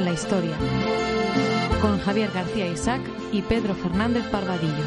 en 0.00 0.06
la 0.06 0.12
historia, 0.12 0.56
con 1.82 1.98
Javier 2.00 2.30
García 2.32 2.66
Isaac 2.66 3.02
y 3.32 3.42
Pedro 3.42 3.74
Fernández 3.74 4.30
Barbadillo. 4.32 4.84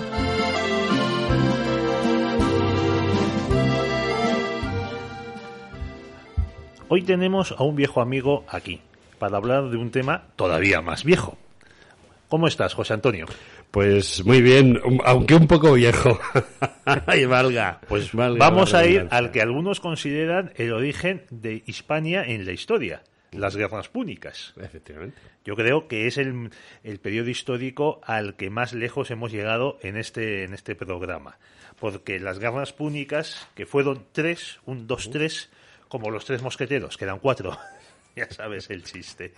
Hoy 6.87 7.03
tenemos 7.03 7.51
a 7.51 7.63
un 7.63 7.75
viejo 7.75 8.01
amigo 8.01 8.43
aquí 8.47 8.81
para 9.19 9.37
hablar 9.37 9.69
de 9.69 9.77
un 9.77 9.91
tema 9.91 10.23
todavía 10.35 10.81
más 10.81 11.03
viejo. 11.03 11.37
¿Cómo 12.27 12.47
estás, 12.47 12.73
José 12.73 12.95
Antonio? 12.95 13.27
Pues 13.69 14.25
muy 14.25 14.41
bien, 14.41 14.79
aunque 15.05 15.35
un 15.35 15.47
poco 15.47 15.73
viejo. 15.73 16.19
Ay, 17.05 17.25
valga. 17.25 17.79
Pues 17.87 18.11
vamos 18.13 18.73
a 18.73 18.85
ir 18.87 19.07
al 19.11 19.31
que 19.31 19.41
algunos 19.41 19.79
consideran 19.79 20.53
el 20.55 20.73
origen 20.73 21.23
de 21.29 21.61
Hispania 21.67 22.23
en 22.23 22.45
la 22.45 22.51
historia, 22.51 23.03
las 23.33 23.55
guerras 23.55 23.89
púnicas. 23.89 24.53
Efectivamente. 24.57 25.17
Yo 25.43 25.55
creo 25.55 25.87
que 25.87 26.07
es 26.07 26.17
el, 26.17 26.51
el 26.83 26.99
periodo 26.99 27.29
histórico 27.29 27.99
al 28.03 28.35
que 28.35 28.49
más 28.49 28.73
lejos 28.73 29.11
hemos 29.11 29.31
llegado 29.31 29.77
en 29.81 29.97
este, 29.97 30.43
en 30.43 30.53
este 30.53 30.75
programa. 30.75 31.37
Porque 31.79 32.19
las 32.19 32.39
guerras 32.39 32.73
púnicas, 32.73 33.47
que 33.55 33.65
fueron 33.65 34.05
tres, 34.11 34.59
un, 34.65 34.87
dos, 34.87 35.09
tres, 35.09 35.49
como 35.87 36.09
los 36.09 36.25
tres 36.25 36.41
mosqueteros, 36.41 36.97
que 36.97 37.05
eran 37.05 37.19
cuatro, 37.19 37.57
ya 38.15 38.29
sabes 38.29 38.69
el 38.69 38.83
chiste, 38.83 39.33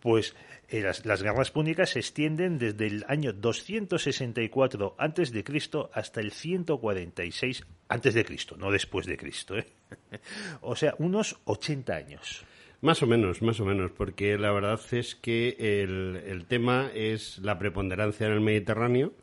pues 0.00 0.34
eh, 0.68 0.80
las, 0.80 1.04
las, 1.04 1.22
guerras 1.22 1.50
púnicas 1.50 1.90
se 1.90 2.00
extienden 2.00 2.58
desde 2.58 2.86
el 2.86 3.04
año 3.06 3.32
264 3.32 4.96
antes 4.98 5.30
de 5.30 5.44
Cristo 5.44 5.90
hasta 5.92 6.20
el 6.20 6.32
146 6.32 7.64
antes 7.88 8.14
de 8.14 8.24
Cristo, 8.24 8.56
no 8.56 8.70
después 8.70 9.06
de 9.06 9.16
Cristo, 9.16 9.56
¿eh? 9.56 9.66
o 10.62 10.74
sea, 10.74 10.94
unos 10.98 11.38
80 11.44 11.94
años. 11.94 12.44
Más 12.84 13.02
o 13.02 13.06
menos, 13.06 13.40
más 13.40 13.58
o 13.60 13.64
menos, 13.64 13.92
porque 13.92 14.36
la 14.36 14.52
verdad 14.52 14.78
es 14.92 15.14
que 15.14 15.56
el, 15.58 16.20
el 16.26 16.44
tema 16.44 16.90
es 16.94 17.38
la 17.38 17.58
preponderancia 17.58 18.26
en 18.26 18.34
el 18.34 18.42
Mediterráneo, 18.42 19.14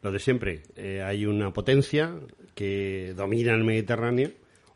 lo 0.00 0.10
de 0.10 0.18
siempre. 0.18 0.62
Eh, 0.74 1.02
hay 1.02 1.26
una 1.26 1.52
potencia 1.52 2.14
que 2.54 3.12
domina 3.14 3.52
el 3.52 3.62
Mediterráneo 3.62 4.30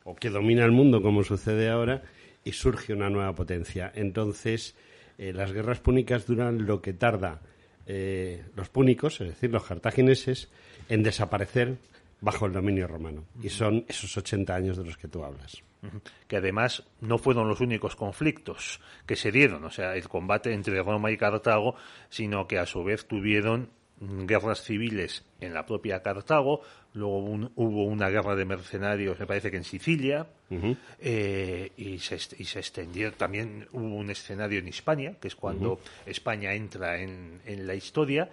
o 0.04 0.14
que 0.14 0.28
domina 0.28 0.66
el 0.66 0.72
mundo, 0.72 1.00
como 1.00 1.24
sucede 1.24 1.70
ahora, 1.70 2.02
y 2.44 2.52
surge 2.52 2.92
una 2.92 3.08
nueva 3.08 3.34
potencia. 3.34 3.90
Entonces, 3.94 4.76
eh, 5.16 5.32
las 5.32 5.50
guerras 5.54 5.80
púnicas 5.80 6.26
duran 6.26 6.66
lo 6.66 6.82
que 6.82 6.92
tarda 6.92 7.40
eh, 7.86 8.44
los 8.54 8.68
púnicos, 8.68 9.22
es 9.22 9.28
decir, 9.28 9.50
los 9.50 9.64
cartagineses, 9.64 10.50
en 10.90 11.02
desaparecer 11.02 11.78
bajo 12.20 12.44
el 12.44 12.52
dominio 12.52 12.88
romano. 12.88 13.24
Y 13.42 13.48
son 13.48 13.86
esos 13.88 14.14
80 14.18 14.54
años 14.54 14.76
de 14.76 14.84
los 14.84 14.98
que 14.98 15.08
tú 15.08 15.24
hablas. 15.24 15.62
Que 16.28 16.36
además 16.36 16.84
no 17.00 17.18
fueron 17.18 17.48
los 17.48 17.60
únicos 17.60 17.96
conflictos 17.96 18.80
que 19.06 19.16
se 19.16 19.32
dieron, 19.32 19.64
o 19.64 19.70
sea, 19.70 19.94
el 19.94 20.08
combate 20.08 20.52
entre 20.52 20.82
Roma 20.82 21.10
y 21.10 21.16
Cartago, 21.16 21.74
sino 22.08 22.46
que 22.46 22.58
a 22.58 22.66
su 22.66 22.84
vez 22.84 23.06
tuvieron 23.06 23.70
guerras 24.00 24.62
civiles 24.62 25.24
en 25.40 25.54
la 25.54 25.66
propia 25.66 26.02
Cartago, 26.02 26.62
luego 26.94 27.18
un, 27.18 27.52
hubo 27.56 27.84
una 27.84 28.08
guerra 28.08 28.36
de 28.36 28.44
mercenarios, 28.44 29.18
me 29.18 29.26
parece 29.26 29.50
que 29.50 29.56
en 29.56 29.64
Sicilia, 29.64 30.26
uh 30.50 30.54
-huh. 30.54 30.76
eh, 31.00 31.72
y, 31.76 31.98
se, 31.98 32.16
y, 32.38 32.44
se, 32.44 32.60
extendió, 32.60 33.12
también 33.12 33.66
hubo 33.72 33.96
un 33.96 34.10
escenario 34.10 34.60
en 34.60 34.68
Hispania, 34.68 35.16
que 35.20 35.28
es 35.28 35.34
cuando 35.34 35.72
uh 35.72 35.76
-huh. 35.76 36.10
España 36.10 36.52
entra 36.54 37.00
en, 37.00 37.40
en, 37.44 37.66
la 37.66 37.74
historia 37.74 38.30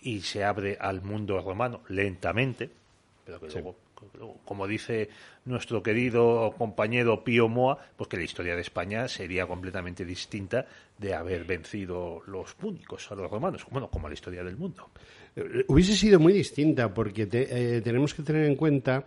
y 0.00 0.20
se 0.20 0.44
abre 0.44 0.76
al 0.80 1.02
mundo 1.02 1.40
romano 1.40 1.82
lentamente, 1.88 2.70
pero 3.24 3.40
que 3.40 3.48
sí. 3.48 3.54
luego, 3.54 3.76
como 4.44 4.66
dice 4.66 5.08
nuestro 5.44 5.82
querido 5.82 6.54
compañero 6.56 7.22
Pío 7.22 7.48
Moa, 7.48 7.78
pues 7.96 8.08
que 8.08 8.16
la 8.16 8.24
historia 8.24 8.54
de 8.54 8.62
España 8.62 9.08
sería 9.08 9.46
completamente 9.46 10.04
distinta 10.04 10.66
de 10.98 11.14
haber 11.14 11.44
vencido 11.44 12.22
los 12.26 12.54
púnicos 12.54 13.10
a 13.10 13.14
los 13.14 13.30
romanos, 13.30 13.66
bueno, 13.70 13.88
como 13.88 14.08
la 14.08 14.14
historia 14.14 14.42
del 14.42 14.56
mundo. 14.56 14.90
Hubiese 15.68 15.94
sido 15.94 16.18
muy 16.18 16.32
distinta 16.32 16.92
porque 16.92 17.26
te, 17.26 17.76
eh, 17.76 17.80
tenemos 17.82 18.14
que 18.14 18.22
tener 18.22 18.44
en 18.44 18.56
cuenta 18.56 19.04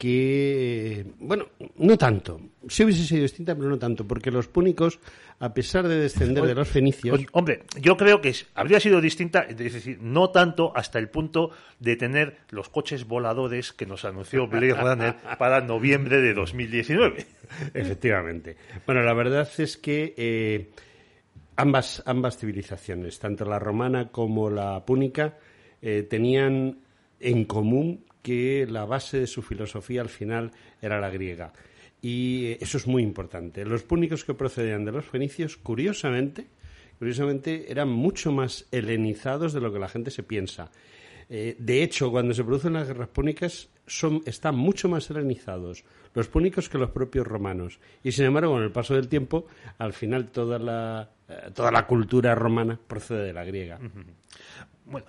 que, 0.00 1.04
bueno, 1.18 1.48
no 1.76 1.98
tanto. 1.98 2.40
Sí 2.68 2.84
hubiese 2.84 3.04
sido 3.04 3.20
distinta, 3.20 3.54
pero 3.54 3.68
no 3.68 3.78
tanto, 3.78 4.08
porque 4.08 4.30
los 4.30 4.48
púnicos, 4.48 4.98
a 5.40 5.52
pesar 5.52 5.86
de 5.86 5.96
descender 5.96 6.46
de 6.46 6.54
los 6.54 6.68
fenicios... 6.68 7.20
Hombre, 7.32 7.64
yo 7.78 7.98
creo 7.98 8.22
que 8.22 8.34
habría 8.54 8.80
sido 8.80 9.02
distinta, 9.02 9.40
es 9.40 9.58
decir, 9.58 9.98
no 10.00 10.30
tanto 10.30 10.72
hasta 10.74 10.98
el 10.98 11.10
punto 11.10 11.50
de 11.80 11.96
tener 11.96 12.38
los 12.48 12.70
coches 12.70 13.06
voladores 13.06 13.74
que 13.74 13.84
nos 13.84 14.06
anunció 14.06 14.46
Blade 14.46 14.72
Runner 14.72 15.16
para 15.38 15.60
noviembre 15.60 16.22
de 16.22 16.32
2019. 16.32 17.26
Efectivamente. 17.74 18.56
Bueno, 18.86 19.02
la 19.02 19.12
verdad 19.12 19.46
es 19.58 19.76
que... 19.76 20.14
Eh, 20.16 20.70
ambas, 21.56 22.02
ambas 22.06 22.38
civilizaciones, 22.38 23.18
tanto 23.18 23.44
la 23.44 23.58
romana 23.58 24.08
como 24.08 24.48
la 24.48 24.82
púnica, 24.86 25.36
eh, 25.82 26.06
tenían 26.08 26.78
en 27.20 27.44
común 27.44 28.06
que 28.22 28.66
la 28.68 28.84
base 28.84 29.20
de 29.20 29.26
su 29.26 29.42
filosofía 29.42 30.00
al 30.00 30.08
final 30.08 30.50
era 30.80 31.00
la 31.00 31.10
griega. 31.10 31.52
Y 32.02 32.56
eso 32.60 32.78
es 32.78 32.86
muy 32.86 33.02
importante. 33.02 33.64
Los 33.64 33.82
púnicos 33.82 34.24
que 34.24 34.34
procedían 34.34 34.84
de 34.84 34.92
los 34.92 35.04
fenicios, 35.04 35.56
curiosamente, 35.56 36.46
curiosamente 36.98 37.70
eran 37.70 37.88
mucho 37.88 38.32
más 38.32 38.66
helenizados 38.70 39.52
de 39.52 39.60
lo 39.60 39.72
que 39.72 39.78
la 39.78 39.88
gente 39.88 40.10
se 40.10 40.22
piensa. 40.22 40.70
Eh, 41.28 41.56
de 41.58 41.82
hecho, 41.82 42.10
cuando 42.10 42.34
se 42.34 42.42
producen 42.42 42.72
las 42.72 42.88
guerras 42.88 43.08
púnicas, 43.08 43.68
son, 43.86 44.22
están 44.26 44.56
mucho 44.56 44.88
más 44.88 45.10
helenizados 45.10 45.84
los 46.14 46.28
púnicos 46.28 46.68
que 46.68 46.78
los 46.78 46.90
propios 46.90 47.26
romanos. 47.26 47.78
Y 48.02 48.12
sin 48.12 48.26
embargo, 48.26 48.52
con 48.52 48.62
el 48.62 48.72
paso 48.72 48.94
del 48.94 49.08
tiempo, 49.08 49.46
al 49.78 49.92
final 49.92 50.30
toda 50.30 50.58
la, 50.58 51.10
eh, 51.28 51.50
toda 51.54 51.70
la 51.70 51.86
cultura 51.86 52.34
romana 52.34 52.78
procede 52.86 53.26
de 53.26 53.32
la 53.32 53.44
griega. 53.44 53.78
Bueno, 54.84 55.06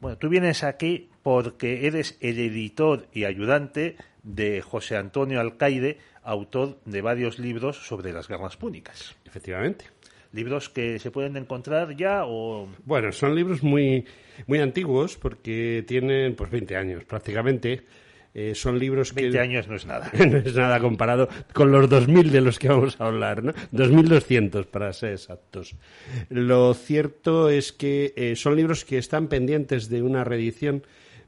bueno, 0.00 0.18
tú 0.18 0.28
vienes 0.28 0.64
aquí 0.64 1.08
porque 1.22 1.86
eres 1.86 2.16
el 2.20 2.38
editor 2.38 3.06
y 3.12 3.24
ayudante 3.24 3.96
de 4.22 4.60
José 4.60 4.96
Antonio 4.96 5.40
Alcaide, 5.40 5.98
autor 6.22 6.78
de 6.84 7.00
varios 7.00 7.38
libros 7.38 7.86
sobre 7.86 8.12
las 8.12 8.28
guerras 8.28 8.56
púnicas. 8.56 9.16
Efectivamente. 9.24 9.86
¿Libros 10.32 10.68
que 10.68 10.98
se 10.98 11.10
pueden 11.10 11.36
encontrar 11.36 11.96
ya 11.96 12.24
o...? 12.26 12.68
Bueno, 12.84 13.12
son 13.12 13.34
libros 13.34 13.62
muy, 13.62 14.04
muy 14.46 14.58
antiguos 14.58 15.16
porque 15.16 15.84
tienen 15.86 16.34
pues 16.34 16.50
20 16.50 16.76
años 16.76 17.04
prácticamente. 17.04 17.84
Eh, 18.38 18.54
son 18.54 18.78
libros 18.78 19.14
20 19.14 19.32
que... 19.32 19.40
años 19.40 19.66
no 19.66 19.76
es 19.76 19.86
nada. 19.86 20.12
no 20.18 20.36
es 20.36 20.54
nada 20.54 20.78
comparado 20.78 21.26
con 21.54 21.72
los 21.72 21.88
2.000 21.88 22.28
de 22.28 22.42
los 22.42 22.58
que 22.58 22.68
vamos 22.68 23.00
a 23.00 23.06
hablar, 23.06 23.42
¿no? 23.42 23.54
2.200 23.72 24.66
para 24.66 24.92
ser 24.92 25.12
exactos. 25.12 25.74
Lo 26.28 26.74
cierto 26.74 27.48
es 27.48 27.72
que 27.72 28.12
eh, 28.14 28.36
son 28.36 28.54
libros 28.54 28.84
que 28.84 28.98
están 28.98 29.28
pendientes 29.28 29.88
de 29.88 30.02
una 30.02 30.22
reedición, 30.22 30.82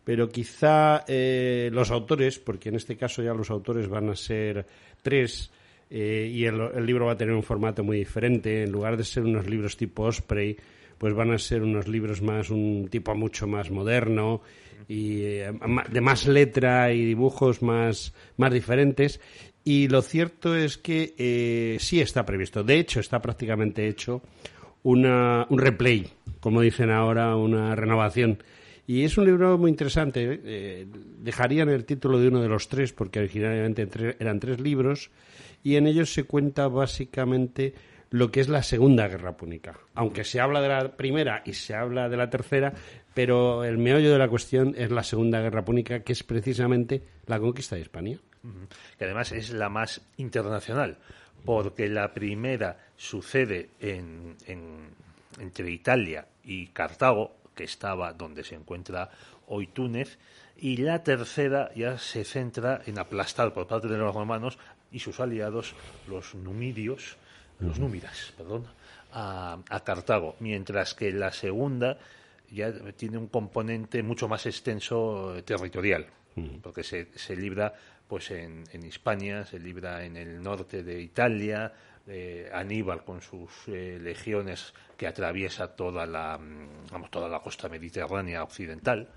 pero 0.05 0.29
quizá 0.29 1.07
eh, 1.09 1.71
los 1.73 1.91
autores, 1.91 2.39
porque 2.39 2.69
en 2.69 2.75
este 2.75 2.99
caso 2.99 3.23
ya 3.23 3.33
los 3.33 3.49
autores 3.49 3.89
van 3.89 4.11
a 4.11 4.15
ser 4.15 4.67
tres, 5.01 5.51
y 5.91 6.45
el, 6.45 6.61
el, 6.61 6.85
libro 6.85 7.07
va 7.07 7.13
a 7.13 7.17
tener 7.17 7.35
un 7.35 7.43
formato 7.43 7.83
muy 7.83 7.97
diferente. 7.97 8.65
En 8.65 8.71
lugar 8.71 8.99
de 8.99 9.05
ser 9.05 9.23
unos 9.23 9.49
libros 9.49 9.79
tipo 9.79 10.03
Osprey, 10.03 10.59
pues 10.99 11.15
van 11.15 11.31
a 11.31 11.39
ser 11.39 11.63
unos 11.63 11.89
libros 11.89 12.21
más, 12.21 12.51
un 12.51 12.89
tipo 12.91 13.15
mucho 13.15 13.47
más 13.47 13.71
moderno 13.71 14.43
y 14.87 15.23
eh, 15.23 15.53
de 15.91 16.01
más 16.01 16.27
letra 16.27 16.93
y 16.93 17.05
dibujos 17.05 17.63
más, 17.63 18.15
más 18.37 18.53
diferentes. 18.53 19.21
Y 19.65 19.89
lo 19.89 20.03
cierto 20.03 20.55
es 20.55 20.79
que 20.79 21.15
eh, 21.19 21.77
sí 21.81 22.01
está 22.01 22.25
previsto. 22.25 22.63
De 22.63 22.79
hecho, 22.79 23.01
está 23.01 23.21
prácticamente 23.21 23.89
hecho 23.89 24.23
una, 24.83 25.47
un 25.51 25.59
replay, 25.59 26.09
como 26.41 26.61
dicen 26.61 26.91
ahora, 26.91 27.37
una 27.37 27.75
renovación. 27.75 28.43
Y 28.87 29.05
es 29.05 29.19
un 29.19 29.27
libro 29.27 29.59
muy 29.59 29.71
interesante. 29.71 30.41
Eh, 30.45 30.87
dejarían 31.19 31.69
el 31.69 31.85
título 31.85 32.19
de 32.19 32.29
uno 32.29 32.41
de 32.41 32.49
los 32.49 32.69
tres, 32.69 32.95
porque 32.95 33.19
originalmente 33.19 33.87
eran 34.19 34.41
tres 34.41 34.61
libros, 34.61 35.11
y 35.63 35.77
en 35.77 35.87
ellos 35.87 36.15
se 36.15 36.25
cuenta 36.25 36.69
básicamente 36.69 37.75
lo 38.11 38.31
que 38.31 38.41
es 38.41 38.49
la 38.49 38.63
Segunda 38.63 39.07
Guerra 39.07 39.37
Púnica. 39.37 39.79
Aunque 39.95 40.25
se 40.25 40.41
habla 40.41 40.63
de 40.63 40.69
la 40.69 40.97
primera 40.97 41.43
y 41.45 41.53
se 41.53 41.75
habla 41.75 42.09
de 42.09 42.17
la 42.17 42.31
tercera, 42.31 42.73
pero 43.19 43.65
el 43.65 43.79
meollo 43.79 44.13
de 44.13 44.19
la 44.19 44.29
cuestión 44.29 44.77
es 44.79 44.93
la 44.93 45.03
Segunda 45.03 45.41
Guerra 45.41 45.65
Púnica, 45.65 46.05
que 46.05 46.13
es 46.13 46.23
precisamente 46.23 47.03
la 47.27 47.41
conquista 47.41 47.75
de 47.75 47.83
Hispania. 47.83 48.21
Que 48.97 49.07
además 49.07 49.33
es 49.33 49.51
la 49.51 49.69
más 49.69 50.03
internacional, 50.19 50.99
porque 51.45 51.89
la 51.89 52.15
primera 52.15 52.79
sucede 52.97 53.71
en, 53.81 54.37
en, 54.47 54.91
entre 55.41 55.69
Italia 55.69 56.29
y 56.45 56.69
Cartago, 56.69 57.39
que 57.57 57.65
estaba 57.65 58.13
donde 58.13 58.45
se 58.45 58.55
encuentra 58.55 59.11
hoy 59.49 59.67
Túnez, 59.67 60.17
y 60.57 60.77
la 60.77 61.03
tercera 61.03 61.73
ya 61.75 61.99
se 61.99 62.23
centra 62.23 62.83
en 62.87 63.01
aplastar 63.01 63.53
por 63.53 63.67
parte 63.67 63.89
de 63.89 63.99
los 63.99 64.15
romanos 64.15 64.61
y 64.93 65.01
sus 65.01 65.19
aliados, 65.19 65.75
los 66.07 66.37
numidios, 66.37 67.17
los 67.59 67.81
númidas, 67.81 68.33
perdón, 68.37 68.69
a, 69.13 69.59
a, 69.71 69.81
Cartago, 69.83 70.37
mientras 70.39 70.95
que 70.95 71.11
la 71.11 71.33
segunda 71.33 71.99
ya 72.51 72.73
tiene 72.93 73.19
un 73.19 73.29
componente 73.29 74.03
mucho 74.03 74.29
más 74.29 74.47
extenso 74.47 75.35
territorial, 75.45 76.07
porque 76.63 76.83
se, 76.83 77.09
se 77.19 77.37
libra 77.37 77.75
pues 78.07 78.31
en, 78.31 78.65
en, 78.73 78.87
Hispania, 78.87 79.45
se 79.45 79.59
libra 79.59 80.05
en 80.05 80.17
el 80.17 80.43
norte 80.43 80.83
de 80.83 81.01
Italia, 81.01 81.73
eh, 82.07 82.49
Aníbal 82.55 83.05
con 83.05 83.21
sus 83.21 83.51
eh, 83.69 83.99
legiones 84.01 84.73
que 84.97 85.07
atraviesa 85.07 85.77
toda 85.77 86.07
la, 86.07 86.39
mm, 86.39 86.87
vamos, 86.91 87.11
toda 87.11 87.29
la 87.29 87.41
costa 87.41 87.69
mediterránea 87.69 88.43
occidental, 88.43 89.11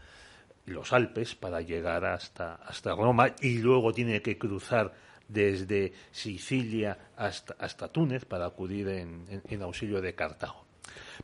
los 0.66 0.92
Alpes 0.92 1.36
para 1.36 1.62
llegar 1.62 2.04
hasta, 2.04 2.56
hasta 2.56 2.94
Roma 2.94 3.34
y 3.40 3.60
luego 3.60 3.94
tiene 3.94 4.22
que 4.22 4.38
cruzar 4.38 4.94
desde 5.28 5.94
Sicilia 6.12 7.12
hasta, 7.16 7.56
hasta 7.58 7.88
Túnez 7.88 8.26
para 8.26 8.46
acudir 8.46 8.90
en 8.90 9.62
auxilio 9.62 10.02
de 10.02 10.14
Cartago. 10.14 10.71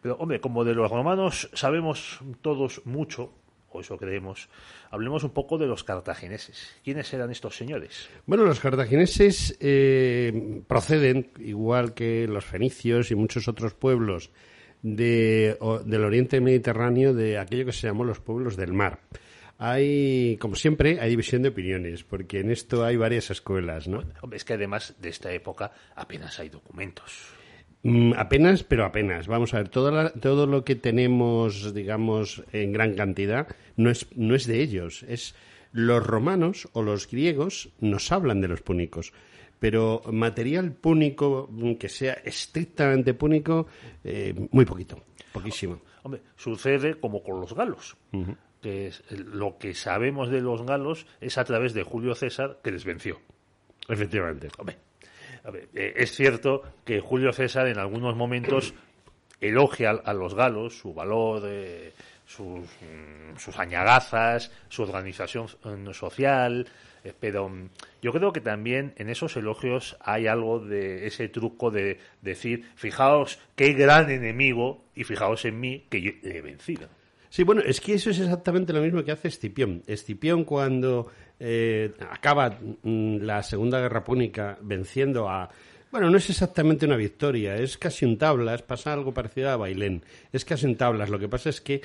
Pero, 0.02 0.16
hombre, 0.18 0.40
como 0.40 0.64
de 0.64 0.74
los 0.74 0.90
romanos 0.92 1.50
sabemos 1.54 2.20
todos 2.42 2.82
mucho, 2.86 3.34
o 3.70 3.82
eso 3.82 3.98
creemos, 3.98 4.50
hablemos 4.92 5.24
un 5.24 5.32
poco 5.32 5.58
de 5.58 5.68
los 5.68 5.84
cartagineses. 5.84 6.76
¿Quiénes 6.84 7.14
eran 7.14 7.32
estos 7.32 7.56
señores? 7.58 8.10
Bueno, 8.26 8.44
los 8.46 8.60
cartagineses 8.60 9.58
eh, 9.60 10.62
proceden, 10.68 11.32
igual 11.40 11.94
que 11.94 12.28
los 12.28 12.46
fenicios 12.46 13.12
y 13.12 13.16
muchos 13.16 13.48
otros 13.48 13.74
pueblos 13.74 14.32
de, 14.82 15.58
del 15.86 16.04
oriente 16.04 16.40
mediterráneo, 16.42 17.14
de 17.14 17.38
aquello 17.38 17.66
que 17.66 17.74
se 17.74 17.88
llamó 17.88 18.04
los 18.04 18.20
pueblos 18.20 18.56
del 18.56 18.74
mar. 18.74 19.00
Hay, 19.60 20.38
como 20.38 20.56
siempre, 20.56 21.00
hay 21.00 21.10
división 21.10 21.42
de 21.42 21.50
opiniones, 21.50 22.04
porque 22.04 22.42
en 22.42 22.52
esto 22.52 22.86
hay 22.86 22.96
varias 22.96 23.32
escuelas, 23.32 23.88
¿no? 23.88 24.04
es 24.32 24.46
que 24.46 24.54
además 24.54 24.96
de 25.00 25.10
esta 25.10 25.32
época 25.32 25.72
apenas 25.96 26.40
hay 26.40 26.50
documentos. 26.50 27.37
Mm, 27.84 28.14
apenas, 28.18 28.64
pero 28.64 28.86
apenas. 28.86 29.28
Vamos 29.28 29.54
a 29.54 29.58
ver, 29.58 29.70
todo, 29.70 30.12
todo 30.12 30.48
lo 30.48 30.64
que 30.64 30.76
tenemos, 30.76 31.74
digamos, 31.74 32.44
en 32.52 32.74
gran 32.74 32.96
cantidad 32.96 33.48
no 33.76 33.90
es, 33.90 34.08
no 34.16 34.36
es 34.36 34.48
de 34.48 34.62
ellos. 34.62 35.04
Es 35.04 35.36
los 35.72 36.06
romanos 36.06 36.68
o 36.74 36.82
los 36.82 37.10
griegos 37.10 37.70
nos 37.80 38.12
hablan 38.12 38.42
de 38.42 38.48
los 38.48 38.62
púnicos. 38.62 39.14
Pero 39.60 40.02
material 40.12 40.72
púnico, 40.72 41.48
mm, 41.52 41.76
que 41.76 41.90
sea 41.90 42.14
estrictamente 42.14 43.14
púnico, 43.14 43.68
eh, 44.04 44.34
muy 44.52 44.66
poquito, 44.66 45.04
poquísimo. 45.32 45.82
Hombre, 46.04 46.22
sucede 46.36 46.96
como 46.96 47.24
con 47.24 47.42
los 47.42 47.54
galos. 47.54 47.96
que 48.62 48.92
lo 49.12 49.60
que 49.60 49.76
sabemos 49.76 50.30
de 50.30 50.42
los 50.42 50.66
galos 50.66 51.06
es 51.22 51.38
a 51.38 51.46
través 51.46 51.76
de 51.76 51.84
Julio 51.84 52.16
César 52.16 52.60
que 52.64 52.72
les 52.72 52.86
venció. 52.86 53.20
Efectivamente. 53.88 54.50
Hombre, 54.58 54.78
eh, 55.54 55.94
es 55.96 56.12
cierto 56.16 56.62
que 56.86 57.00
Julio 57.00 57.32
César 57.32 57.68
en 57.68 57.78
algunos 57.78 58.16
momentos 58.16 58.74
elogia 59.42 59.92
a 59.92 60.14
los 60.14 60.34
galos, 60.34 60.78
su 60.78 60.94
valor, 60.94 61.44
mm, 61.44 63.38
sus, 63.38 63.60
añagazas, 63.60 64.52
su 64.70 64.84
organización 64.84 65.48
mm, 65.64 65.92
social, 65.92 66.68
eh, 67.04 67.14
pero 67.20 67.50
mm, 67.50 67.70
yo 68.02 68.12
creo 68.12 68.34
que 68.34 68.42
también 68.42 68.94
en 68.98 69.10
esos 69.10 69.38
elogios 69.38 69.98
hay 70.02 70.28
algo 70.28 70.60
de 70.60 71.08
ese 71.08 71.30
truco 71.30 71.72
de 71.72 72.00
decir, 72.22 72.66
fijaos 72.76 73.40
qué 73.56 73.74
gran 73.74 74.10
enemigo 74.10 74.84
y 74.96 75.04
fijaos 75.04 75.46
en 75.46 75.60
mí 75.60 75.86
que 75.90 76.20
le 76.22 76.38
he 76.38 76.42
vencido. 76.42 76.90
Sí, 77.30 77.44
bueno, 77.44 77.62
es 77.62 77.82
que 77.82 77.94
eso 77.94 78.10
es 78.10 78.20
exactamente 78.20 78.74
lo 78.74 78.82
mismo 78.82 79.04
que 79.04 79.12
hace 79.12 79.28
Escipión. 79.28 79.84
Escipión 79.86 80.46
cuando 80.46 81.08
eh, 81.40 81.94
acaba 82.10 82.50
mm, 82.50 83.18
la 83.18 83.44
Segunda 83.44 83.80
Guerra 83.80 84.04
Púnica 84.04 84.58
venciendo 84.62 85.30
a... 85.30 85.50
Bueno, 85.92 86.10
no 86.10 86.18
es 86.18 86.30
exactamente 86.30 86.86
una 86.86 86.98
victoria, 86.98 87.56
es 87.56 87.78
casi 87.78 88.06
un 88.06 88.18
tablas, 88.18 88.62
pasa 88.62 88.92
algo 88.92 89.14
parecido 89.14 89.50
a 89.50 89.58
Bailén. 89.58 90.04
Es 90.34 90.44
casi 90.44 90.66
un 90.66 90.76
tablas, 90.76 91.10
lo 91.10 91.20
que 91.20 91.30
pasa 91.30 91.50
es 91.50 91.62
que 91.62 91.82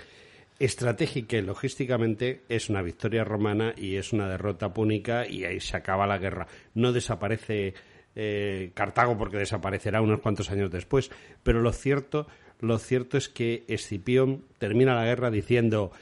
estratégica 0.59 1.37
y 1.37 1.43
logísticamente 1.43 2.43
es 2.49 2.69
una 2.69 2.83
victoria 2.83 3.25
romana 3.25 3.75
y 3.77 3.97
es 3.97 4.13
una 4.13 4.29
derrota 4.29 4.73
púnica 4.73 5.27
y 5.27 5.45
ahí 5.45 5.61
se 5.61 5.77
acaba 5.77 6.07
la 6.07 6.19
guerra. 6.19 6.47
No 6.75 6.93
desaparece 6.93 7.75
eh, 8.15 8.71
Cartago 8.75 9.17
porque 9.17 9.39
desaparecerá 9.39 10.03
unos 10.03 10.21
cuantos 10.21 10.51
años 10.51 10.71
después, 10.71 11.11
pero 11.43 11.61
lo 11.61 11.73
cierto, 11.73 12.27
lo 12.61 12.79
cierto 12.79 13.17
es 13.17 13.29
que 13.29 13.65
Escipión 13.69 14.45
termina 14.59 14.95
la 14.95 15.05
guerra 15.05 15.31
diciendo 15.31 15.93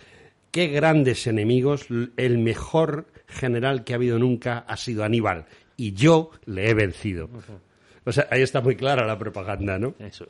qué 0.50 0.69
grandes 0.69 1.26
enemigos, 1.26 1.87
el 2.17 2.38
mejor 2.38 3.06
general 3.26 3.85
que 3.85 3.93
ha 3.93 3.97
habido 3.97 4.19
nunca 4.19 4.58
ha 4.58 4.76
sido 4.76 5.05
Aníbal 5.05 5.47
y 5.76 5.93
yo 5.93 6.31
le 6.47 6.69
he 6.69 6.75
vencido. 6.75 7.31
O 8.05 8.12
sea, 8.12 8.26
ahí 8.31 8.43
está 8.43 8.61
muy 8.61 8.76
clara 8.76 9.06
la 9.06 9.19
propaganda, 9.19 9.79
¿no? 9.79 9.94
Eso, 9.99 10.26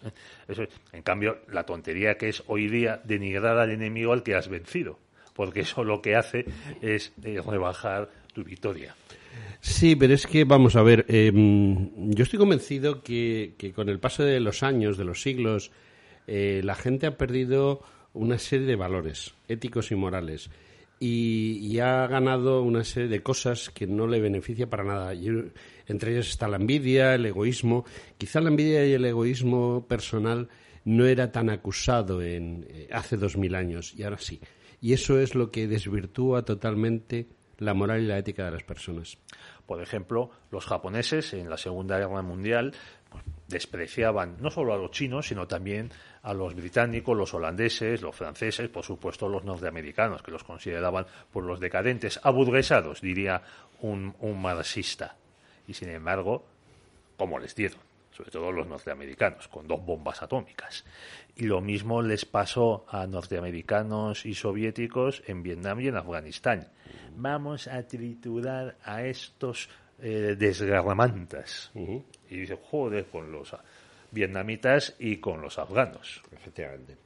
eso. 0.49 0.64
En 0.93 1.02
cambio, 1.02 1.38
la 1.52 1.64
tontería 1.64 2.17
que 2.17 2.28
es 2.28 2.43
hoy 2.46 2.69
día 2.69 3.00
denigrar 3.05 3.58
al 3.58 3.70
enemigo 3.70 4.12
al 4.12 4.22
que 4.22 4.34
has 4.34 4.49
vencido, 4.49 4.99
porque 5.34 5.61
eso 5.61 5.84
lo 5.84 6.02
que 6.02 6.17
hace 6.17 6.44
es 6.82 7.12
eh, 7.25 7.40
rebajar 7.44 8.11
tu 8.32 8.44
victoria. 8.44 8.94
Sí, 9.61 9.94
pero 9.94 10.14
es 10.14 10.26
que, 10.26 10.44
vamos 10.44 10.75
a 10.76 10.82
ver, 10.82 11.05
em, 11.08 12.11
yo 12.11 12.25
estoy 12.25 12.38
convencido 12.38 13.02
que, 13.02 13.55
con 13.75 13.88
el 13.88 14.00
paso 14.00 14.25
de 14.25 14.40
los 14.40 14.62
años, 14.62 14.96
de 14.96 15.05
los 15.05 15.22
siglos, 15.22 15.70
eh, 16.26 16.61
la 16.64 16.75
gente 16.75 17.06
ha 17.06 17.17
perdido 17.17 17.82
una 18.12 18.38
serie 18.38 18.66
de 18.66 18.76
valores 18.76 19.34
éticos 19.48 19.90
y 19.90 19.94
morales 19.94 20.50
y, 21.02 21.78
ha 21.78 22.06
ganado 22.06 22.62
una 22.62 22.84
serie 22.84 23.08
de 23.08 23.22
cosas 23.22 23.70
que 23.70 23.86
no 23.86 24.06
le 24.06 24.20
beneficia 24.20 24.68
para 24.68 24.84
nada. 24.84 25.12
entre 25.86 26.12
ellas 26.12 26.28
está 26.28 26.46
la 26.46 26.58
envidia, 26.58 27.14
el 27.14 27.24
egoísmo. 27.24 27.86
Quizá 28.18 28.40
la 28.40 28.50
envidia 28.50 28.84
y 28.86 28.92
el 28.92 29.04
egoísmo 29.06 29.86
personal 29.88 30.48
no 30.84 31.06
era 31.06 31.32
tan 31.32 31.48
acusado 31.48 32.22
en, 32.22 32.66
eh, 32.68 32.88
hace 32.92 33.16
dos 33.16 33.38
mil 33.38 33.54
años 33.54 33.94
y 33.96 34.02
ahora 34.02 34.18
sí. 34.18 34.40
Y 34.82 34.92
eso 34.92 35.18
es 35.18 35.34
lo 35.34 35.50
que 35.50 35.66
desvirtúa 35.66 36.44
totalmente 36.44 37.28
la 37.58 37.74
moral 37.74 38.02
y 38.02 38.06
la 38.06 38.18
ética 38.18 38.44
de 38.44 38.50
las 38.52 38.62
personas. 38.62 39.18
Por 39.66 39.82
ejemplo, 39.82 40.30
los 40.50 40.66
japoneses 40.66 41.32
en 41.32 41.48
la 41.48 41.56
Segunda 41.56 41.98
Guerra 41.98 42.22
Mundial 42.22 42.74
pues, 43.08 43.24
despreciaban 43.48 44.36
no 44.40 44.50
solo 44.50 44.74
a 44.74 44.78
los 44.78 44.90
chinos, 44.90 45.28
sino 45.28 45.46
también 45.46 45.90
a 46.22 46.34
los 46.34 46.55
británicos, 46.55 47.17
los 47.17 47.32
holandeses, 47.32 48.02
los 48.02 48.14
franceses, 48.14 48.69
por 48.69 48.84
supuesto 48.84 49.28
los 49.28 49.44
norteamericanos, 49.44 50.22
que 50.22 50.31
los 50.31 50.44
consideraban 50.44 51.06
por 51.32 51.44
los 51.44 51.61
decadentes, 51.61 52.20
aburguesados, 52.22 53.00
diría 53.00 53.43
un, 53.81 54.14
marxista. 54.40 55.17
Y 55.67 55.75
sin 55.75 55.90
embargo, 55.90 56.44
¿cómo 57.17 57.38
les 57.38 57.55
dieron? 57.55 57.81
sobre 58.11 58.32
todo 58.32 58.52
los 58.52 58.67
norteamericanos, 58.67 59.49
con 59.49 59.67
dos 59.67 59.82
bombas 59.82 60.20
atómicas. 60.20 60.84
Y 61.37 61.44
lo 61.44 61.62
mismo 61.62 62.02
les 62.02 62.26
pasó 62.26 62.84
a 62.90 63.06
norteamericanos 63.06 64.26
y 64.26 64.34
soviéticos 64.34 65.22
en 65.26 65.43
Vietnam 65.43 65.81
y 65.81 65.88
en 65.88 65.96
Afganistán. 65.96 66.69
Vamos 67.17 67.67
a 67.67 67.82
triturar 67.87 68.76
a 68.84 69.05
estos 69.05 69.70
eh, 70.00 70.37
desgarramantas. 70.38 71.70
Y 71.75 72.37
dice, 72.37 72.58
joder, 72.62 73.06
con 73.06 73.32
los 73.32 73.55
vietnamitas 74.10 74.96
y 74.98 75.17
con 75.17 75.40
los 75.40 75.58
afganos. 75.58 76.22
Efectivamente. 76.32 76.96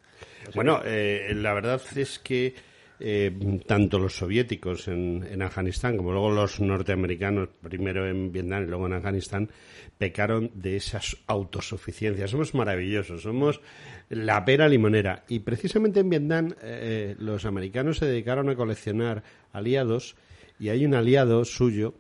Bueno, 0.54 0.80
eh, 0.84 1.32
la 1.34 1.54
verdad 1.54 1.80
es 1.96 2.18
que 2.18 2.54
eh, 3.00 3.61
tanto 3.66 3.99
los 3.99 4.16
soviéticos 4.16 4.88
en, 4.88 5.42
Afganistán 5.42 5.96
como 5.96 6.12
luego 6.12 6.30
los 6.30 6.61
norteamericanos, 6.61 7.49
primero 7.61 8.08
en 8.08 8.30
Vietnam 8.30 8.64
y 8.64 8.66
luego 8.66 8.87
en 8.87 8.92
Afganistán, 8.94 9.50
pecaron 9.99 10.50
de 10.54 10.76
esas 10.76 11.16
autosuficiencias. 11.26 12.30
Somos 12.30 12.54
maravillosos, 12.54 13.23
somos 13.23 13.61
la 14.08 14.44
pera 14.44 14.68
limonera. 14.68 15.25
Y 15.28 15.40
precisamente 15.40 16.00
en 16.00 16.11
Vietnam 16.11 16.54
eh, 16.62 17.16
los 17.18 17.44
americanos 17.46 17.99
se 17.99 18.06
dedicaron 18.06 18.49
a 18.49 18.56
coleccionar 18.56 19.23
aliados 19.52 20.16
y 20.58 20.68
hay 20.68 20.84
un 20.84 20.94
aliado 20.94 21.44
suyo 21.44 21.94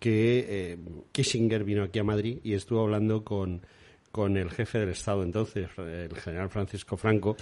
que 0.00 0.76
Kissinger 1.12 1.62
vino 1.62 1.84
aquí 1.84 2.00
a 2.00 2.04
Madrid 2.04 2.40
y 2.42 2.54
estuvo 2.54 2.80
hablando 2.80 3.22
con 3.22 3.62
con 4.12 4.36
el 4.36 4.50
jefe 4.50 4.78
del 4.78 4.90
Estado 4.90 5.22
entonces, 5.22 5.68
el 5.78 6.14
general 6.16 6.50
Francisco 6.50 6.96
Franco. 6.96 7.36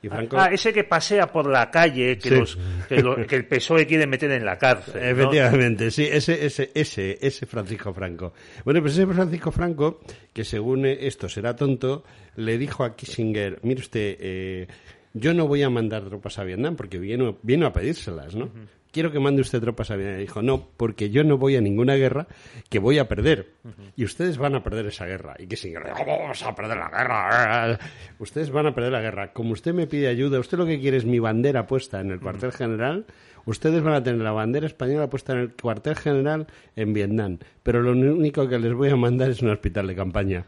Y 0.00 0.08
Franco... 0.08 0.36
Ah, 0.38 0.48
ese 0.52 0.72
que 0.72 0.84
pasea 0.84 1.26
por 1.26 1.46
la 1.46 1.70
calle, 1.70 2.18
que, 2.18 2.30
los, 2.30 2.58
que, 2.88 3.36
el 3.36 3.46
PSOE 3.46 3.86
quiere 3.86 4.06
meter 4.06 4.30
en 4.32 4.44
la 4.44 4.56
cárcel. 4.58 5.00
Efectivamente, 5.00 5.90
sí, 5.90 6.08
ese, 6.10 6.44
ese, 6.44 6.70
ese, 6.74 7.18
ese 7.20 7.46
Francisco 7.46 7.92
Franco. 7.92 8.32
Bueno, 8.64 8.80
pues 8.80 8.94
ese 8.94 9.06
Francisco 9.06 9.52
Franco, 9.52 10.00
que 10.32 10.44
según 10.44 10.86
esto 10.86 11.28
será 11.28 11.54
tonto, 11.54 12.04
le 12.36 12.58
dijo 12.58 12.84
a 12.84 12.96
Kissinger, 12.96 13.60
mire 13.62 13.80
usted, 13.80 14.16
eh, 14.18 14.66
yo 15.12 15.34
no 15.34 15.46
voy 15.46 15.62
a 15.62 15.70
mandar 15.70 16.04
tropas 16.04 16.38
a 16.38 16.44
Vietnam 16.44 16.74
porque 16.74 16.98
vino, 16.98 17.38
vino 17.42 17.66
a 17.66 17.72
pedírselas, 17.72 18.34
¿no? 18.34 18.50
Quiero 18.92 19.10
que 19.10 19.18
mande 19.18 19.40
usted 19.40 19.60
tropas 19.60 19.90
a 19.90 19.96
Vietnam. 19.96 20.20
dijo, 20.20 20.42
no, 20.42 20.68
porque 20.76 21.10
yo 21.10 21.24
no 21.24 21.38
voy 21.38 21.56
a 21.56 21.60
ninguna 21.60 21.94
guerra 21.94 22.28
que 22.68 22.78
voy 22.78 22.98
a 22.98 23.08
perder. 23.08 23.54
Y 23.96 24.04
ustedes 24.04 24.38
van 24.38 24.54
a 24.54 24.62
perder 24.62 24.86
esa 24.86 25.06
guerra. 25.06 25.34
Y 25.38 25.46
que 25.46 25.56
sin 25.56 25.72
guerra, 25.72 25.94
¿cómo 25.94 26.18
vamos 26.18 26.42
a 26.42 26.54
perder 26.54 26.76
la 26.76 26.88
guerra? 26.90 27.78
Ustedes 28.18 28.50
van 28.50 28.66
a 28.66 28.74
perder 28.74 28.92
la 28.92 29.00
guerra. 29.00 29.32
Como 29.32 29.52
usted 29.52 29.74
me 29.74 29.86
pide 29.86 30.08
ayuda, 30.08 30.38
usted 30.38 30.58
lo 30.58 30.66
que 30.66 30.78
quiere 30.78 30.98
es 30.98 31.04
mi 31.04 31.18
bandera 31.18 31.66
puesta 31.66 32.00
en 32.00 32.10
el 32.10 32.20
cuartel 32.20 32.52
general. 32.52 33.06
Ustedes 33.44 33.82
van 33.82 33.94
a 33.94 34.02
tener 34.02 34.20
la 34.20 34.30
bandera 34.30 34.66
española 34.66 35.10
puesta 35.10 35.32
en 35.32 35.40
el 35.40 35.54
cuartel 35.54 35.96
general 35.96 36.46
en 36.76 36.92
Vietnam. 36.92 37.38
Pero 37.62 37.82
lo 37.82 37.90
único 37.90 38.48
que 38.48 38.58
les 38.58 38.72
voy 38.72 38.90
a 38.90 38.96
mandar 38.96 39.30
es 39.30 39.42
un 39.42 39.50
hospital 39.50 39.88
de 39.88 39.96
campaña. 39.96 40.46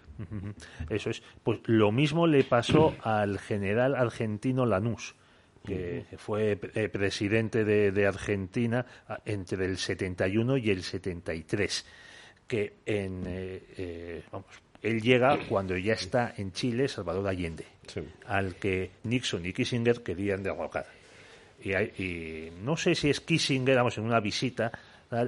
Eso 0.91 1.11
es. 1.11 1.23
Pues 1.43 1.59
lo 1.65 1.91
mismo 1.91 2.27
le 2.27 2.45
pasó 2.45 2.95
al 3.03 3.39
general 3.41 3.97
argentino 3.97 4.65
Lanús 4.65 5.17
que, 5.65 6.05
fue 6.19 6.59
eh, 6.75 6.89
presidente 6.89 7.65
de, 7.65 8.07
Argentina 8.07 8.85
ah, 9.09 9.21
entre 9.25 9.65
el 9.65 9.79
71 9.79 10.59
y 10.59 10.71
el 10.71 10.83
73, 10.83 11.85
que 12.47 12.75
en, 12.85 13.25
eh, 13.27 13.63
eh, 13.79 14.23
él 14.83 15.01
llega 15.01 15.39
cuando 15.49 15.77
ya 15.77 15.95
está 15.95 16.35
en 16.37 16.53
Chile 16.53 16.89
Salvador 16.89 17.27
Allende, 17.27 17.65
al 18.27 18.57
que 18.57 18.91
Nixon 19.05 19.47
y 19.47 19.53
Kissinger 19.53 20.03
querían 20.03 20.43
derrocar. 20.43 20.87
Y, 21.63 21.73
y, 21.73 22.53
no 22.63 22.77
sé 22.77 22.95
si 22.95 23.09
es 23.09 23.21
Kissinger, 23.21 23.77
vamos, 23.77 23.97
en 23.97 24.05
una 24.05 24.21
visita, 24.21 24.71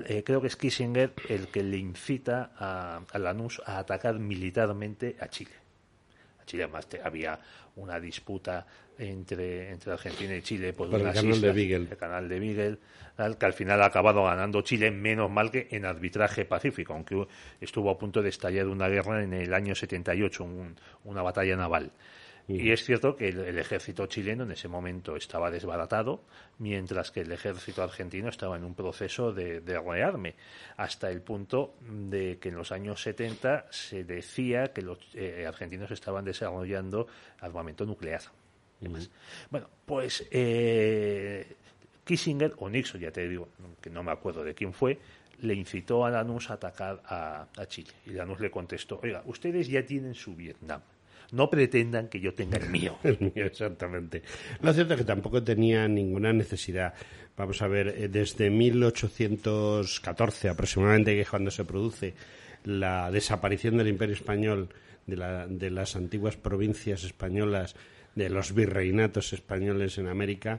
eh, 0.06 0.22
creo 0.24 0.42
que 0.42 0.48
es 0.48 0.56
Kissinger 0.56 1.14
el 1.30 1.48
que 1.48 1.62
le 1.62 1.78
incita 1.78 2.52
a, 2.58 3.00
a 3.10 3.18
Lanús 3.18 3.62
a 3.64 3.78
atacar 3.78 4.18
militarmente 4.18 5.16
a 5.18 5.28
Chile. 5.28 5.65
Chile 6.46 6.64
además 6.64 6.88
había 7.04 7.38
una 7.76 8.00
disputa 8.00 8.66
entre, 8.98 9.70
entre 9.70 9.92
Argentina 9.92 10.34
y 10.34 10.42
Chile 10.42 10.72
por, 10.72 10.86
el 10.94 11.02
canal 11.02 11.40
de 11.40 11.74
el 11.74 11.96
canal 11.96 12.28
de 12.28 12.40
Beagle, 12.40 12.78
que 13.38 13.46
al 13.46 13.52
final 13.52 13.82
ha 13.82 13.86
acabado 13.86 14.24
ganando 14.24 14.62
Chile, 14.62 14.90
menos 14.90 15.30
mal 15.30 15.50
que 15.50 15.68
en 15.70 15.84
arbitraje 15.84 16.44
pacífico, 16.44 16.94
aunque 16.94 17.26
estuvo 17.60 17.90
a 17.90 17.98
punto 17.98 18.22
de 18.22 18.30
estallar 18.30 18.66
una 18.68 18.88
guerra 18.88 19.22
en 19.22 19.34
el 19.34 19.52
año 19.52 19.74
78, 19.74 20.46
una 21.04 21.22
batalla 21.22 21.56
naval. 21.56 21.92
Y 22.48 22.70
es 22.70 22.84
cierto 22.84 23.16
que 23.16 23.28
el, 23.28 23.58
ejército 23.58 24.06
chileno 24.06 24.44
en 24.44 24.52
ese 24.52 24.68
momento 24.68 25.16
estaba 25.16 25.50
desbaratado, 25.50 26.22
mientras 26.58 27.10
que 27.10 27.22
el 27.22 27.32
ejército 27.32 27.82
argentino 27.82 28.28
estaba 28.28 28.56
en 28.56 28.62
un 28.62 28.74
proceso 28.74 29.32
de, 29.32 29.60
de 29.60 29.80
rearme, 29.80 30.36
hasta 30.76 31.10
el 31.10 31.22
punto 31.22 31.74
de 31.80 32.38
que 32.38 32.50
en 32.50 32.54
los 32.54 32.70
años 32.70 33.02
70 33.02 33.66
se 33.70 34.04
decía 34.04 34.72
que 34.72 34.82
los 34.82 34.98
eh, 35.14 35.44
argentinos 35.46 35.90
estaban 35.90 36.24
desarrollando 36.24 37.08
armamento 37.40 37.84
nuclear. 37.84 38.22
Bueno, 39.50 39.68
pues 39.84 40.24
eh, 40.30 41.56
Kissinger 42.04 42.54
o 42.58 42.68
Nixon, 42.68 43.00
ya 43.00 43.10
te 43.10 43.26
digo, 43.26 43.48
que 43.80 43.90
no 43.90 44.04
me 44.04 44.12
acuerdo 44.12 44.44
de 44.44 44.54
quién 44.54 44.72
fue, 44.72 45.00
le 45.40 45.54
incitó 45.54 46.04
a 46.04 46.10
Lanús 46.10 46.50
a 46.50 46.54
atacar 46.54 47.02
a, 47.06 47.48
a 47.56 47.66
Chile. 47.66 47.90
Y 48.06 48.10
Lanús 48.10 48.38
le 48.38 48.52
contestó, 48.52 49.00
oiga, 49.02 49.22
ustedes 49.26 49.66
ya 49.66 49.84
tienen 49.84 50.14
su 50.14 50.36
Vietnam 50.36 50.80
no 51.32 51.50
pretendan 51.50 52.08
que 52.08 52.20
yo 52.20 52.34
tenga 52.34 52.58
el 52.62 52.68
mío. 52.68 52.98
exactamente. 53.34 54.22
Lo 54.62 54.72
cierto 54.72 54.94
es 54.94 55.00
que 55.00 55.06
tampoco 55.06 55.42
tenía 55.42 55.86
ninguna 55.88 56.32
necesidad. 56.32 56.94
Vamos 57.36 57.60
a 57.62 57.68
ver, 57.68 57.88
eh, 57.88 58.08
desde 58.08 58.50
1814 58.50 60.48
aproximadamente, 60.48 61.14
que 61.14 61.20
es 61.22 61.28
cuando 61.28 61.50
se 61.50 61.64
produce 61.64 62.14
la 62.64 63.10
desaparición 63.10 63.76
del 63.76 63.88
Imperio 63.88 64.14
Español, 64.14 64.68
de, 65.06 65.16
la, 65.16 65.46
de 65.46 65.70
las 65.70 65.96
antiguas 65.96 66.36
provincias 66.36 67.04
españolas, 67.04 67.76
de 68.14 68.30
los 68.30 68.54
virreinatos 68.54 69.32
españoles 69.32 69.98
en 69.98 70.08
América, 70.08 70.58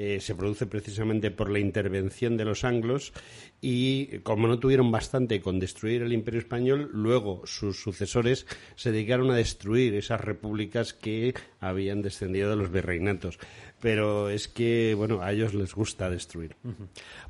eh, 0.00 0.20
se 0.20 0.36
produce 0.36 0.66
precisamente 0.66 1.32
por 1.32 1.50
la 1.50 1.58
intervención 1.58 2.36
de 2.36 2.44
los 2.44 2.62
anglos 2.62 3.12
y 3.60 4.18
como 4.18 4.46
no 4.46 4.60
tuvieron 4.60 4.92
bastante 4.92 5.40
con 5.40 5.58
destruir 5.58 6.02
el 6.02 6.12
imperio 6.12 6.38
español, 6.38 6.88
luego 6.92 7.42
sus 7.46 7.82
sucesores 7.82 8.46
se 8.76 8.92
dedicaron 8.92 9.28
a 9.32 9.34
destruir 9.34 9.96
esas 9.96 10.20
repúblicas 10.20 10.94
que 10.94 11.34
habían 11.58 12.00
descendido 12.00 12.48
de 12.48 12.54
los 12.54 12.70
virreinatos. 12.70 13.40
Pero 13.80 14.30
es 14.30 14.46
que, 14.46 14.94
bueno, 14.94 15.20
a 15.20 15.32
ellos 15.32 15.52
les 15.52 15.74
gusta 15.74 16.08
destruir. 16.08 16.54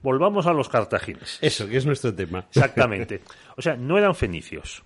Volvamos 0.02 0.46
a 0.46 0.52
los 0.52 0.68
cartagineses. 0.68 1.38
Eso, 1.40 1.66
que 1.66 1.78
es 1.78 1.86
nuestro 1.86 2.14
tema. 2.14 2.48
Exactamente. 2.50 3.22
O 3.56 3.62
sea, 3.62 3.76
no 3.76 3.98
eran 3.98 4.14
fenicios. 4.14 4.84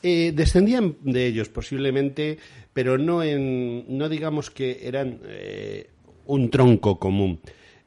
Eh, 0.00 0.30
descendían 0.32 0.96
de 1.00 1.26
ellos 1.26 1.48
posiblemente, 1.48 2.38
pero 2.72 2.98
no 2.98 3.22
en, 3.24 3.84
no 3.88 4.08
digamos 4.08 4.48
que 4.48 4.86
eran 4.86 5.20
eh, 5.24 5.91
un 6.26 6.50
tronco 6.50 6.98
común. 6.98 7.40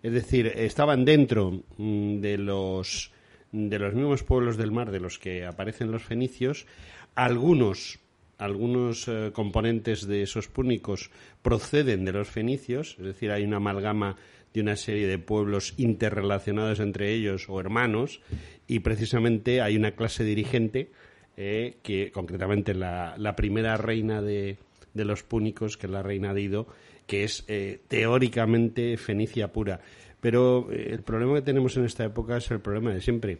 Es 0.04 0.13
decir, 0.13 0.48
estaban 0.56 1.04
dentro 1.04 1.63
mm, 1.77 2.20
de 2.20 2.38
los, 2.38 3.12
de 3.51 3.80
los 3.80 3.94
mismos 3.94 4.24
pueblos 4.24 4.58
del 4.58 4.72
mar 4.72 4.92
de 4.92 5.00
los 5.00 5.18
que 5.18 5.46
aparecen 5.46 5.92
los 5.92 6.04
fenicios. 6.04 6.68
Algunos, 7.15 8.00
algunos 8.38 9.08
eh, 9.08 9.32
componentes 9.34 10.06
de 10.06 10.22
esos 10.22 10.48
púnicos 10.48 11.10
proceden 11.42 12.06
de 12.06 12.12
los 12.12 12.27
fenicios, 12.27 12.98
es 13.00 13.06
decir, 13.06 13.32
hay 13.32 13.44
una 13.44 13.58
amalgama 13.58 14.15
de 14.54 14.62
una 14.62 14.75
serie 14.75 15.08
de 15.08 15.18
pueblos 15.18 15.74
interrelacionados 15.77 16.80
entre 16.80 17.12
ellos 17.12 17.48
o 17.50 17.60
hermanos, 17.60 18.22
y 18.68 18.80
precisamente 18.80 19.62
hay 19.62 19.75
una 19.75 19.92
clase 19.92 20.24
dirigente 20.24 20.92
eh, 21.36 21.77
que, 21.84 22.12
concretamente, 22.12 22.74
la, 22.74 23.15
la 23.18 23.36
primera 23.36 23.75
reina 23.75 24.22
de, 24.22 24.58
de 24.96 25.06
los 25.06 25.22
púnicos, 25.22 25.78
que 25.78 25.88
la 25.88 26.02
reina 26.02 26.34
de 26.34 26.42
Ido, 26.42 26.68
que 27.06 27.24
es 27.24 27.44
eh, 27.48 27.82
teóricamente 27.88 28.98
fenicia 28.98 29.52
pura. 29.52 29.82
Pero 30.20 30.72
eh, 30.72 30.88
el 30.92 31.04
problema 31.04 31.36
que 31.36 31.42
tenemos 31.44 31.78
en 31.78 31.86
esta 31.86 32.06
época 32.06 32.38
es 32.38 32.50
el 32.50 32.62
problema 32.62 32.92
de 32.92 33.02
siempre. 33.02 33.38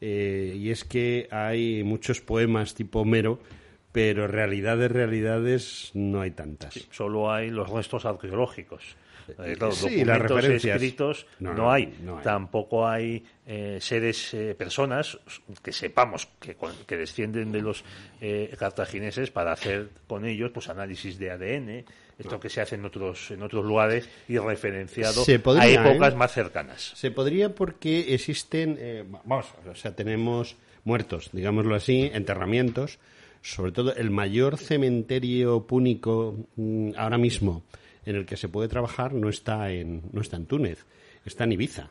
Eh, 0.00 0.54
y 0.58 0.70
es 0.70 0.84
que 0.84 1.28
hay 1.30 1.84
muchos 1.84 2.20
poemas 2.20 2.74
tipo 2.74 3.00
Homero, 3.00 3.38
pero 3.92 4.26
realidades, 4.26 4.90
realidades 4.90 5.90
no 5.94 6.20
hay 6.20 6.32
tantas. 6.32 6.88
solo 6.90 7.32
hay 7.32 7.50
los 7.50 7.70
restos 7.70 8.04
arqueológicos. 8.04 8.96
Sí, 9.72 10.04
las 10.04 10.18
referencias. 10.20 10.76
escritos 10.76 11.26
no, 11.40 11.70
hay. 11.70 11.94
Tampoco 12.22 12.86
hay 12.86 13.24
seres, 13.78 14.36
personas 14.56 15.18
que 15.62 15.72
sepamos 15.72 16.28
que, 16.40 16.56
que 16.86 16.96
descienden 16.96 17.52
de 17.52 17.62
los 17.62 17.84
cartagineses 18.58 19.30
para 19.30 19.52
hacer 19.52 19.90
con 20.06 20.24
ellos 20.24 20.50
pues 20.52 20.68
análisis 20.68 21.18
de 21.18 21.30
ADN, 21.30 21.84
esto 22.18 22.40
que 22.40 22.48
se 22.48 22.60
hace 22.60 22.76
en 22.76 22.84
otros, 22.84 23.30
en 23.30 23.42
otros 23.42 23.64
lugares 23.64 24.08
y 24.28 24.38
referenciado 24.38 25.22
a 25.22 25.66
épocas 25.66 26.12
¿eh? 26.12 26.16
más 26.16 26.32
cercanas. 26.32 26.92
Se 26.94 27.10
podría 27.10 27.54
porque 27.54 28.14
existen, 28.14 28.76
eh, 28.80 29.04
vamos, 29.24 29.46
o 29.70 29.74
sea, 29.74 29.94
tenemos 29.94 30.56
muertos, 30.84 31.30
digámoslo 31.32 31.74
así, 31.74 32.10
enterramientos, 32.12 32.98
sobre 33.42 33.72
todo 33.72 33.94
el 33.94 34.10
mayor 34.10 34.56
cementerio 34.56 35.66
púnico 35.66 36.36
mm, 36.56 36.92
ahora 36.96 37.18
mismo 37.18 37.64
en 38.06 38.16
el 38.16 38.24
que 38.24 38.36
se 38.36 38.48
puede 38.48 38.68
trabajar 38.68 39.12
no 39.12 39.28
está 39.28 39.70
en, 39.70 40.02
no 40.12 40.22
está 40.22 40.36
en 40.36 40.46
Túnez, 40.46 40.86
está 41.24 41.44
en 41.44 41.52
Ibiza. 41.52 41.90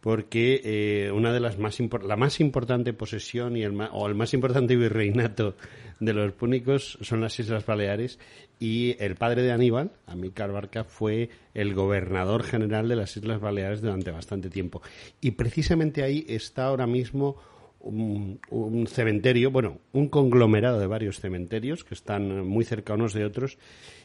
Porque 0.00 0.60
eh, 0.64 1.10
una 1.10 1.32
de 1.32 1.40
las 1.40 1.58
más 1.58 1.78
la 2.02 2.16
más 2.16 2.40
importante 2.40 2.92
posesión 2.92 3.56
y 3.56 3.62
el 3.62 3.78
o 3.92 4.06
el 4.06 4.14
más 4.14 4.32
importante 4.32 4.76
virreinato 4.76 5.56
de 5.98 6.12
los 6.14 6.32
púnicos 6.32 6.98
son 7.02 7.20
las 7.20 7.38
Islas 7.38 7.66
Baleares 7.66 8.18
y 8.58 8.96
el 8.98 9.16
padre 9.16 9.42
de 9.42 9.52
Aníbal, 9.52 9.90
Amílcar 10.06 10.52
Barca, 10.52 10.84
fue 10.84 11.30
el 11.52 11.74
gobernador 11.74 12.44
general 12.44 12.88
de 12.88 12.96
las 12.96 13.16
Islas 13.16 13.40
Baleares 13.40 13.82
durante 13.82 14.10
bastante 14.10 14.50
tiempo. 14.50 14.82
Y 15.20 15.32
precisamente 15.32 16.02
ahí 16.02 16.24
está 16.28 16.66
ahora 16.66 16.86
mismo 16.86 17.36
un, 17.80 18.86
cementerio, 18.88 19.50
bueno, 19.50 19.78
un 19.92 20.08
conglomerado 20.08 20.78
de 20.78 20.86
varios 20.86 21.20
cementerios 21.20 21.84
que 21.84 21.94
están 21.94 22.46
muy 22.46 22.64
cerca 22.64 22.94
unos 22.94 23.14
de 23.14 23.24
otros. 23.24 23.58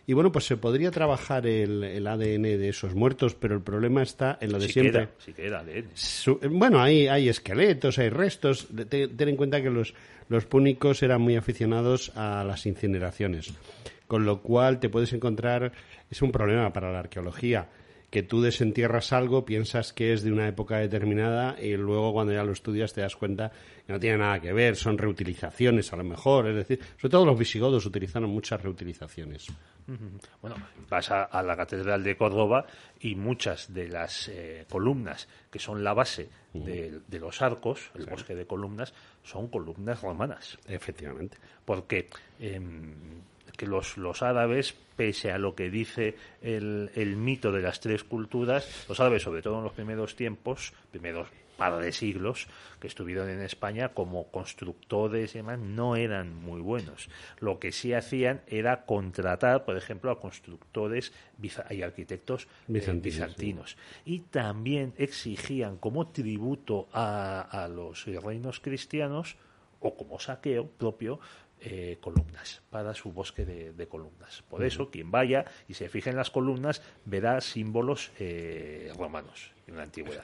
Y 0.07 0.13
bueno, 0.13 0.31
pues 0.31 0.45
se 0.45 0.55
podría 0.55 0.91
trabajar 0.91 1.47
el, 1.47 2.05
ADN 2.05 2.43
de 2.43 2.69
esos 2.69 2.93
muertos, 2.93 3.33
pero 3.33 3.55
el 3.55 3.61
problema 3.61 4.03
está 4.03 4.37
en 4.39 4.51
lo 4.51 4.59
de 4.59 4.69
siempre. 4.69 5.09
bueno, 6.49 6.79
hay, 6.79 7.07
hay 7.07 7.27
esqueletos, 7.27 7.97
hay 7.97 8.09
restos. 8.09 8.67
ten 8.87 9.29
en 9.29 9.35
cuenta 9.35 9.61
que 9.61 9.71
los 9.71 9.95
los 10.29 10.45
púnicos 10.45 11.03
eran 11.03 11.21
muy 11.21 11.35
aficionados 11.35 12.11
a 12.15 12.43
las 12.43 12.65
incineraciones, 12.65 13.53
con 14.07 14.25
lo 14.25 14.41
cual 14.41 14.79
te 14.79 14.89
puedes 14.89 15.13
encontrar, 15.13 15.71
es 16.09 16.21
un 16.21 16.31
problema 16.31 16.73
para 16.73 16.91
la 16.91 16.99
arqueología, 16.99 17.67
que 18.09 18.23
tú 18.23 18.41
desentierras 18.41 19.13
algo, 19.13 19.45
piensas 19.45 19.93
que 19.93 20.13
es 20.13 20.23
de 20.23 20.31
una 20.31 20.47
época 20.47 20.77
determinada 20.77 21.55
y 21.61 21.75
luego 21.75 22.13
cuando 22.13 22.33
ya 22.33 22.43
lo 22.43 22.53
estudias 22.53 22.93
te 22.93 23.01
das 23.01 23.15
cuenta 23.15 23.51
que 23.85 23.93
no 23.93 23.99
tiene 23.99 24.17
nada 24.17 24.39
que 24.39 24.53
ver, 24.53 24.75
son 24.75 24.97
reutilizaciones 24.97 25.91
a 25.93 25.97
lo 25.97 26.03
mejor, 26.03 26.47
es 26.47 26.55
decir, 26.55 26.79
sobre 26.97 27.11
todo 27.11 27.25
los 27.25 27.37
visigodos 27.37 27.85
utilizaron 27.85 28.29
muchas 28.29 28.61
reutilizaciones. 28.61 29.47
Bueno, 30.41 30.55
vas 30.89 31.11
a, 31.11 31.43
la 31.43 31.55
Catedral 31.55 32.03
de 32.03 32.17
Córdoba 32.17 32.65
y 32.99 33.15
muchas 33.15 33.71
de 33.73 33.87
las 33.87 34.27
eh, 34.29 34.65
columnas 34.69 35.27
que 35.51 35.59
son 35.59 35.83
la 35.83 35.93
base 35.93 36.29
de, 36.53 37.01
los 37.19 37.41
arcos, 37.41 37.91
el 37.95 38.05
bosque 38.05 38.33
de 38.33 38.47
columnas, 38.47 38.93
son 39.23 39.47
columnas 39.47 40.01
romanas. 40.01 40.57
Efectivamente. 40.67 41.37
Porque 41.65 42.07
em, 42.39 42.93
que 43.55 43.67
los, 43.67 43.97
los 43.97 44.21
árabes, 44.21 44.75
pese 44.95 45.31
a 45.31 45.37
lo 45.37 45.55
que 45.55 45.69
dice 45.69 46.15
el, 46.41 46.91
el 46.95 47.15
mito 47.15 47.51
de 47.51 47.61
las 47.61 47.79
tres 47.79 48.03
culturas, 48.03 48.85
los 48.87 48.99
árabes, 48.99 49.23
sobre 49.23 49.41
todo 49.41 49.57
en 49.57 49.63
los 49.63 49.73
primeros 49.73 50.15
tiempos, 50.15 50.73
primeros 50.91 51.27
par 51.55 51.81
de 51.81 51.91
siglos 51.91 52.47
que 52.79 52.87
estuvieron 52.87 53.29
en 53.29 53.41
España 53.41 53.89
como 53.89 54.29
constructores 54.31 55.35
y 55.35 55.39
demás 55.39 55.59
no 55.59 55.95
eran 55.95 56.35
muy 56.35 56.61
buenos. 56.61 57.09
Lo 57.39 57.59
que 57.59 57.71
sí 57.71 57.93
hacían 57.93 58.41
era 58.47 58.85
contratar, 58.85 59.65
por 59.65 59.77
ejemplo, 59.77 60.11
a 60.11 60.19
constructores 60.19 61.13
y 61.69 61.81
arquitectos 61.81 62.47
eh, 62.67 62.99
bizantinos. 63.01 63.77
Y 64.05 64.19
también 64.19 64.93
exigían 64.97 65.77
como 65.77 66.07
tributo 66.07 66.87
a, 66.91 67.41
a 67.41 67.67
los 67.67 68.05
reinos 68.05 68.59
cristianos 68.59 69.37
o 69.79 69.95
como 69.95 70.19
saqueo 70.19 70.67
propio 70.67 71.19
eh, 71.61 71.97
columnas, 72.01 72.61
para 72.69 72.93
su 72.93 73.11
bosque 73.11 73.45
de, 73.45 73.87
columnas. 73.87 74.43
Por 74.49 74.63
eso, 74.63 74.89
quien 74.91 75.09
vaya 75.11 75.45
y 75.67 75.73
se 75.73 75.89
fije 75.89 76.09
en 76.09 76.15
las 76.15 76.29
columnas 76.29 76.81
verá 77.05 77.41
símbolos 77.41 78.11
eh, 78.19 78.91
romanos 78.97 79.51
en 79.67 79.77
la 79.77 79.83
antigüedad. 79.83 80.23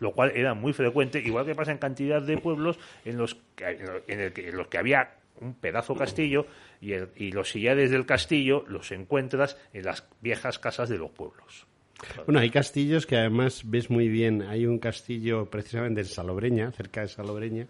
Lo 0.00 0.12
cual 0.12 0.32
era 0.34 0.54
muy 0.54 0.72
frecuente, 0.72 1.20
igual 1.20 1.46
que 1.46 1.54
pasa 1.54 1.70
en 1.72 1.78
cantidad 1.78 2.20
de 2.22 2.38
pueblos 2.38 2.78
en 3.04 3.16
los 3.18 3.36
que, 3.54 3.78
en, 4.08 4.56
los 4.56 4.66
que 4.68 4.78
había 4.78 5.14
un 5.40 5.54
pedazo 5.54 5.94
castillo 5.94 6.46
y, 6.80 6.92
el- 6.92 7.08
y 7.16 7.32
los 7.32 7.50
sillares 7.50 7.90
del 7.90 8.06
castillo 8.06 8.64
los 8.68 8.90
encuentras 8.92 9.56
en 9.72 9.84
las 9.84 10.06
viejas 10.20 10.58
casas 10.58 10.88
de 10.88 10.98
los 10.98 11.10
pueblos. 11.10 11.66
Bueno, 12.26 12.40
hay 12.40 12.50
castillos 12.50 13.06
que 13.06 13.16
además 13.16 13.62
ves 13.64 13.88
muy 13.88 14.08
bien. 14.08 14.42
Hay 14.42 14.66
un 14.66 14.78
castillo 14.80 15.46
precisamente 15.46 16.00
en 16.00 16.06
Salobreña, 16.06 16.72
cerca 16.72 17.02
de 17.02 17.08
Salobreña, 17.08 17.68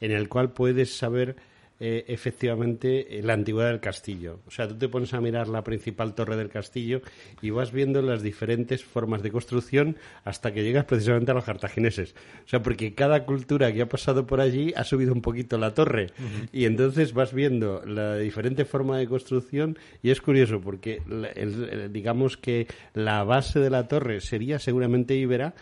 en 0.00 0.10
el 0.10 0.28
cual 0.28 0.50
puedes 0.50 0.96
saber 0.96 1.36
eh, 1.80 2.04
efectivamente 2.08 3.18
eh, 3.18 3.22
la 3.22 3.34
antigüedad 3.34 3.70
del 3.70 3.80
castillo. 3.80 4.40
O 4.46 4.50
sea, 4.50 4.66
tú 4.68 4.74
te 4.76 4.88
pones 4.88 5.14
a 5.14 5.20
mirar 5.20 5.48
la 5.48 5.62
principal 5.62 6.14
torre 6.14 6.36
del 6.36 6.48
castillo 6.48 7.02
y 7.42 7.50
vas 7.50 7.72
viendo 7.72 8.02
las 8.02 8.22
diferentes 8.22 8.84
formas 8.84 9.22
de 9.22 9.30
construcción 9.30 9.96
hasta 10.24 10.52
que 10.52 10.62
llegas 10.64 10.84
precisamente 10.86 11.30
a 11.30 11.34
los 11.34 11.44
cartagineses. 11.44 12.14
O 12.44 12.48
sea, 12.48 12.62
porque 12.62 12.94
cada 12.94 13.24
cultura 13.24 13.72
que 13.72 13.82
ha 13.82 13.88
pasado 13.88 14.26
por 14.26 14.40
allí 14.40 14.72
ha 14.76 14.84
subido 14.84 15.12
un 15.12 15.22
poquito 15.22 15.58
la 15.58 15.74
torre 15.74 16.08
y 16.52 16.64
entonces 16.64 17.12
vas 17.12 17.32
viendo 17.32 17.82
la 17.86 18.16
diferente 18.18 18.64
forma 18.64 18.98
de 18.98 19.06
construcción 19.06 19.78
y 20.02 20.10
es 20.10 20.20
curioso 20.20 20.60
porque 20.60 21.00
el- 21.08 21.26
el- 21.36 21.92
digamos 21.92 22.36
que 22.36 22.66
la 22.94 23.24
base 23.24 23.60
de 23.60 23.70
la 23.70 23.88
torre 23.88 24.20
sería 24.20 24.58
seguramente 24.58 25.14
íbera 25.14 25.54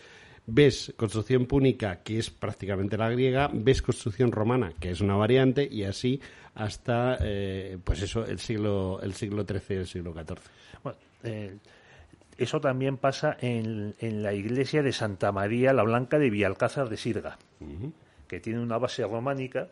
ves 0.47 0.95
construcción 0.97 1.47
púnica, 1.47 2.03
que 2.03 2.19
es 2.19 2.31
prácticamente 2.31 2.97
la 2.97 3.11
griega, 3.11 3.51
ves 3.53 3.83
construcción 3.83 4.33
romana, 4.33 4.73
que 4.79 4.91
es 4.91 5.01
una 5.01 5.17
variante, 5.17 5.69
y 5.71 5.85
así 5.85 6.21
hasta, 6.55 7.19
eh, 7.21 7.79
pues 7.83 8.03
eso, 8.03 8.25
el 8.25 8.39
siglo, 8.39 9.01
el 9.03 9.15
siglo 9.15 9.45
XIII 9.45 9.61
y 9.71 9.81
el 9.81 9.87
siglo 9.87 10.13
XIV. 10.15 10.39
Bueno, 10.83 10.99
eh, 11.25 11.57
eso 12.39 12.61
también 12.61 12.97
pasa 12.97 13.37
en, 13.41 13.95
en 13.99 14.23
la 14.23 14.33
iglesia 14.33 14.83
de 14.83 14.93
Santa 14.93 15.33
María 15.33 15.73
la 15.73 15.83
Blanca 15.83 16.19
de 16.19 16.31
Villalcázar 16.31 16.89
de 16.89 16.97
Sirga, 16.97 17.39
que 18.29 18.41
tiene 18.41 18.61
una 18.61 18.79
base 18.79 19.05
románica 19.05 19.69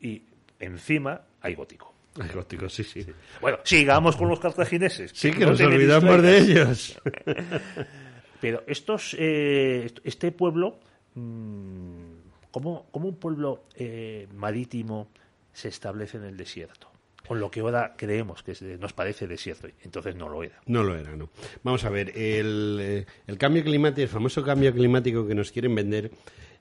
y 0.00 0.22
encima 0.58 1.22
hay 1.40 1.54
gótico. 1.54 1.92
El 2.20 2.28
gótico, 2.30 2.68
sí, 2.68 2.84
sí. 2.84 3.06
Bueno, 3.40 3.58
sigamos 3.64 4.16
con 4.16 4.28
los 4.28 4.38
cartagineses. 4.38 5.12
Sí, 5.14 5.30
que 5.30 5.46
No 5.46 5.52
nos 5.52 5.60
olvidamos 5.60 6.22
de 6.22 6.38
ellos. 6.38 7.00
Pero 8.42 8.64
estos, 8.66 9.14
eh, 9.20 9.88
este 10.02 10.32
pueblo, 10.32 10.80
mm, 11.14 12.50
¿cómo, 12.50 12.86
cómo 12.90 13.06
un 13.06 13.14
pueblo 13.14 13.62
eh, 13.76 14.26
marítimo 14.34 15.06
se 15.52 15.68
establece 15.68 16.16
en 16.16 16.24
el 16.24 16.36
desierto? 16.36 16.88
Con 17.24 17.38
lo 17.38 17.52
que 17.52 17.60
ahora 17.60 17.94
creemos 17.96 18.42
que 18.42 18.54
nos 18.80 18.92
parece 18.94 19.28
desierto, 19.28 19.68
entonces 19.84 20.16
no 20.16 20.28
lo 20.28 20.42
era. 20.42 20.60
No 20.66 20.82
lo 20.82 20.96
era, 20.98 21.14
no. 21.14 21.30
Vamos 21.62 21.84
a 21.84 21.90
ver, 21.90 22.18
el, 22.18 22.78
eh, 22.80 23.06
el 23.28 23.38
cambio 23.38 23.62
climático, 23.62 24.02
el 24.02 24.08
famoso 24.08 24.42
cambio 24.42 24.74
climático 24.74 25.24
que 25.24 25.36
nos 25.36 25.52
quieren 25.52 25.76
vender, 25.76 26.10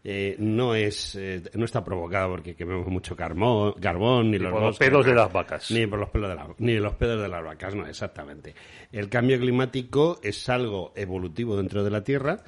eh, 0.04 0.36
no 0.40 0.74
es 0.76 1.16
eh, 1.16 1.44
no 1.54 1.66
está 1.66 1.84
provocado 1.84 2.30
porque 2.32 2.56
quememos 2.56 2.88
mucho 2.88 3.16
carbón, 3.16 3.74
carbón 3.80 4.32
ni, 4.32 4.38
Ni 4.38 4.44
los 4.44 4.52
por 4.54 4.62
los 4.64 4.78
pelos 4.78 5.06
de 5.06 5.14
las 5.14 5.32
vacas. 5.32 5.70
Ni 5.72 5.86
por 5.88 6.00
los 6.00 6.10
pelos 6.10 6.30
de 6.30 6.36
la- 6.36 6.48
ni 6.58 6.74
los 6.80 6.94
pelos 6.96 7.22
de 7.22 7.28
las 7.28 7.44
vacas, 7.44 7.76
no, 7.76 7.86
exactamente. 7.86 8.56
El 8.92 9.10
cambio 9.10 9.40
climático 9.40 10.20
es 10.24 10.50
algo 10.50 10.92
evolutivo 10.96 11.56
dentro 11.58 11.84
de 11.84 11.92
la 11.92 12.04
Tierra. 12.04 12.44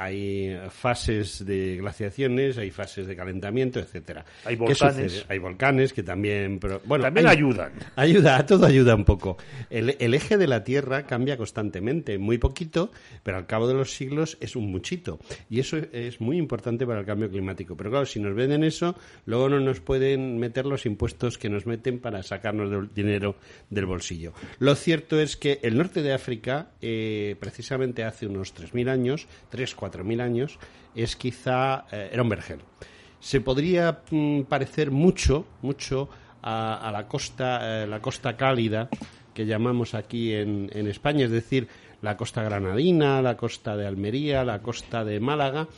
Hay 0.00 0.56
fases 0.70 1.44
de 1.44 1.76
glaciaciones, 1.78 2.56
hay 2.56 2.70
fases 2.70 3.06
de 3.08 3.16
calentamiento, 3.16 3.80
etcétera. 3.80 4.24
Hay 4.44 4.54
¿Qué 4.56 4.62
volcanes. 4.62 5.26
Hay 5.28 5.38
volcanes 5.38 5.92
que 5.92 6.02
también, 6.04 6.60
pero, 6.60 6.80
bueno, 6.84 7.02
También 7.04 7.26
hay- 7.26 7.36
ayudan. 7.36 7.72
Ayuda, 7.96 8.36
a 8.36 8.46
todo 8.46 8.64
ayuda 8.66 8.94
un 8.94 9.04
poco. 9.04 9.38
El, 9.70 9.96
el 9.98 10.14
eje 10.14 10.36
de 10.36 10.46
la 10.46 10.62
Tierra 10.62 11.04
cambia 11.04 11.36
constantemente, 11.36 12.16
muy 12.18 12.38
poquito, 12.38 12.92
pero 13.24 13.38
al 13.38 13.46
cabo 13.46 13.66
de 13.66 13.74
los 13.74 13.92
siglos 13.92 14.38
es 14.40 14.54
un 14.54 14.70
muchito. 14.70 15.18
Y 15.50 15.58
eso 15.60 15.78
es 15.92 16.20
muy 16.20 16.36
importante 16.38 16.86
para 16.86 17.00
el 17.00 17.06
cambio 17.06 17.28
climático. 17.28 17.76
Pero 17.76 17.90
claro, 17.90 18.06
si 18.06 18.20
nos 18.20 18.34
venden 18.36 18.62
eso, 18.62 18.94
luego 19.26 19.48
no 19.48 19.58
nos 19.58 19.80
pueden 19.80 20.38
meter 20.38 20.64
los 20.64 20.86
impuestos 20.86 21.38
que 21.38 21.48
nos 21.48 21.66
meten 21.66 21.98
para 21.98 22.22
sacarnos 22.22 22.70
del 22.70 22.94
dinero 22.94 23.34
del 23.68 23.86
bolsillo. 23.86 24.32
Lo 24.60 24.74
cierto 24.76 25.18
es 25.20 25.36
que 25.36 25.58
el 25.62 25.76
norte 25.76 26.02
de 26.02 26.12
África, 26.12 26.68
eh, 26.80 27.34
precisamente 27.40 28.04
hace 28.04 28.26
unos 28.26 28.54
3.000 28.54 28.88
años, 28.88 29.26
3, 29.50 29.74
4.000 29.90 30.20
años, 30.20 30.58
es 30.94 31.16
quizá, 31.16 31.86
eh, 31.92 32.10
era 32.12 32.22
un 32.22 32.28
vergel 32.28 32.60
se 33.20 33.40
podría 33.40 34.02
mm, 34.10 34.42
parecer 34.42 34.90
mucho, 34.90 35.46
mucho 35.62 36.08
a, 36.42 36.90
la 36.92 37.06
costa, 37.08 37.82
eh, 37.82 37.86
la 37.86 38.00
costa 38.00 38.36
cálida 38.36 38.88
que 39.34 39.46
llamamos 39.46 39.94
aquí 39.94 40.32
en, 40.34 40.70
en 40.72 40.86
España, 40.86 41.24
es 41.24 41.30
decir, 41.30 41.68
la 42.00 42.16
costa 42.16 42.42
granadina, 42.42 43.22
la 43.22 43.36
costa 43.36 43.76
de 43.76 43.86
Almería, 43.86 44.44
la 44.44 44.62
costa 44.62 45.04
de 45.04 45.20
Málaga, 45.20 45.68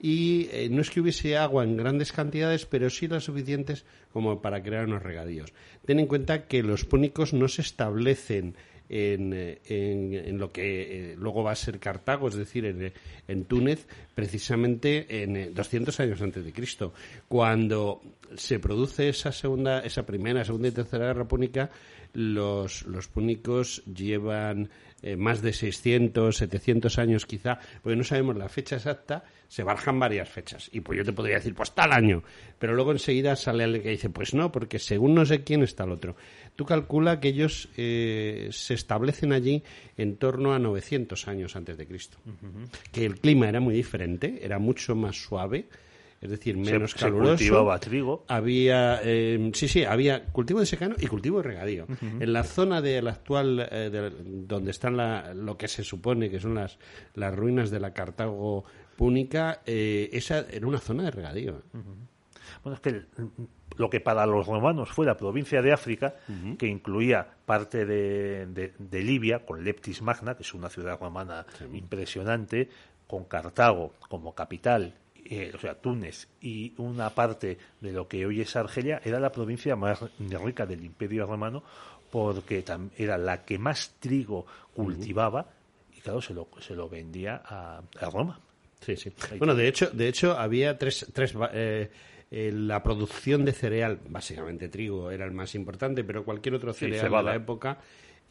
y 0.00 0.48
eh, 0.52 0.68
no 0.70 0.80
es 0.80 0.90
que 0.90 1.00
hubiese 1.00 1.36
agua 1.36 1.64
en 1.64 1.76
grandes 1.76 2.12
cantidades, 2.12 2.64
pero 2.64 2.88
sí 2.88 3.08
las 3.08 3.24
suficientes 3.24 3.84
como 4.12 4.40
para 4.40 4.62
crear 4.62 4.86
unos 4.86 5.02
regadíos. 5.02 5.52
Ten 5.84 6.00
en 6.00 6.06
cuenta 6.06 6.46
que 6.46 6.62
los 6.62 6.84
púnicos 6.84 7.32
no 7.32 7.48
se 7.48 7.62
establecen 7.62 8.56
en, 8.90 9.32
eh, 9.32 9.60
en- 9.66 10.12
en 10.14 10.38
lo 10.38 10.50
que 10.52 11.12
eh, 11.12 11.16
luego 11.16 11.42
va 11.44 11.52
a 11.52 11.56
ser 11.56 11.78
Cartago, 11.78 12.28
es 12.28 12.34
decir, 12.34 12.64
en, 12.66 12.82
eh, 12.86 12.92
en 13.28 13.44
Túnez, 13.44 13.86
precisamente 14.14 15.22
en 15.22 15.36
eh, 15.36 15.50
200 15.54 15.98
años 16.00 16.20
antes 16.20 16.44
de 16.44 16.52
Cristo. 16.52 16.92
Cuando 17.28 18.02
se 18.36 18.58
produce 18.58 19.08
esa 19.08 19.32
segunda, 19.32 19.80
esa 19.80 20.04
primera, 20.04 20.44
segunda 20.44 20.68
y 20.68 20.72
tercera 20.72 21.06
guerra 21.06 21.26
púnica, 21.28 21.70
los, 22.12 22.82
los 22.86 23.06
púnicos 23.08 23.82
llevan 23.84 24.68
eh, 25.02 25.16
más 25.16 25.42
de 25.42 25.52
600, 25.52 26.36
700 26.36 26.98
años 26.98 27.26
quizá, 27.26 27.58
porque 27.82 27.96
no 27.96 28.04
sabemos 28.04 28.36
la 28.36 28.48
fecha 28.48 28.76
exacta, 28.76 29.24
se 29.48 29.62
barajan 29.62 29.98
varias 29.98 30.28
fechas. 30.28 30.68
Y 30.72 30.80
pues 30.80 30.98
yo 30.98 31.04
te 31.04 31.12
podría 31.12 31.36
decir, 31.36 31.54
pues 31.54 31.72
tal 31.72 31.92
año. 31.92 32.22
Pero 32.58 32.74
luego 32.74 32.92
enseguida 32.92 33.34
sale 33.36 33.64
alguien 33.64 33.82
que 33.82 33.90
dice, 33.90 34.10
pues 34.10 34.34
no, 34.34 34.52
porque 34.52 34.78
según 34.78 35.14
no 35.14 35.24
sé 35.24 35.42
quién 35.42 35.62
está 35.62 35.84
el 35.84 35.92
otro. 35.92 36.16
Tú 36.54 36.64
calcula 36.64 37.20
que 37.20 37.28
ellos 37.28 37.68
eh, 37.76 38.48
se 38.52 38.74
establecen 38.74 39.32
allí 39.32 39.62
en 39.96 40.16
torno 40.16 40.52
a 40.52 40.58
900 40.58 41.26
años 41.28 41.56
antes 41.56 41.78
de 41.78 41.86
Cristo. 41.86 42.18
Que 42.92 43.06
el 43.06 43.18
clima 43.18 43.48
era 43.48 43.60
muy 43.60 43.74
diferente, 43.74 44.40
era 44.42 44.58
mucho 44.58 44.94
más 44.94 45.16
suave, 45.16 45.66
es 46.20 46.30
decir, 46.30 46.56
menos 46.56 46.90
se 46.92 46.98
caluroso. 46.98 47.30
cultivaba 47.32 47.78
trigo. 47.78 48.24
Había, 48.28 49.00
eh, 49.02 49.50
sí, 49.54 49.68
sí, 49.68 49.84
había 49.84 50.24
cultivo 50.26 50.60
de 50.60 50.66
secano 50.66 50.94
y 50.98 51.06
cultivo 51.06 51.38
de 51.38 51.44
regadío. 51.44 51.86
En 52.00 52.32
la 52.32 52.44
zona 52.44 52.82
de 52.82 53.00
la 53.00 53.12
actual, 53.12 53.66
eh, 53.70 53.88
de- 53.90 54.12
donde 54.46 54.70
están 54.70 54.96
la- 54.96 55.32
lo 55.34 55.56
que 55.56 55.66
se 55.68 55.82
supone 55.82 56.28
que 56.30 56.38
son 56.38 56.54
las, 56.56 56.78
las 57.14 57.34
ruinas 57.34 57.70
de 57.70 57.80
la 57.80 57.92
Cartago 57.94 58.64
púnica, 58.96 59.62
eh, 59.64 60.10
esa 60.12 60.40
era 60.50 60.66
una 60.66 60.78
zona 60.78 61.04
de 61.04 61.10
regadío. 61.10 61.62
Bueno, 62.62 62.74
es 62.74 62.80
que 62.80 62.88
el- 62.90 63.06
lo 63.76 63.88
que 63.88 64.00
para 64.00 64.26
los 64.26 64.46
romanos 64.46 64.90
fue 64.90 65.06
la 65.06 65.16
provincia 65.16 65.62
de 65.62 65.72
África, 65.72 66.16
que 66.58 66.66
incluía 66.66 67.26
parte 67.46 67.86
de, 67.86 68.44
de- 68.46 68.74
de 68.78 69.02
Libia, 69.02 69.46
con 69.46 69.64
Leptis 69.64 70.02
Magna, 70.02 70.34
que 70.36 70.42
es 70.42 70.52
una 70.52 70.68
ciudad 70.68 70.98
romana 71.00 71.46
impresionante, 71.72 72.68
con 73.06 73.24
Cartago 73.24 73.94
como 74.08 74.34
capital, 74.34 74.94
eh, 75.30 75.52
o 75.54 75.58
sea, 75.58 75.74
Túnez, 75.74 76.28
y 76.40 76.74
una 76.76 77.10
parte 77.10 77.56
de 77.80 77.92
lo 77.92 78.06
que 78.08 78.26
hoy 78.26 78.40
es 78.40 78.54
Argelia, 78.56 79.00
era 79.04 79.18
la 79.20 79.32
provincia 79.32 79.76
más 79.76 80.00
rica 80.18 80.66
del 80.66 80.84
Imperio 80.84 81.24
Romano, 81.24 81.62
porque 82.10 82.64
era 82.98 83.16
la 83.16 83.44
que 83.44 83.58
más 83.58 83.94
trigo 84.00 84.44
cultivaba, 84.74 85.46
y 85.96 86.00
claro, 86.00 86.20
se 86.20 86.34
lo, 86.34 86.48
se 86.60 86.74
lo 86.74 86.88
vendía 86.88 87.40
a, 87.44 87.80
a 88.00 88.10
Roma. 88.10 88.40
Sí, 88.80 88.96
sí. 88.96 89.12
Bueno, 89.38 89.54
de 89.54 89.68
hecho, 89.68 89.90
de 89.90 90.08
hecho 90.08 90.36
había 90.36 90.76
tres, 90.76 91.06
tres 91.12 91.34
eh, 91.52 91.90
eh, 92.30 92.50
la 92.52 92.82
producción 92.82 93.44
de 93.44 93.52
cereal, 93.52 94.00
básicamente 94.08 94.68
trigo 94.68 95.10
era 95.10 95.24
el 95.24 95.32
más 95.32 95.54
importante, 95.54 96.02
pero 96.02 96.24
cualquier 96.24 96.54
otro 96.54 96.72
Sí, 96.72 96.80
cereal 96.80 97.10
de 97.10 97.22
la 97.22 97.34
época 97.34 97.78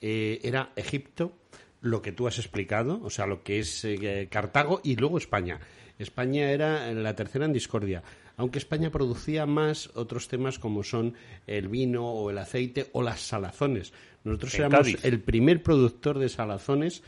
eh, 0.02 0.40
era 0.44 0.72
Egipto, 0.76 1.34
lo 1.82 2.02
que 2.02 2.12
tú 2.12 2.28
has 2.28 2.40
explicado, 2.40 3.00
o 3.04 3.10
sea, 3.10 3.26
lo 3.26 3.44
que 3.44 3.60
es 3.60 3.86
eh, 3.86 4.28
Cartago 4.32 4.82
y 4.84 4.96
luego 4.96 5.18
España. 5.18 5.60
España 6.00 6.52
era 6.52 6.92
la 6.94 7.16
tercera 7.16 7.46
en 7.46 7.54
discordia, 7.54 8.04
aunque 8.38 8.58
España 8.58 8.90
producía 8.90 9.46
más 9.46 9.90
otros 9.96 10.28
temas 10.30 10.58
como 10.58 10.84
son 10.84 11.14
el 11.46 11.68
vino 11.68 12.06
o 12.10 12.30
el 12.32 12.38
aceite 12.38 12.88
o 12.94 13.04
las 13.04 13.22
salazones. 13.22 13.94
Nosotros 14.24 14.54
En 14.56 14.60
éramos 14.62 14.80
Cádiz. 14.80 15.06
el 15.06 15.20
primer 15.20 15.62
productor 15.62 16.18
de 16.20 16.30
salazones, 16.30 17.04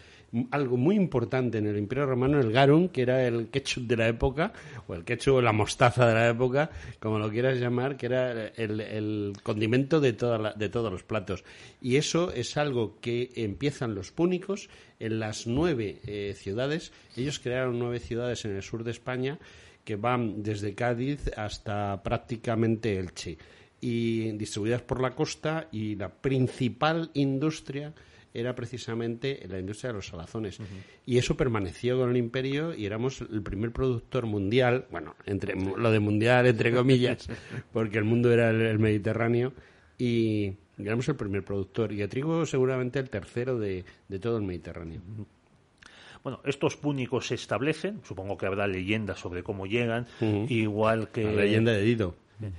algo 0.51 0.77
muy 0.77 0.95
importante 0.95 1.57
en 1.57 1.67
el 1.67 1.77
Imperio 1.77 2.05
Romano, 2.05 2.39
el 2.39 2.51
garum, 2.51 2.87
que 2.89 3.01
era 3.01 3.25
el 3.27 3.49
ketchup 3.49 3.83
de 3.87 3.97
la 3.97 4.07
época, 4.07 4.53
o 4.87 4.93
el 4.93 5.03
ketchup 5.03 5.35
o 5.35 5.41
la 5.41 5.51
mostaza 5.51 6.07
de 6.07 6.13
la 6.13 6.29
época, 6.29 6.69
como 6.99 7.19
lo 7.19 7.29
quieras 7.29 7.59
llamar, 7.59 7.97
que 7.97 8.05
era 8.05 8.47
el, 8.47 9.33
condimento 9.43 9.99
de, 9.99 10.13
toda 10.13 10.37
la- 10.37 10.53
de 10.53 10.69
todos 10.69 10.91
los 10.91 11.03
platos. 11.03 11.43
Y 11.81 11.97
eso 11.97 12.31
es 12.31 12.55
algo 12.57 12.97
que 13.01 13.31
empiezan 13.35 13.93
los 13.93 14.11
púnicos 14.11 14.69
en 14.99 15.19
las 15.19 15.47
nueve 15.47 15.97
eh, 16.07 16.33
ciudades. 16.37 16.91
Ellos 17.17 17.39
crearon 17.39 17.77
nueve 17.79 17.99
ciudades 17.99 18.45
en 18.45 18.55
el 18.55 18.63
sur 18.63 18.83
de 18.83 18.91
España 18.91 19.37
que 19.83 19.95
van 19.95 20.43
desde 20.43 20.75
Cádiz 20.75 21.29
hasta 21.35 22.01
prácticamente 22.03 22.97
Elche 22.99 23.37
y 23.81 24.31
distribuidas 24.33 24.83
por 24.83 25.01
la 25.01 25.15
costa 25.15 25.67
y 25.71 25.95
la 25.95 26.09
principal 26.09 27.09
industria 27.15 27.91
era 28.33 28.55
precisamente 28.55 29.45
la 29.49 29.59
industria 29.59 29.89
de 29.89 29.95
los 29.95 30.07
salazones. 30.07 30.59
Y 31.05 31.17
eso 31.17 31.35
permaneció 31.35 31.97
con 31.97 32.09
el 32.09 32.17
imperio 32.17 32.73
y 32.73 32.85
éramos 32.85 33.21
el 33.21 33.41
primer 33.41 33.71
productor 33.71 34.25
mundial, 34.25 34.85
bueno, 34.91 35.15
entre 35.25 35.55
lo 35.55 35.91
de 35.91 35.99
mundial 35.99 36.47
entre 36.47 36.71
comillas, 36.75 37.27
porque 37.73 37.97
el 37.97 38.05
mundo 38.05 38.31
era 38.31 38.49
el, 38.49 38.61
el 38.61 38.79
Mediterráneo 38.79 39.53
y 39.97 40.53
éramos 40.77 41.07
el 41.09 41.15
primer 41.15 41.43
productor 41.43 41.91
y 41.91 41.97
de 41.97 42.07
trigo 42.07 42.45
seguramente 42.45 42.99
el 42.99 43.09
tercero 43.09 43.59
de, 43.59 43.85
de 44.07 44.19
todo 44.19 44.37
el 44.37 44.43
Mediterráneo. 44.43 45.01
Bueno, 46.23 46.39
estos 46.45 46.77
púnicos 46.77 47.27
se 47.27 47.35
establecen, 47.35 48.01
supongo 48.03 48.37
que 48.37 48.45
habrá 48.45 48.67
leyendas 48.67 49.19
sobre 49.19 49.41
cómo 49.41 49.65
llegan, 49.65 50.05
igual 50.49 51.09
que... 51.09 51.23
La 51.23 51.41
leyenda 51.43 51.71
de 51.71 51.81
Dido. 51.81 52.15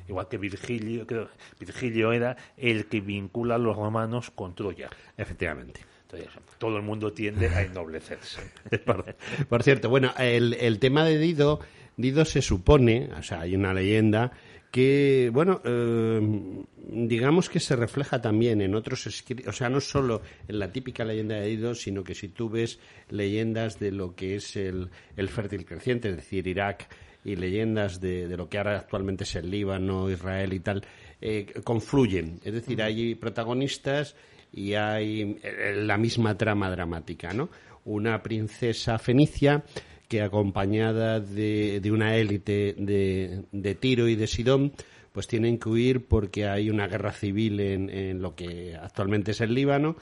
Igual 0.09 0.29
que 0.29 0.39
Virgilio, 0.39 1.07
que 1.07 1.27
Virgilio 1.59 2.13
era 2.13 2.37
el 2.57 2.87
que 2.87 3.01
vincula 3.01 3.57
a 3.57 3.59
los 3.59 3.77
romanos 3.77 4.31
con 4.31 4.55
Troya. 4.55 4.91
Efectivamente. 5.17 5.81
Entonces, 6.03 6.29
todo 6.59 6.77
el 6.77 6.83
mundo 6.83 7.13
tiende 7.13 7.49
a 7.49 7.63
ennoblecerse. 7.63 8.41
por, 8.85 9.15
por, 9.49 9.63
cierto, 9.63 9.89
bueno, 9.89 10.13
el, 10.19 10.55
el 10.55 10.79
tema 10.79 11.05
de 11.05 11.19
Dido, 11.19 11.61
Dido 11.97 12.25
se 12.25 12.43
supone, 12.43 13.11
o 13.17 13.23
sea, 13.23 13.41
hay 13.41 13.55
una 13.55 13.73
leyenda 13.73 14.33
que, 14.73 15.31
bueno, 15.33 15.61
eh, 15.65 16.65
digamos 16.89 17.51
que 17.51 17.61
se 17.61 17.77
refleja 17.77 18.23
también 18.23 18.63
en 18.63 18.75
otros 18.75 19.07
escritos, 19.07 19.49
o 19.49 19.53
sea, 19.53 19.69
no 19.69 19.81
solo 19.83 20.23
en 20.49 20.59
la 20.59 20.73
típica 20.73 21.05
leyenda 21.05 21.37
de 21.37 21.47
Dido, 21.47 21.75
sino 21.75 22.03
que 22.03 22.15
si 22.15 22.29
tú 22.29 22.49
ves 22.49 22.81
leyendas 23.11 23.79
de 23.79 23.93
lo 23.93 24.15
que 24.15 24.37
es 24.37 24.57
el, 24.57 24.89
el 25.15 25.29
fértil 25.29 25.67
creciente, 25.67 26.09
es 26.09 26.17
decir, 26.17 26.47
Irak, 26.47 26.89
y 27.25 27.37
leyendas 27.37 28.01
de, 28.01 28.29
de, 28.29 28.37
lo 28.37 28.49
que 28.49 28.59
ahora 28.59 28.79
actualmente 28.79 29.25
es 29.25 29.35
el 29.37 29.51
Líbano, 29.51 30.11
Israel 30.11 30.53
y 30.53 30.61
tal, 30.61 30.85
eh, 31.21 31.47
confluyen. 31.65 32.41
Es 32.45 32.53
decir, 32.53 32.83
hay 32.83 33.15
protagonistas 33.15 34.17
y 34.53 34.75
hay 34.75 35.39
eh, 35.43 35.75
la 35.77 35.97
misma 35.97 36.37
trama 36.37 36.71
dramática, 36.71 37.33
¿no? 37.33 37.49
Una 37.85 38.23
princesa 38.23 38.99
fenicia 38.99 39.65
que 40.09 40.23
acompañada 40.23 41.21
de, 41.21 41.81
de 41.81 41.91
una 41.91 42.17
élite 42.17 42.75
de, 42.77 43.45
de, 43.51 43.75
Tiro 43.75 44.09
y 44.09 44.15
de 44.15 44.27
Sidón, 44.27 44.73
pues 45.13 45.27
tienen 45.27 45.59
que 45.59 45.69
huir 45.69 46.07
porque 46.07 46.47
hay 46.47 46.71
una 46.71 46.87
guerra 46.87 47.13
civil 47.13 47.61
en, 47.61 47.89
en 47.89 48.21
lo 48.21 48.35
que 48.35 48.77
actualmente 48.77 49.31
es 49.31 49.41
el 49.41 49.55
Líbano 49.55 49.97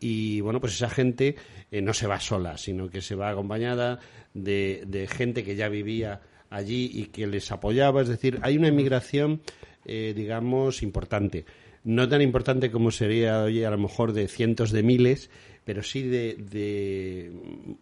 y 0.00 0.40
bueno, 0.42 0.60
pues 0.60 0.74
esa 0.74 0.90
gente 0.90 1.36
eh, 1.70 1.80
no 1.80 1.94
se 1.94 2.06
va 2.06 2.20
sola, 2.20 2.58
sino 2.58 2.90
que 2.90 3.00
se 3.00 3.14
va 3.14 3.30
acompañada 3.30 4.00
de, 4.34 4.84
de, 4.86 5.06
gente 5.06 5.44
que 5.44 5.56
ya 5.56 5.68
vivía 5.68 6.20
allí 6.54 6.90
y 6.92 7.06
que 7.06 7.26
les 7.26 7.50
apoyaba, 7.50 8.02
es 8.02 8.08
decir, 8.08 8.38
hay 8.42 8.56
una 8.56 8.68
emigración, 8.68 9.40
eh, 9.84 10.12
digamos, 10.16 10.82
importante. 10.82 11.44
No 11.82 12.08
tan 12.08 12.22
importante 12.22 12.70
como 12.70 12.90
sería 12.90 13.42
hoy 13.42 13.64
a 13.64 13.70
lo 13.70 13.78
mejor 13.78 14.12
de 14.12 14.28
cientos 14.28 14.70
de 14.70 14.82
miles, 14.82 15.30
pero 15.64 15.82
sí 15.82 16.02
de, 16.02 16.34
de 16.34 17.32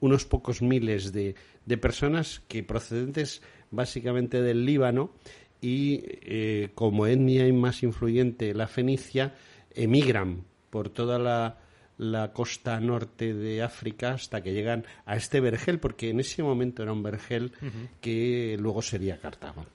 unos 0.01 0.25
pocos 0.25 0.63
miles 0.63 1.13
de, 1.13 1.35
de, 1.67 1.79
personas 1.79 2.43
que 2.49 2.63
procedentes 2.63 3.43
básicamente 3.71 4.41
del 4.41 4.65
Líbano 4.65 5.13
y 5.61 6.03
eh, 6.05 6.71
como 6.75 7.07
etnia 7.07 7.53
más 7.53 7.83
influyente 7.83 8.55
la 8.55 8.67
fenicia, 8.67 9.35
emigran 9.75 10.45
por 10.71 10.89
toda 10.89 11.19
la, 11.19 11.59
la, 11.99 12.33
costa 12.33 12.79
norte 12.81 13.35
de 13.35 13.63
África 13.63 14.13
hasta 14.13 14.43
que 14.43 14.53
llegan 14.53 14.85
a 15.07 15.17
este 15.17 15.41
vergel, 15.41 15.79
porque 15.79 16.11
en 16.11 16.21
ese 16.21 16.43
momento 16.43 16.83
era 16.83 16.93
un 16.93 17.03
vergel 17.03 17.53
uh 17.61 17.65
-huh. 17.67 17.89
que 18.01 18.57
luego 18.59 18.83
sería 18.83 19.19
Cartago. 19.19 19.67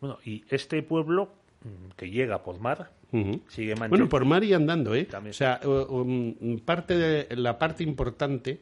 Bueno, 0.00 0.18
y 0.24 0.44
este 0.50 0.82
pueblo 0.82 1.32
mm, 1.64 1.92
que 1.96 2.10
llega 2.10 2.42
por 2.42 2.60
mar, 2.60 2.90
Uh 3.14 3.18
-huh. 3.18 3.40
Sigue 3.46 3.74
bueno, 3.76 4.08
por 4.08 4.24
mar 4.24 4.42
y 4.42 4.54
andando, 4.54 4.92
¿eh? 4.92 5.04
También. 5.04 5.30
O 5.30 5.34
sea, 5.34 5.60
um, 5.64 6.58
parte 6.58 6.96
de, 6.98 7.36
la 7.36 7.56
parte 7.56 7.84
importante 7.84 8.58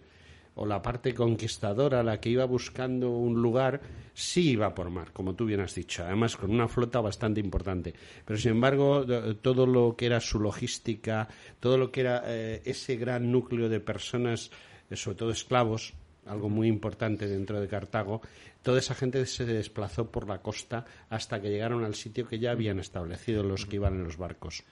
o 0.55 0.67
la 0.67 0.83
parte 0.83 1.15
conquistadora, 1.15 2.03
la 2.03 2.21
que 2.21 2.31
iba 2.31 2.45
buscando 2.45 3.11
un 3.11 3.41
lugar, 3.41 3.81
sí 4.15 4.51
iba 4.51 4.75
por 4.75 4.91
mar, 4.91 5.13
como 5.13 5.35
tú 5.35 5.47
bien 5.47 5.61
has 5.61 5.75
dicho, 5.75 6.05
además 6.05 6.37
con 6.37 6.51
una 6.51 6.69
flota 6.69 7.01
bastante 7.01 7.41
importante. 7.41 7.95
Pero 8.25 8.39
sin 8.39 8.53
embargo, 8.53 9.05
todo 9.41 9.67
lo 9.67 9.97
que 9.97 10.07
era 10.07 10.21
su 10.21 10.41
logística, 10.41 11.29
todo 11.61 11.79
lo 11.79 11.91
que 11.91 12.01
era 12.01 12.23
eh, 12.27 12.63
ese 12.65 12.97
gran 12.97 13.33
núcleo 13.33 13.69
de 13.69 13.81
personas, 13.81 14.51
eh, 14.91 14.97
sobre 14.97 15.17
todo 15.17 15.31
esclavos, 15.31 15.95
algo 16.27 16.49
muy 16.49 16.69
importante 16.69 17.27
dentro 17.27 17.61
de 17.61 17.69
Cartago, 17.69 18.21
toda 18.63 18.79
esa 18.79 18.95
gente 18.95 19.25
se 19.27 19.45
desplazó 19.45 20.11
por 20.11 20.29
la 20.29 20.41
costa 20.41 20.85
hasta 21.09 21.41
que 21.41 21.51
llegaron 21.51 21.85
al 21.85 21.95
sitio 21.95 22.29
que 22.29 22.39
ya 22.39 22.53
habían 22.53 22.79
establecido 22.79 23.43
los 23.43 23.67
que 23.67 23.77
iban 23.77 23.95
en 23.95 24.05
los 24.05 24.19
barcos. 24.19 24.63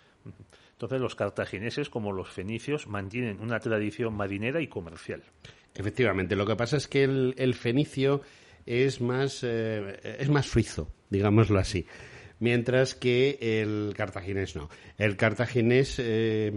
Entonces 0.73 1.01
los 1.01 1.15
cartagineses, 1.15 1.91
como 1.91 2.13
los 2.13 2.31
fenicios, 2.31 2.87
mantienen 2.87 3.41
una 3.41 3.61
tradición 3.61 4.15
marinera 4.15 4.63
y 4.63 4.69
comercial. 4.69 5.23
Efectivamente, 5.75 6.37
lo 6.37 6.47
que 6.47 6.57
pasa 6.57 6.77
es 6.77 6.89
que 6.89 7.05
el, 7.05 7.35
el 7.39 7.55
fenicio 7.55 8.23
es 8.67 9.01
más, 9.01 9.41
eh, 9.43 10.17
es 10.19 10.29
más 10.29 10.47
suizo, 10.47 10.93
digámoslo 11.09 11.59
así 11.59 11.87
mientras 12.41 12.95
que 12.95 13.39
el 13.41 13.95
cartaginés 13.95 14.57
no. 14.57 14.69
El 14.99 15.17
cartaginés 15.17 15.97
eh, 15.99 16.51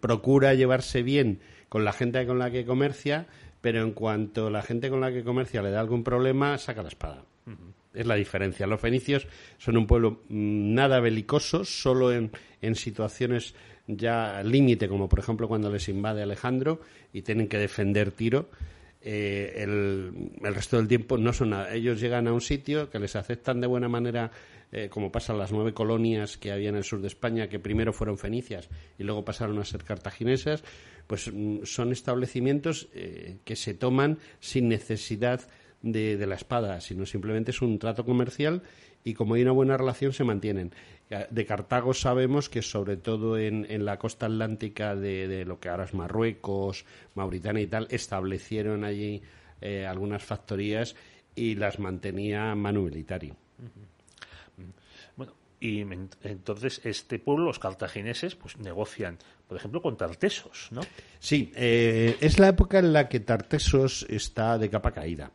procura 0.00 0.54
llevarse 0.54 1.02
bien 1.02 1.40
con 1.68 1.84
la 1.84 1.92
gente 1.92 2.24
con 2.26 2.38
la 2.38 2.50
que 2.50 2.64
comercia, 2.64 3.26
pero 3.60 3.82
en 3.82 3.92
cuanto 3.92 4.48
la 4.48 4.62
gente 4.62 4.88
con 4.88 5.00
la 5.00 5.12
que 5.12 5.24
comercia 5.24 5.62
le 5.62 5.70
da 5.70 5.80
algún 5.80 6.02
problema, 6.02 6.56
saca 6.56 6.82
la 6.82 6.88
espada. 6.88 7.24
Uh 7.46 7.50
-huh. 7.50 7.72
Es 7.92 8.06
la 8.06 8.14
diferencia. 8.14 8.66
Los 8.66 8.80
fenicios 8.80 9.26
son 9.58 9.76
un 9.76 9.86
pueblo 9.86 10.22
mm, 10.28 10.74
nada 10.74 11.00
belicoso, 11.00 11.64
solo 11.64 12.12
en, 12.12 12.30
en 12.62 12.74
situaciones 12.74 13.54
ya 13.86 14.42
límite, 14.42 14.88
como 14.88 15.08
por 15.08 15.18
ejemplo 15.18 15.48
cuando 15.48 15.70
les 15.70 15.88
invade 15.88 16.22
Alejandro 16.22 16.80
y 17.12 17.22
tienen 17.22 17.48
que 17.48 17.58
defender 17.58 18.10
Tiro. 18.10 18.48
Eh, 19.08 19.62
el, 19.62 20.32
el, 20.42 20.54
resto 20.54 20.78
del 20.78 20.88
tiempo 20.88 21.16
no 21.16 21.32
son 21.32 21.50
nada. 21.50 21.72
Ellos 21.72 22.00
llegan 22.00 22.26
a 22.26 22.32
un 22.32 22.40
sitio 22.40 22.90
que 22.90 22.98
les 22.98 23.14
aceptan 23.14 23.60
de 23.60 23.68
buena 23.68 23.88
manera, 23.88 24.32
eh, 24.72 24.88
como 24.88 25.12
pasan 25.12 25.38
las 25.38 25.52
nueve 25.52 25.72
colonias 25.72 26.36
que 26.36 26.50
había 26.50 26.70
en 26.70 26.76
el 26.76 26.82
sur 26.82 27.00
de 27.00 27.06
España, 27.06 27.48
que 27.48 27.60
primero 27.60 27.92
fueron 27.92 28.18
fenicias 28.18 28.68
y 28.98 29.04
luego 29.04 29.24
pasaron 29.24 29.60
a 29.60 29.64
ser 29.64 29.84
cartaginesas, 29.84 30.64
pues 31.06 31.30
mm, 31.32 31.58
son 31.62 31.92
establecimientos 31.92 32.88
eh, 32.94 33.36
que 33.44 33.54
se 33.54 33.74
toman 33.74 34.18
sin 34.40 34.68
necesidad 34.68 35.40
de, 35.82 36.16
de, 36.16 36.26
la 36.26 36.34
espada, 36.34 36.80
sino 36.80 37.06
simplemente 37.06 37.52
es 37.52 37.62
un 37.62 37.78
trato 37.78 38.04
comercial 38.04 38.62
y 39.06 39.14
como 39.14 39.34
hay 39.34 39.42
una 39.42 39.52
buena 39.52 39.76
relación 39.76 40.12
se 40.12 40.24
mantienen. 40.24 40.72
De 41.30 41.46
Cartago 41.46 41.94
sabemos 41.94 42.48
que 42.48 42.60
sobre 42.60 42.96
todo 42.96 43.38
en, 43.38 43.64
en 43.70 43.84
la 43.84 44.00
costa 44.00 44.26
atlántica 44.26 44.96
de, 44.96 45.28
de, 45.28 45.44
lo 45.44 45.60
que 45.60 45.68
ahora 45.68 45.84
es 45.84 45.94
Marruecos, 45.94 46.84
Mauritania 47.14 47.62
y 47.62 47.68
tal, 47.68 47.86
establecieron 47.88 48.82
allí 48.82 49.22
eh, 49.60 49.86
algunas 49.86 50.24
factorías 50.24 50.96
y 51.36 51.54
las 51.54 51.78
mantenía 51.78 52.52
Manu 52.56 52.82
Militari. 52.82 53.32
Bueno, 55.14 55.34
y 55.60 55.82
entonces 56.24 56.80
este 56.82 57.20
pueblo, 57.20 57.44
los 57.44 57.60
cartagineses, 57.60 58.34
pues 58.34 58.58
negocian, 58.58 59.18
por 59.46 59.56
ejemplo, 59.56 59.80
con 59.80 59.96
Tartesos, 59.96 60.66
¿no? 60.72 60.80
Sí, 61.20 61.52
eh, 61.54 62.16
es 62.20 62.40
la 62.40 62.48
época 62.48 62.80
en 62.80 62.92
la 62.92 63.08
que 63.08 63.20
Tartesos 63.20 64.04
está 64.08 64.58
de 64.58 64.68
capa 64.68 64.90
caída. 64.90 65.30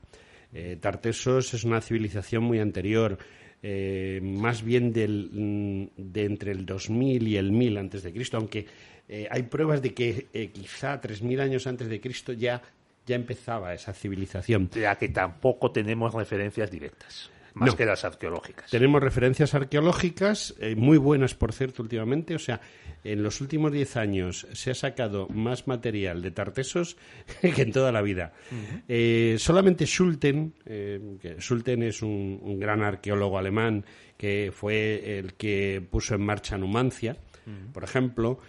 Eh, 0.51 0.77
Tartesos 0.81 1.53
es 1.53 1.63
una 1.63 1.79
civilización 1.79 2.43
muy 2.43 2.59
anterior 2.59 3.17
eh, 3.63 4.19
más 4.23 4.63
bien 4.63 4.91
del, 4.91 5.29
mm, 5.31 6.11
de 6.11 6.25
entre 6.25 6.51
el 6.51 6.65
2000 6.65 7.27
y 7.27 7.37
el 7.37 7.51
1000 7.51 7.77
antes 7.77 8.03
de 8.03 8.11
Cristo, 8.11 8.37
aunque 8.37 8.65
eh, 9.07 9.27
hay 9.29 9.43
pruebas 9.43 9.81
de 9.81 9.93
que 9.93 10.27
eh, 10.33 10.49
quizá 10.51 10.99
3000 10.99 11.41
años 11.41 11.67
antes 11.67 11.87
de 11.87 11.99
Cristo 11.99 12.33
ya, 12.33 12.61
ya 13.05 13.15
empezaba 13.15 13.73
esa 13.73 13.93
civilización. 13.93 14.69
Ya 14.69 14.95
que 14.95 15.09
tampoco 15.09 15.71
tenemos 15.71 16.13
referencias 16.13 16.71
directas. 16.71 17.29
Más 17.53 17.71
no. 17.71 17.77
que 17.77 17.85
las 17.85 18.05
arqueológicas. 18.05 18.69
Tenemos 18.71 19.01
referencias 19.01 19.53
arqueológicas, 19.53 20.55
eh, 20.59 20.75
muy 20.75 20.97
buenas, 20.97 21.33
por 21.33 21.53
cierto, 21.53 21.83
últimamente. 21.83 22.35
O 22.35 22.39
sea, 22.39 22.61
en 23.03 23.23
los 23.23 23.41
últimos 23.41 23.71
diez 23.71 23.97
años 23.97 24.47
se 24.53 24.71
ha 24.71 24.75
sacado 24.75 25.27
más 25.29 25.67
material 25.67 26.21
de 26.21 26.31
Tartesos 26.31 26.97
que 27.41 27.61
en 27.61 27.71
toda 27.71 27.91
la 27.91 28.01
vida. 28.01 28.33
Uh 28.51 28.55
-huh. 28.55 28.81
eh, 28.87 29.35
solamente 29.37 29.85
Schulten, 29.85 30.53
eh, 30.65 31.17
que 31.21 31.35
Schulten 31.39 31.83
es 31.83 32.01
un, 32.01 32.39
un, 32.41 32.59
gran 32.59 32.83
arqueólogo 32.83 33.37
alemán 33.37 33.85
que 34.17 34.51
fue 34.53 35.19
el 35.19 35.33
que 35.33 35.85
puso 35.89 36.15
en 36.15 36.21
marcha 36.21 36.57
Numancia, 36.57 37.17
uh 37.45 37.49
-huh. 37.49 37.71
por 37.73 37.83
ejemplo, 37.83 38.39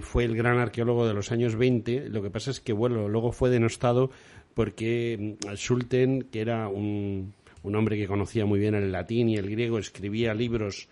fue 0.00 0.24
el 0.24 0.34
gran 0.34 0.58
arqueólogo 0.58 1.06
de 1.06 1.14
los 1.14 1.30
años 1.30 1.54
20. 1.54 2.08
Lo 2.08 2.20
que 2.20 2.30
pasa 2.30 2.50
es 2.50 2.60
que, 2.60 2.72
bueno, 2.72 3.08
luego 3.08 3.30
fue 3.30 3.48
denostado 3.48 4.10
porque 4.54 5.36
mm, 5.46 5.54
Schulten, 5.54 6.22
que 6.30 6.40
era 6.40 6.68
un 6.68 7.32
un 7.62 7.76
hombre 7.76 7.96
que 7.96 8.06
conocía 8.06 8.44
muy 8.46 8.58
bien 8.58 8.74
el 8.74 8.92
latín 8.92 9.28
y 9.28 9.36
el 9.36 9.50
griego, 9.50 9.78
escribía 9.78 10.34
libros 10.34 10.88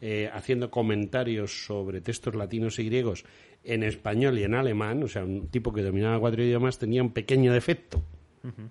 eh, 0.00 0.28
haciendo 0.32 0.70
comentarios 0.70 1.64
sobre 1.64 2.00
textos 2.00 2.34
latinos 2.34 2.78
y 2.78 2.86
griegos 2.86 3.24
en 3.64 3.82
español 3.84 4.38
y 4.38 4.44
en 4.44 4.54
alemán, 4.54 5.02
o 5.02 5.08
sea, 5.08 5.24
un 5.24 5.48
tipo 5.48 5.72
que 5.72 5.82
dominaba 5.82 6.18
cuatro 6.18 6.42
idiomas, 6.42 6.78
tenía 6.78 7.02
un 7.02 7.12
pequeño 7.12 7.52
defecto, 7.52 8.02
uh 8.42 8.48
-huh. 8.48 8.70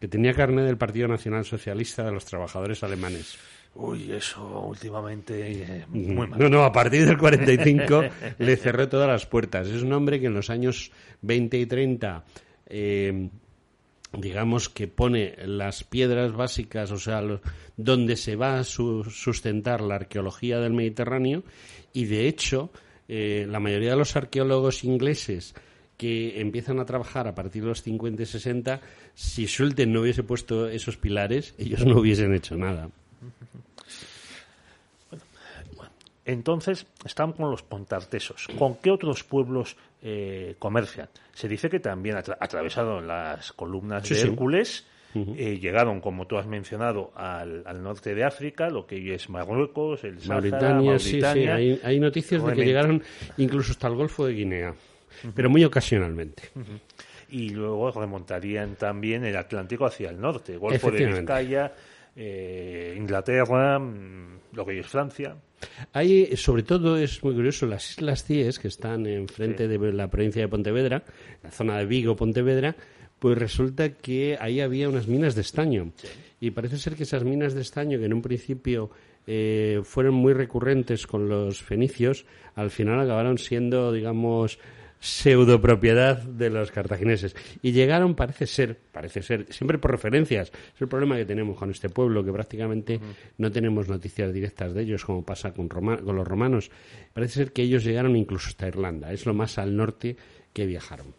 que 0.00 0.08
tenía 0.08 0.32
carne 0.32 0.62
del 0.62 0.78
Partido 0.78 1.08
Nacional 1.08 1.44
Socialista 1.44 2.04
de 2.04 2.12
los 2.12 2.24
Trabajadores 2.24 2.82
Alemanes. 2.82 3.38
Uy, 3.74 4.10
eso 4.10 4.66
últimamente 4.66 5.52
eh, 5.52 5.84
muy 5.88 6.26
mal. 6.26 6.38
No, 6.38 6.48
no, 6.48 6.64
a 6.64 6.72
partir 6.72 7.06
del 7.06 7.16
45 7.16 8.02
le 8.38 8.56
cerró 8.56 8.88
todas 8.88 9.06
las 9.06 9.26
puertas. 9.26 9.68
Es 9.68 9.82
un 9.82 9.92
hombre 9.92 10.18
que 10.18 10.26
en 10.26 10.34
los 10.34 10.50
años 10.50 10.90
20 11.22 11.58
y 11.58 11.66
30 11.66 12.24
eh, 12.66 13.28
digamos 14.12 14.68
que 14.68 14.88
pone 14.88 15.34
las 15.44 15.84
piedras 15.84 16.32
básicas, 16.32 16.90
o 16.90 16.98
sea, 16.98 17.22
donde 17.76 18.16
se 18.16 18.36
va 18.36 18.58
a 18.58 18.64
su, 18.64 19.04
sustentar 19.04 19.80
la 19.80 19.96
arqueología 19.96 20.58
del 20.58 20.72
Mediterráneo 20.72 21.44
y 21.92 22.06
de 22.06 22.28
hecho 22.28 22.70
eh, 23.08 23.46
la 23.48 23.60
mayoría 23.60 23.90
de 23.90 23.96
los 23.96 24.16
arqueólogos 24.16 24.84
ingleses 24.84 25.54
que 25.96 26.40
empiezan 26.40 26.80
a 26.80 26.86
trabajar 26.86 27.28
a 27.28 27.34
partir 27.34 27.62
de 27.62 27.68
los 27.68 27.82
50 27.82 28.22
y 28.22 28.26
60, 28.26 28.80
si 29.14 29.46
Sulten 29.46 29.92
no 29.92 30.00
hubiese 30.00 30.22
puesto 30.22 30.66
esos 30.68 30.96
pilares, 30.96 31.54
ellos 31.58 31.84
no 31.84 31.98
hubiesen 32.00 32.32
hecho 32.34 32.56
nada. 32.56 32.88
Entonces, 36.24 36.86
están 37.04 37.32
con 37.32 37.50
los 37.50 37.62
pontartesos. 37.62 38.46
¿Con 38.58 38.76
qué 38.76 38.90
otros 38.90 39.24
pueblos 39.24 39.76
eh? 40.02 40.56
Se 41.32 41.48
dice 41.48 41.68
que 41.68 41.80
también 41.80 42.16
atra 42.16 42.38
atravesaron 42.40 43.06
las 43.06 43.52
columnas 43.52 44.08
de 44.08 44.20
Hércules, 44.20 44.86
eh, 45.14 45.58
llegaron, 45.60 46.00
como 46.00 46.26
tú 46.26 46.38
has 46.38 46.46
mencionado, 46.46 47.12
al, 47.16 47.64
norte 47.82 48.14
de 48.14 48.24
África, 48.24 48.70
lo 48.70 48.86
que 48.86 48.96
hoy 48.96 49.10
es 49.10 49.28
Marruecos, 49.28 50.04
el 50.04 50.20
Sáhara, 50.20 50.40
Mauritania. 50.40 50.98
Sí, 50.98 51.20
sí. 51.20 51.48
Hay, 51.82 51.98
noticias 51.98 52.44
de 52.44 52.52
que 52.52 52.64
llegaron 52.64 53.02
incluso 53.36 53.72
hasta 53.72 53.88
el 53.88 53.96
Golfo 53.96 54.26
de 54.26 54.34
Guinea, 54.34 54.74
pero 55.34 55.50
muy 55.50 55.64
ocasionalmente. 55.64 56.44
Y 57.30 57.50
luego 57.50 57.90
remontarían 57.90 58.76
también 58.76 59.24
el 59.24 59.36
Atlántico 59.36 59.86
hacia 59.86 60.10
el 60.10 60.20
norte, 60.20 60.56
Golfo 60.56 60.90
de 60.90 61.06
Vizcaya, 61.06 61.72
eh, 62.14 62.94
Inglaterra, 62.96 63.78
mm, 63.78 64.40
lo 64.52 64.64
que 64.64 64.72
hoy 64.72 64.78
es 64.78 64.86
Francia. 64.86 65.36
Hay, 65.92 66.36
sobre 66.36 66.62
todo, 66.62 66.96
es 66.96 67.22
muy 67.22 67.34
curioso, 67.34 67.66
las 67.66 67.90
Islas 67.90 68.24
Cíes, 68.24 68.58
que 68.58 68.68
están 68.68 69.06
enfrente 69.06 69.68
de 69.68 69.92
la 69.92 70.08
provincia 70.08 70.42
de 70.42 70.48
Pontevedra, 70.48 71.04
la 71.42 71.50
zona 71.50 71.78
de 71.78 71.86
Vigo, 71.86 72.16
Pontevedra, 72.16 72.76
pues 73.18 73.36
resulta 73.36 73.90
que 73.90 74.38
ahí 74.40 74.60
había 74.60 74.88
unas 74.88 75.06
minas 75.06 75.34
de 75.34 75.42
estaño. 75.42 75.92
Y 76.40 76.52
parece 76.52 76.78
ser 76.78 76.96
que 76.96 77.02
esas 77.02 77.24
minas 77.24 77.54
de 77.54 77.60
estaño, 77.60 77.98
que 77.98 78.06
en 78.06 78.14
un 78.14 78.22
principio 78.22 78.90
eh, 79.26 79.80
fueron 79.84 80.14
muy 80.14 80.32
recurrentes 80.32 81.06
con 81.06 81.28
los 81.28 81.60
fenicios, 81.60 82.24
al 82.54 82.70
final 82.70 82.98
acabaron 82.98 83.36
siendo, 83.36 83.92
digamos, 83.92 84.58
pseudopropiedad 85.00 86.18
de 86.18 86.50
los 86.50 86.70
cartagineses. 86.70 87.34
Y 87.62 87.72
llegaron, 87.72 88.14
parece 88.14 88.46
ser, 88.46 88.78
parece 88.92 89.22
ser, 89.22 89.52
siempre 89.52 89.78
por 89.78 89.90
referencias. 89.90 90.52
Es 90.74 90.80
el 90.80 90.88
problema 90.88 91.16
que 91.16 91.24
tenemos 91.24 91.56
con 91.56 91.70
este 91.70 91.88
pueblo, 91.88 92.24
que 92.24 92.32
prácticamente 92.32 93.00
no 93.38 93.50
tenemos 93.50 93.88
noticias 93.88 94.32
directas 94.32 94.74
de 94.74 94.82
ellos, 94.82 95.04
como 95.04 95.24
pasa 95.24 95.52
con, 95.52 95.68
con 95.68 96.16
los 96.16 96.28
romanos. 96.28 96.70
Parece 97.12 97.34
ser 97.34 97.52
que 97.52 97.62
ellos 97.62 97.82
llegaron 97.82 98.14
incluso 98.14 98.48
hasta 98.48 98.68
Irlanda. 98.68 99.12
Es 99.12 99.26
lo 99.26 99.34
más 99.34 99.58
al 99.58 99.76
norte 99.76 100.16
que 100.52 100.66
viajaron 100.66 101.14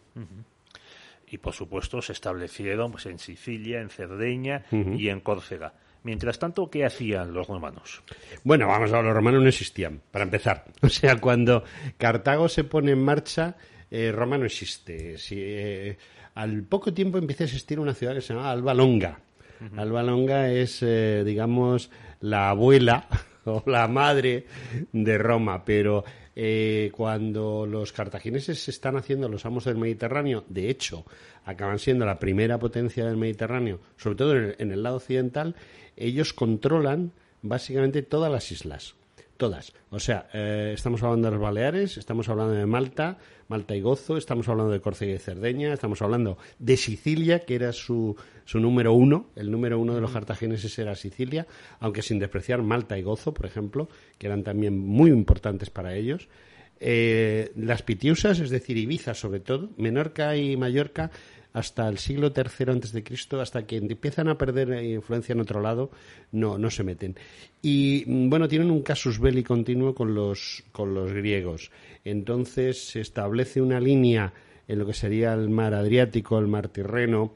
y 1.32 1.38
por 1.38 1.54
supuesto 1.54 2.02
se 2.02 2.12
establecieron 2.12 2.92
pues, 2.92 3.06
en 3.06 3.18
Sicilia, 3.18 3.80
en 3.80 3.88
Cerdeña 3.88 4.66
y 4.70 5.08
en 5.08 5.20
Córcega. 5.20 5.72
Mientras 6.04 6.38
tanto, 6.38 6.68
¿qué 6.68 6.84
hacían 6.84 7.32
los 7.32 7.46
romanos? 7.46 8.02
Bueno, 8.44 8.68
vamos 8.68 8.92
a 8.92 8.96
ver, 8.96 9.04
los 9.06 9.14
romanos 9.14 9.40
no 9.40 9.48
existían, 9.48 10.02
para 10.10 10.24
empezar. 10.24 10.64
O 10.82 10.88
sea, 10.88 11.18
cuando 11.20 11.64
Cartago 11.96 12.48
se 12.48 12.64
pone 12.64 12.92
en 12.92 13.02
marcha, 13.02 13.56
eh, 13.92 14.10
Roma 14.10 14.38
no 14.38 14.46
existe. 14.46 15.16
Eh, 15.30 15.96
al 16.34 16.62
poco 16.62 16.94
tiempo 16.94 17.18
empieza 17.18 17.44
a 17.44 17.46
existir 17.46 17.78
una 17.78 17.92
ciudad 17.92 18.14
que 18.14 18.22
se 18.22 18.32
llama 18.32 18.50
Alba 18.50 18.72
Longa. 18.72 19.20
Alba 19.76 20.02
Longa 20.02 20.50
es, 20.50 20.82
eh, 20.82 21.22
digamos, 21.24 21.90
la 22.20 22.48
abuela 22.48 23.06
o 23.44 23.62
la 23.66 23.86
madre 23.88 24.46
de 24.92 25.18
Roma, 25.18 25.62
pero 25.64 26.04
eh, 26.34 26.90
cuando 26.96 27.66
los 27.66 27.92
cartagineses 27.92 28.60
se 28.60 28.70
están 28.70 28.96
haciendo 28.96 29.28
los 29.28 29.44
amos 29.44 29.66
del 29.66 29.76
Mediterráneo, 29.76 30.44
de 30.48 30.70
hecho, 30.70 31.04
acaban 31.44 31.78
siendo 31.78 32.06
la 32.06 32.18
primera 32.18 32.58
potencia 32.58 33.04
del 33.04 33.18
Mediterráneo, 33.18 33.78
sobre 33.98 34.16
todo 34.16 34.36
en 34.36 34.72
el 34.72 34.82
lado 34.82 34.96
occidental, 34.96 35.54
ellos 35.96 36.32
controlan 36.32 37.12
básicamente 37.42 38.02
todas 38.02 38.32
las 38.32 38.50
islas 38.50 38.94
todas. 39.36 39.72
O 39.90 39.98
sea, 39.98 40.28
eh, 40.32 40.72
estamos 40.74 41.02
hablando 41.02 41.28
de 41.28 41.32
las 41.32 41.40
Baleares, 41.40 41.96
estamos 41.96 42.28
hablando 42.28 42.54
de 42.54 42.66
Malta, 42.66 43.18
Malta 43.48 43.74
y 43.74 43.80
Gozo, 43.80 44.16
estamos 44.16 44.48
hablando 44.48 44.72
de 44.72 44.80
Córcega 44.80 45.14
y 45.14 45.18
Cerdeña, 45.18 45.72
estamos 45.72 46.00
hablando 46.02 46.38
de 46.58 46.76
Sicilia, 46.76 47.40
que 47.40 47.54
era 47.54 47.72
su, 47.72 48.16
su 48.44 48.60
número 48.60 48.92
uno, 48.92 49.30
el 49.36 49.50
número 49.50 49.78
uno 49.78 49.94
de 49.94 50.00
los 50.00 50.12
cartagineses 50.12 50.78
era 50.78 50.94
Sicilia, 50.94 51.46
aunque 51.80 52.02
sin 52.02 52.18
despreciar 52.18 52.62
Malta 52.62 52.98
y 52.98 53.02
Gozo, 53.02 53.34
por 53.34 53.46
ejemplo, 53.46 53.88
que 54.18 54.26
eran 54.26 54.42
también 54.42 54.78
muy 54.78 55.10
importantes 55.10 55.70
para 55.70 55.94
ellos. 55.94 56.28
Eh, 56.84 57.52
las 57.54 57.82
Pitiusas, 57.82 58.40
es 58.40 58.50
decir, 58.50 58.76
Ibiza 58.76 59.14
sobre 59.14 59.38
todo, 59.38 59.70
Menorca 59.76 60.36
y 60.36 60.56
Mallorca 60.56 61.12
hasta 61.52 61.88
el 61.88 61.98
siglo 61.98 62.32
III 62.34 62.72
antes 62.72 62.92
de 62.92 63.04
Cristo, 63.04 63.40
hasta 63.40 63.66
que 63.66 63.76
empiezan 63.76 64.28
a 64.28 64.38
perder 64.38 64.82
influencia 64.84 65.32
en 65.32 65.40
otro 65.40 65.60
lado, 65.60 65.90
no, 66.32 66.58
no 66.58 66.70
se 66.70 66.84
meten. 66.84 67.16
Y 67.60 68.04
mm, 68.06 68.30
bueno, 68.30 68.48
tienen 68.48 68.70
un 68.70 68.82
casus 68.82 69.18
belli 69.18 69.42
continuo 69.42 69.94
con 69.94 70.14
los, 70.14 70.64
con 70.72 70.94
los 70.94 71.12
griegos. 71.12 71.70
Entonces 72.04 72.88
se 72.88 73.00
establece 73.00 73.60
una 73.60 73.80
línea 73.80 74.32
en 74.68 74.78
lo 74.78 74.86
que 74.86 74.94
sería 74.94 75.34
el 75.34 75.50
mar 75.50 75.74
Adriático, 75.74 76.38
el 76.38 76.46
mar 76.46 76.68
Tirreno, 76.68 77.34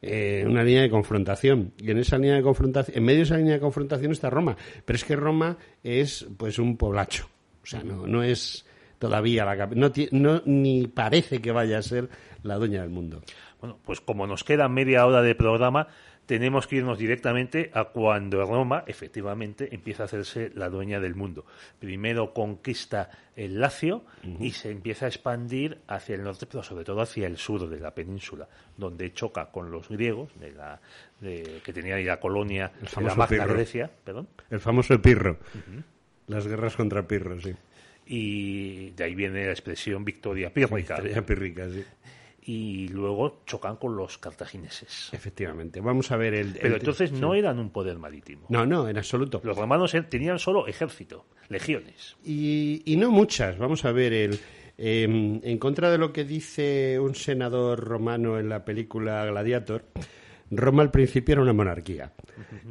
eh, 0.00 0.44
una 0.46 0.62
línea 0.62 0.82
de 0.82 0.90
confrontación. 0.90 1.72
Y 1.78 1.90
en 1.90 1.98
esa 1.98 2.18
línea 2.18 2.36
de 2.36 2.42
confrontación, 2.42 2.96
en 2.96 3.04
medio 3.04 3.18
de 3.18 3.24
esa 3.24 3.36
línea 3.36 3.54
de 3.54 3.60
confrontación 3.60 4.12
está 4.12 4.30
Roma. 4.30 4.56
Pero 4.84 4.96
es 4.96 5.04
que 5.04 5.16
Roma 5.16 5.58
es 5.82 6.26
pues 6.36 6.58
un 6.58 6.76
poblacho. 6.76 7.28
O 7.62 7.66
sea, 7.66 7.82
no, 7.82 8.06
no 8.06 8.22
es 8.22 8.64
todavía 8.98 9.44
la 9.44 9.66
no, 9.66 9.92
no, 10.12 10.42
ni 10.46 10.86
parece 10.86 11.40
que 11.40 11.52
vaya 11.52 11.78
a 11.78 11.82
ser 11.82 12.08
la 12.42 12.56
dueña 12.56 12.82
del 12.82 12.90
mundo. 12.90 13.22
Bueno, 13.60 13.78
pues 13.84 14.00
como 14.00 14.26
nos 14.26 14.44
queda 14.44 14.68
media 14.68 15.04
hora 15.04 15.22
de 15.22 15.34
programa, 15.34 15.88
tenemos 16.28 16.66
que 16.66 16.76
irnos 16.76 16.98
directamente 16.98 17.70
a 17.72 17.84
cuando 17.84 18.44
Roma 18.44 18.84
efectivamente 18.86 19.74
empieza 19.74 20.02
a 20.02 20.06
hacerse 20.06 20.52
la 20.54 20.68
dueña 20.68 21.00
del 21.00 21.14
mundo. 21.14 21.46
Primero 21.78 22.34
conquista 22.34 23.10
el 23.34 23.58
Lacio 23.58 24.04
y 24.38 24.50
se 24.50 24.70
empieza 24.70 25.06
a 25.06 25.08
expandir 25.08 25.78
hacia 25.88 26.16
el 26.16 26.22
norte, 26.22 26.44
pero 26.44 26.62
sobre 26.62 26.84
todo 26.84 27.00
hacia 27.00 27.26
el 27.26 27.38
sur 27.38 27.66
de 27.66 27.80
la 27.80 27.94
península, 27.94 28.46
donde 28.76 29.10
choca 29.14 29.46
con 29.46 29.70
los 29.70 29.88
griegos, 29.88 30.28
de 30.38 30.52
la, 30.52 30.78
que 31.18 31.72
tenían 31.72 31.96
ahí 31.96 32.04
la 32.04 32.20
colonia 32.20 32.70
de 32.78 33.02
la 33.02 33.14
Magna 33.14 33.46
Grecia. 33.46 33.90
¿perdón? 34.04 34.28
El 34.50 34.60
famoso 34.60 34.92
Epirro. 34.92 35.38
Las 36.26 36.46
guerras 36.46 36.76
contra 36.76 37.08
Pirro, 37.08 37.40
sí. 37.40 37.54
Y 38.04 38.90
de 38.90 39.04
ahí 39.04 39.14
viene 39.14 39.46
la 39.46 39.52
expresión 39.52 40.04
victoria 40.04 40.52
pírrica. 40.52 40.96
Victoria 40.96 41.24
pírrica, 41.24 41.70
sí 41.70 41.82
y 42.48 42.88
luego 42.88 43.42
chocan 43.44 43.76
con 43.76 43.94
los 43.94 44.16
cartagineses. 44.16 45.10
Efectivamente. 45.12 45.82
Vamos 45.82 46.10
a 46.10 46.16
ver 46.16 46.32
el. 46.32 46.54
Pero 46.54 46.76
entonces 46.76 47.12
no 47.12 47.34
eran 47.34 47.58
un 47.58 47.68
poder 47.68 47.98
marítimo. 47.98 48.46
No, 48.48 48.64
no, 48.64 48.88
en 48.88 48.96
absoluto. 48.96 49.42
Los 49.44 49.54
romanos 49.54 49.94
tenían 50.08 50.38
solo 50.38 50.66
ejército, 50.66 51.26
legiones. 51.50 52.16
Y, 52.24 52.82
y 52.86 52.96
no 52.96 53.10
muchas. 53.10 53.58
Vamos 53.58 53.84
a 53.84 53.92
ver 53.92 54.14
el. 54.14 54.40
Em, 54.78 55.40
en 55.44 55.58
contra 55.58 55.90
de 55.90 55.98
lo 55.98 56.10
que 56.10 56.24
dice 56.24 56.98
un 56.98 57.14
senador 57.14 57.80
romano 57.80 58.38
en 58.38 58.48
la 58.48 58.64
película 58.64 59.26
Gladiator, 59.26 59.84
Roma 60.50 60.82
al 60.82 60.90
principio 60.90 61.34
era 61.34 61.42
una 61.42 61.52
monarquía. 61.52 62.14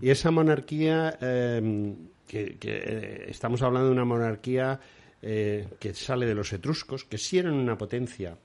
Y 0.02 0.10
esa 0.10 0.32
monarquía, 0.32 1.20
em, 1.22 1.96
que, 2.26 2.58
eh, 2.60 3.26
estamos 3.30 3.62
hablando 3.62 3.90
de 3.90 3.94
una 3.94 4.06
monarquía 4.06 4.80
eh, 5.22 5.68
que 5.80 5.94
sale 5.94 6.26
de 6.26 6.34
los 6.34 6.52
etruscos, 6.52 7.04
que 7.04 7.20
sí 7.20 7.38
eran 7.38 7.54
una 7.54 7.78
potencia 7.78 8.38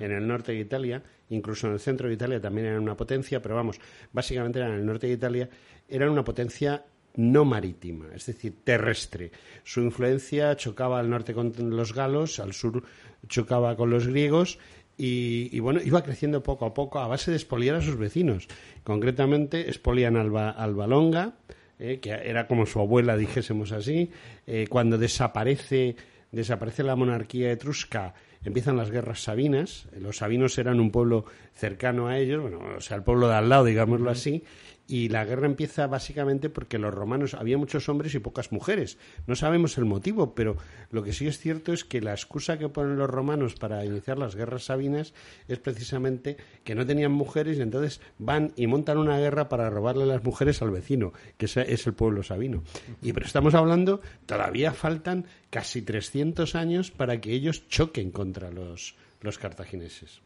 en 0.00 0.12
el 0.12 0.26
norte 0.26 0.52
de 0.52 0.60
Italia, 0.60 1.02
incluso 1.30 1.66
en 1.66 1.74
el 1.74 1.80
centro 1.80 2.08
de 2.08 2.14
Italia 2.14 2.40
también 2.40 2.66
eran 2.66 2.82
una 2.82 2.96
potencia, 2.96 3.42
pero 3.42 3.54
vamos, 3.54 3.80
básicamente 4.12 4.58
eran 4.58 4.72
en 4.72 4.80
el 4.80 4.86
norte 4.86 5.06
de 5.06 5.12
Italia, 5.12 5.48
eran 5.88 6.10
una 6.10 6.24
potencia 6.24 6.84
no 7.16 7.44
marítima, 7.44 8.06
es 8.14 8.26
decir, 8.26 8.54
terrestre. 8.62 9.32
Su 9.64 9.80
influencia 9.80 10.54
chocaba 10.56 11.00
al 11.00 11.10
norte 11.10 11.34
con 11.34 11.52
los 11.70 11.94
galos, 11.94 12.38
al 12.40 12.52
sur 12.52 12.82
chocaba 13.28 13.76
con 13.76 13.90
los 13.90 14.06
griegos 14.06 14.58
y, 14.98 15.58
bueno, 15.60 15.80
iba 15.84 16.02
creciendo 16.02 16.42
poco 16.42 16.64
a 16.64 16.72
poco 16.74 16.98
a 17.00 17.06
base 17.06 17.30
de 17.30 17.36
expoliar 17.36 17.76
a 17.76 17.82
sus 17.82 17.98
vecinos. 17.98 18.48
Concretamente, 18.82 19.68
expolian 19.68 20.16
Alba, 20.16 20.50
Albalonga, 20.50 21.34
eh, 21.78 22.00
que 22.00 22.10
era 22.10 22.46
como 22.46 22.64
su 22.64 22.80
abuela, 22.80 23.16
dijésemos 23.16 23.72
así. 23.72 24.10
Eh, 24.46 24.66
cuando 24.68 24.96
desaparece, 24.96 25.96
desaparece 26.32 26.82
la 26.82 26.96
monarquía 26.96 27.52
etrusca, 27.52 28.14
empiezan 28.48 28.76
las 28.76 28.90
guerras 28.90 29.22
sabinas. 29.22 29.88
Los 29.98 30.18
sabinos 30.18 30.58
eran 30.58 30.80
un 30.80 30.90
pueblo 30.90 31.24
cercano 31.54 32.08
a 32.08 32.18
ellos, 32.18 32.42
bueno, 32.42 32.60
o 32.76 32.80
sea, 32.80 32.96
el 32.96 33.02
pueblo 33.02 33.28
de 33.28 33.34
al 33.34 33.48
lado, 33.48 33.64
digámoslo 33.64 34.10
así, 34.10 34.44
y 34.88 35.08
la 35.08 35.24
guerra 35.24 35.46
empieza 35.46 35.86
básicamente 35.86 36.48
porque 36.48 36.78
los 36.78 36.94
romanos 36.94 37.34
había 37.34 37.58
muchos 37.58 37.88
hombres 37.88 38.14
y 38.14 38.20
pocas 38.20 38.52
mujeres. 38.52 38.98
No 39.26 39.34
sabemos 39.34 39.78
el 39.78 39.84
motivo, 39.84 40.34
pero 40.34 40.56
lo 40.90 41.02
que 41.02 41.12
sí 41.12 41.26
es 41.26 41.38
cierto 41.38 41.72
es 41.72 41.84
que 41.84 42.00
la 42.00 42.12
excusa 42.12 42.58
que 42.58 42.68
ponen 42.68 42.96
los 42.96 43.10
romanos 43.10 43.54
para 43.54 43.84
iniciar 43.84 44.18
las 44.18 44.36
guerras 44.36 44.64
sabinas 44.64 45.12
es 45.48 45.58
precisamente 45.58 46.36
que 46.64 46.74
no 46.74 46.86
tenían 46.86 47.12
mujeres 47.12 47.58
y 47.58 47.62
entonces 47.62 48.00
van 48.18 48.52
y 48.56 48.66
montan 48.66 48.98
una 48.98 49.18
guerra 49.18 49.48
para 49.48 49.70
robarle 49.70 50.06
las 50.06 50.22
mujeres 50.22 50.62
al 50.62 50.70
vecino, 50.70 51.12
que 51.36 51.46
es 51.46 51.86
el 51.86 51.94
pueblo 51.94 52.22
sabino. 52.22 52.62
Y 53.02 53.12
pero 53.12 53.26
estamos 53.26 53.54
hablando, 53.54 54.00
todavía 54.26 54.72
faltan 54.72 55.26
casi 55.50 55.82
300 55.82 56.54
años 56.54 56.90
para 56.90 57.20
que 57.20 57.32
ellos 57.32 57.68
choquen 57.68 58.10
contra 58.10 58.50
los, 58.50 58.94
los 59.20 59.38
cartagineses 59.38 60.20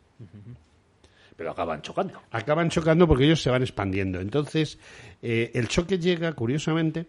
pero 1.36 1.50
acaban 1.50 1.82
chocando. 1.82 2.20
Acaban 2.30 2.68
chocando 2.70 3.06
porque 3.06 3.24
ellos 3.24 3.40
se 3.42 3.50
van 3.50 3.62
expandiendo. 3.62 4.20
Entonces, 4.20 4.78
eh, 5.22 5.50
el 5.54 5.68
choque 5.68 5.98
llega, 5.98 6.32
curiosamente. 6.32 7.06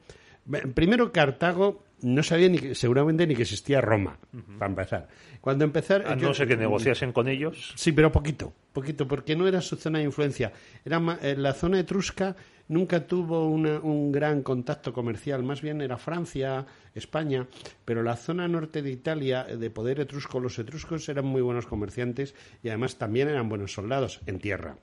Primero, 0.73 1.11
Cartago 1.11 1.83
no 2.01 2.23
sabía 2.23 2.49
ni 2.49 2.57
que, 2.57 2.75
seguramente 2.75 3.27
ni 3.27 3.35
que 3.35 3.43
existía 3.43 3.79
Roma, 3.81 4.17
para 4.57 4.69
empezar. 4.71 5.07
Cuando 5.39 5.65
empezar, 5.65 6.03
A 6.07 6.15
yo- 6.15 6.29
no 6.29 6.33
ser 6.33 6.47
que 6.47 6.57
negociasen 6.57 7.11
con 7.13 7.27
ellos. 7.27 7.73
Sí, 7.75 7.91
pero 7.91 8.11
poquito, 8.11 8.53
poquito, 8.73 9.07
porque 9.07 9.35
no 9.35 9.47
era 9.47 9.61
su 9.61 9.75
zona 9.75 9.99
de 9.99 10.05
influencia. 10.05 10.51
Era 10.85 11.01
eh, 11.21 11.35
la 11.37 11.53
zona 11.53 11.79
etrusca 11.79 12.35
nunca 12.69 13.05
tuvo 13.05 13.47
una- 13.47 13.79
un 13.79 14.11
gran 14.11 14.41
contacto 14.43 14.93
comercial, 14.93 15.43
más 15.43 15.61
bien 15.61 15.81
era 15.81 15.97
Francia, 15.97 16.65
España, 16.95 17.47
pero 17.83 18.01
la 18.01 18.15
zona 18.15 18.47
norte 18.47 18.81
de 18.81 18.91
Italia, 18.91 19.45
eh, 19.49 19.57
de 19.57 19.69
poder 19.69 19.99
etrusco, 19.99 20.39
los 20.39 20.57
etruscos 20.57 21.07
eran 21.09 21.25
muy 21.25 21.41
buenos 21.41 21.65
comerciantes 21.65 22.33
y 22.63 22.69
además 22.69 22.95
también 22.97 23.27
eran 23.27 23.49
buenos 23.49 23.73
soldados 23.73 24.21
en 24.25 24.39
tierra. 24.39 24.77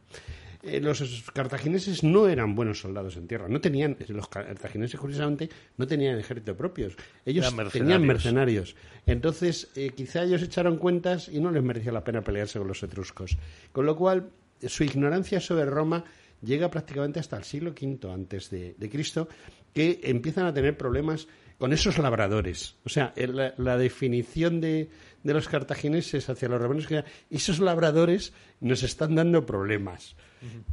Eh, 0.62 0.80
los 0.80 1.24
cartagineses 1.32 2.02
no 2.02 2.28
eran 2.28 2.56
buenos 2.56 2.80
soldados 2.80 3.16
en 3.16 3.28
tierra, 3.28 3.46
no 3.48 3.60
tenían, 3.60 3.96
los 4.08 4.28
cartagineses 4.28 4.98
curiosamente 4.98 5.48
no 5.76 5.86
tenían 5.86 6.18
ejército 6.18 6.56
propios, 6.56 6.94
ellos 7.24 7.46
Eran 7.46 7.70
tenían 7.70 8.04
mercenarios. 8.04 8.06
mercenarios. 8.06 8.76
Entonces, 9.06 9.68
eh, 9.76 9.90
quizá 9.94 10.24
ellos 10.24 10.42
echaron 10.42 10.76
cuentas 10.78 11.28
y 11.28 11.38
no 11.38 11.52
les 11.52 11.62
merecía 11.62 11.92
la 11.92 12.02
pena 12.02 12.22
pelearse 12.22 12.58
con 12.58 12.66
los 12.66 12.82
etruscos. 12.82 13.38
Con 13.70 13.86
lo 13.86 13.94
cual, 13.96 14.30
su 14.66 14.82
ignorancia 14.82 15.40
sobre 15.40 15.64
Roma 15.64 16.04
llega 16.42 16.70
prácticamente 16.70 17.20
hasta 17.20 17.36
el 17.36 17.44
siglo 17.44 17.70
V 17.70 18.12
antes 18.12 18.50
de, 18.50 18.74
de 18.76 18.90
Cristo, 18.90 19.28
que 19.72 20.00
empiezan 20.02 20.46
a 20.46 20.52
tener 20.54 20.76
problemas 20.76 21.28
con 21.58 21.72
esos 21.72 21.98
labradores. 21.98 22.76
O 22.84 22.88
sea, 22.88 23.12
la, 23.16 23.54
la 23.58 23.76
definición 23.76 24.60
de, 24.60 24.88
de 25.22 25.34
los 25.34 25.48
cartagineses 25.48 26.28
hacia 26.28 26.48
los 26.48 26.60
romanos, 26.60 26.86
que 26.86 27.04
esos 27.30 27.58
labradores 27.60 28.32
nos 28.60 28.82
están 28.82 29.14
dando 29.14 29.44
problemas. 29.46 30.16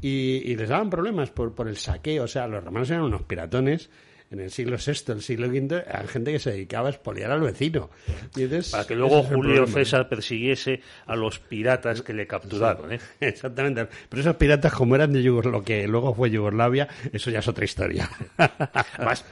y, 0.01 0.41
y 0.45 0.55
les 0.55 0.69
daban 0.69 0.89
problemas 0.89 1.31
por, 1.31 1.55
por 1.55 1.67
el 1.67 1.77
saqueo. 1.77 2.23
O 2.23 2.27
sea, 2.27 2.47
los 2.47 2.63
romanos 2.63 2.89
eran 2.89 3.03
unos 3.03 3.23
piratones. 3.23 3.89
En 4.35 4.41
el 4.41 4.51
siglo 4.51 4.75
VI, 4.77 5.13
el 5.13 5.21
siglo 5.21 5.47
V, 5.47 5.83
eran 5.87 6.07
gente 6.09 6.31
que 6.33 6.39
se 6.39 6.51
dedicaba 6.51 6.87
a 6.89 6.91
expoliar 6.91 7.31
al 7.31 7.39
vecino. 7.41 7.89
Y 8.35 8.43
entonces, 8.43 8.71
Para 8.71 8.85
que 8.85 8.93
luego 8.95 9.23
Julio. 9.23 9.65
César 9.65 10.09
persiguiese 10.09 10.81
a 11.05 11.15
los 11.15 11.39
piratas 11.39 12.01
que 12.01 12.13
le 12.13 12.27
capturaron. 12.27 12.91
¿eh? 12.91 12.99
Exactamente. 13.21 13.87
Pero 14.09 14.21
esos 14.21 14.35
piratas, 14.35 14.73
como 14.73 14.95
eran 14.95 15.13
de 15.13 15.21
Yugos- 15.23 15.45
lo 15.49 15.63
que 15.63 15.87
luego 15.87 16.13
fue 16.13 16.29
Yugoslavia, 16.29 16.87
eso 17.13 17.29
ya 17.31 17.39
es 17.39 17.47
otra 17.47 17.63
historia. 17.63 18.09
Además, 18.37 19.23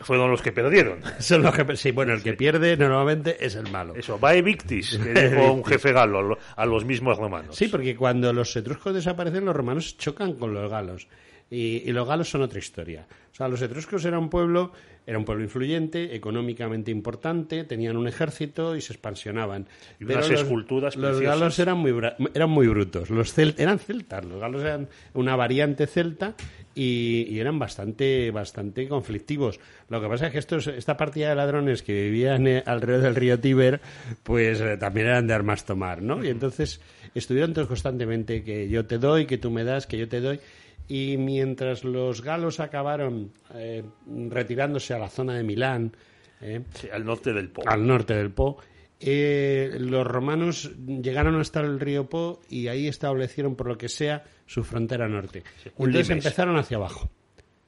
fueron 0.00 0.30
los 0.30 0.42
que 0.42 0.50
perdieron. 0.52 0.98
Son 1.20 1.42
los 1.42 1.54
que- 1.54 1.76
sí, 1.76 1.92
bueno, 1.92 2.12
el 2.12 2.22
que 2.22 2.34
pierde 2.34 2.76
normalmente 2.76 3.36
es 3.44 3.54
el 3.54 3.70
malo. 3.70 3.94
Eso, 3.94 4.18
Vae 4.18 4.42
Victis, 4.42 4.98
que 4.98 5.12
dijo 5.28 5.52
un 5.52 5.64
jefe 5.64 5.92
galo 5.92 6.18
a 6.18 6.22
lo- 6.22 6.38
a 6.56 6.66
los 6.66 6.84
mismos 6.84 7.18
romanos. 7.18 7.54
Sí, 7.56 7.68
porque 7.68 7.94
cuando 7.96 8.32
los 8.32 8.54
etruscos 8.56 8.94
desaparecen, 8.94 9.44
los 9.44 9.54
romanos 9.54 9.96
chocan 9.96 10.34
con 10.34 10.52
los 10.52 10.68
galos. 10.70 11.06
Y, 11.54 11.82
y 11.88 11.92
los 11.92 12.08
galos 12.08 12.28
son 12.30 12.42
otra 12.42 12.58
historia. 12.58 13.06
O 13.32 13.36
sea, 13.36 13.48
los 13.48 13.60
etruscos 13.62 14.04
era 14.04 14.18
un 14.18 14.30
pueblo, 14.30 14.72
era 15.06 15.18
un 15.18 15.24
pueblo 15.24 15.44
influyente, 15.44 16.14
económicamente 16.14 16.90
importante, 16.90 17.64
tenían 17.64 17.96
un 17.96 18.08
ejército 18.08 18.74
y 18.76 18.80
se 18.80 18.92
expansionaban. 18.92 19.66
Y 20.00 20.04
unas 20.04 20.28
los- 20.30 20.40
esculturas 20.40 20.96
Los 20.96 21.10
preciosas. 21.16 21.38
galos 21.40 21.58
eran 21.58 21.78
muy, 21.78 21.92
eran 22.34 22.50
muy 22.50 22.66
brutos. 22.66 23.10
Los 23.10 23.36
cel- 23.36 23.54
eran 23.58 23.78
celtas. 23.78 24.24
Los 24.24 24.40
galos 24.40 24.62
eran 24.62 24.88
una 25.14 25.36
variante 25.36 25.86
celta 25.86 26.34
y, 26.74 27.26
y 27.28 27.38
eran 27.40 27.58
bastante, 27.58 28.30
bastante 28.30 28.88
conflictivos. 28.88 29.60
Lo 29.90 30.00
que 30.00 30.08
pasa 30.08 30.26
es 30.28 30.32
que 30.32 30.38
estos, 30.38 30.66
esta 30.68 30.96
partida 30.96 31.28
de 31.28 31.34
ladrones 31.36 31.82
que 31.82 31.92
vivían 32.04 32.46
eh, 32.46 32.62
alrededor 32.66 33.02
del 33.02 33.14
río 33.16 33.38
Tíber, 33.40 33.80
pues 34.22 34.60
eh, 34.60 34.76
también 34.78 35.06
eran 35.08 35.26
de 35.26 35.34
armas 35.34 35.64
tomar, 35.66 36.02
¿no? 36.02 36.24
Y 36.24 36.28
entonces 36.28 36.80
estuvieron 37.14 37.52
todos 37.52 37.68
constantemente 37.68 38.42
que 38.42 38.68
yo 38.68 38.86
te 38.86 38.98
doy, 38.98 39.26
que 39.26 39.38
tú 39.38 39.50
me 39.50 39.64
das, 39.64 39.86
que 39.86 39.98
yo 39.98 40.08
te 40.08 40.20
doy. 40.20 40.40
Y 40.88 41.16
mientras 41.16 41.82
los 41.84 42.22
galos 42.22 42.60
acabaron 42.60 43.32
eh, 43.54 43.82
retirándose 44.28 44.92
a 44.94 44.98
la 44.98 45.08
zona 45.08 45.34
de 45.34 45.42
Milán, 45.42 45.96
eh, 46.40 46.62
Sí, 46.74 46.88
al 46.92 47.04
norte 47.04 47.32
del 47.32 47.48
Po. 47.50 47.62
al 47.66 47.86
norte 47.86 48.14
del 48.14 48.30
Po. 48.30 48.58
eh, 49.00 49.76
los 49.78 50.06
romanos 50.06 50.70
llegaron 50.86 51.40
hasta 51.40 51.60
el 51.60 51.80
río 51.80 52.08
Po 52.08 52.40
y 52.50 52.68
ahí 52.68 52.86
establecieron, 52.88 53.54
por 53.56 53.66
lo 53.68 53.78
que 53.78 53.88
sea, 53.88 54.24
su 54.46 54.62
frontera 54.62 55.08
norte. 55.08 55.42
Entonces 55.64 56.08
limes. 56.08 56.10
empezaron 56.10 56.56
hacia 56.56 56.76
abajo. 56.76 57.10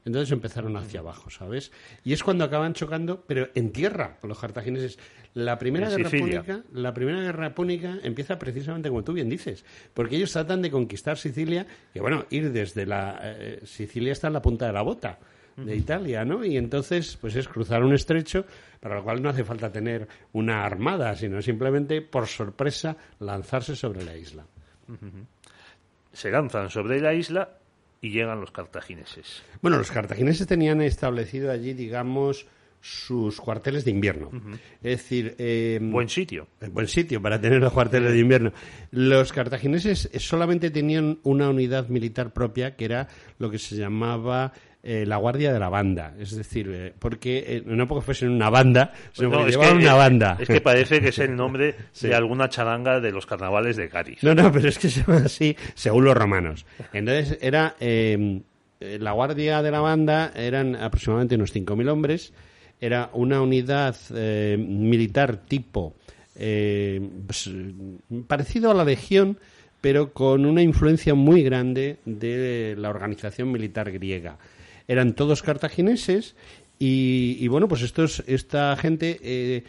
Entonces 0.06 0.30
empezaron 0.30 0.76
hacia 0.76 1.00
abajo, 1.00 1.30
¿sabes? 1.30 1.72
Y 2.04 2.12
es 2.12 2.22
cuando 2.22 2.44
acaban 2.44 2.74
chocando, 2.74 3.24
pero 3.26 3.48
en 3.56 3.72
tierra, 3.72 4.18
con 4.20 4.28
los 4.28 4.38
cartagineses. 4.38 5.00
La 5.34 5.58
primera 5.58 5.90
guerra 5.90 6.08
púnica, 6.08 6.62
la 6.72 6.94
primera 6.94 7.20
guerra 7.20 7.54
púnica 7.54 7.98
empieza 8.04 8.38
precisamente 8.38 8.88
como 8.88 9.02
tú 9.02 9.12
bien 9.12 9.28
dices, 9.28 9.64
porque 9.92 10.16
ellos 10.16 10.32
tratan 10.32 10.62
de 10.62 10.70
conquistar 10.70 11.18
Sicilia, 11.18 11.66
que 11.92 12.00
bueno, 12.00 12.24
ir 12.30 12.52
desde 12.52 12.86
la 12.86 13.18
eh, 13.20 13.60
Sicilia 13.64 14.12
está 14.12 14.28
en 14.28 14.34
la 14.34 14.42
punta 14.42 14.66
de 14.68 14.72
la 14.72 14.82
bota 14.82 15.18
de 15.56 15.74
Italia, 15.74 16.24
¿no? 16.24 16.44
Y 16.44 16.56
entonces, 16.56 17.16
pues 17.20 17.34
es 17.34 17.48
cruzar 17.48 17.82
un 17.82 17.94
estrecho, 17.94 18.44
para 18.78 18.94
lo 18.94 19.02
cual 19.02 19.20
no 19.22 19.30
hace 19.30 19.42
falta 19.42 19.72
tener 19.72 20.06
una 20.34 20.64
armada, 20.64 21.16
sino 21.16 21.42
simplemente 21.42 22.00
por 22.00 22.26
sorpresa 22.26 22.96
lanzarse 23.18 23.74
sobre 23.74 24.04
la 24.04 24.14
isla. 24.16 24.46
Se 26.12 26.30
lanzan 26.30 26.70
sobre 26.70 27.00
la 27.00 27.12
isla 27.12 27.58
y 28.00 28.10
llegan 28.10 28.40
los 28.40 28.50
cartagineses. 28.50 29.42
Bueno, 29.62 29.78
los 29.78 29.90
cartagineses 29.90 30.46
tenían 30.46 30.80
establecido 30.80 31.50
allí, 31.50 31.72
digamos, 31.72 32.46
sus 32.80 33.40
cuarteles 33.40 33.84
de 33.84 33.90
invierno. 33.90 34.30
Es 34.82 34.98
decir, 34.98 35.34
eh, 35.38 35.80
Buen 35.82 36.08
sitio. 36.08 36.46
Buen 36.70 36.86
sitio 36.86 37.20
para 37.20 37.40
tener 37.40 37.60
los 37.60 37.72
cuarteles 37.72 38.12
de 38.12 38.18
invierno. 38.18 38.52
Los 38.92 39.32
cartagineses 39.32 40.08
solamente 40.18 40.70
tenían 40.70 41.18
una 41.24 41.50
unidad 41.50 41.88
militar 41.88 42.32
propia 42.32 42.76
que 42.76 42.84
era 42.84 43.08
lo 43.38 43.50
que 43.50 43.58
se 43.58 43.76
llamaba 43.76 44.52
eh, 44.88 45.04
la 45.04 45.16
guardia 45.16 45.52
de 45.52 45.58
la 45.58 45.68
banda. 45.68 46.14
Es 46.18 46.36
decir, 46.36 46.70
eh, 46.72 46.92
porque 46.98 47.44
eh, 47.46 47.62
no 47.66 47.88
porque 47.88 48.04
fuesen 48.04 48.30
una 48.30 48.50
banda, 48.50 48.92
sino 49.12 49.28
No, 49.30 49.34
porque 49.38 49.50
es, 49.50 49.56
llevaban 49.56 49.78
que, 49.78 49.84
una 49.84 49.94
banda. 49.94 50.36
es 50.38 50.48
que 50.48 50.60
parece 50.60 51.00
que 51.00 51.08
es 51.08 51.18
el 51.18 51.34
nombre 51.34 51.74
Sí. 51.92 52.06
de 52.08 52.14
alguna 52.14 52.48
charanga 52.48 53.00
de 53.00 53.10
los 53.10 53.26
carnavales 53.26 53.76
de 53.76 53.88
Cádiz. 53.88 54.22
No, 54.22 54.34
no, 54.34 54.52
pero 54.52 54.68
es 54.68 54.78
que 54.78 54.88
se 54.88 55.02
llama 55.02 55.22
así 55.26 55.56
según 55.74 56.04
los 56.04 56.16
romanos. 56.16 56.64
Entonces 56.92 57.38
era 57.42 57.74
eh, 57.80 58.42
la 58.78 59.12
guardia 59.12 59.62
de 59.62 59.70
la 59.70 59.80
banda 59.80 60.32
eran 60.36 60.76
aproximadamente 60.76 61.34
unos 61.34 61.54
5.000 61.54 61.88
hombres. 61.90 62.32
Era 62.80 63.10
una 63.14 63.40
unidad 63.40 63.96
eh, 64.14 64.56
militar 64.58 65.38
tipo 65.38 65.94
eh, 66.38 67.00
pues, 67.26 67.50
parecido 68.26 68.70
a 68.70 68.74
la 68.74 68.84
legión, 68.84 69.38
pero 69.80 70.12
con 70.12 70.44
una 70.44 70.60
influencia 70.62 71.14
muy 71.14 71.42
grande 71.42 71.96
de 72.04 72.74
la 72.78 72.90
organización 72.90 73.50
militar 73.50 73.90
griega. 73.90 74.36
Eran 74.88 75.14
todos 75.14 75.42
cartagineses 75.42 76.36
y, 76.78 77.36
y, 77.40 77.48
bueno, 77.48 77.68
pues 77.68 77.82
estos, 77.82 78.22
esta 78.26 78.76
gente 78.76 79.18
eh, 79.22 79.64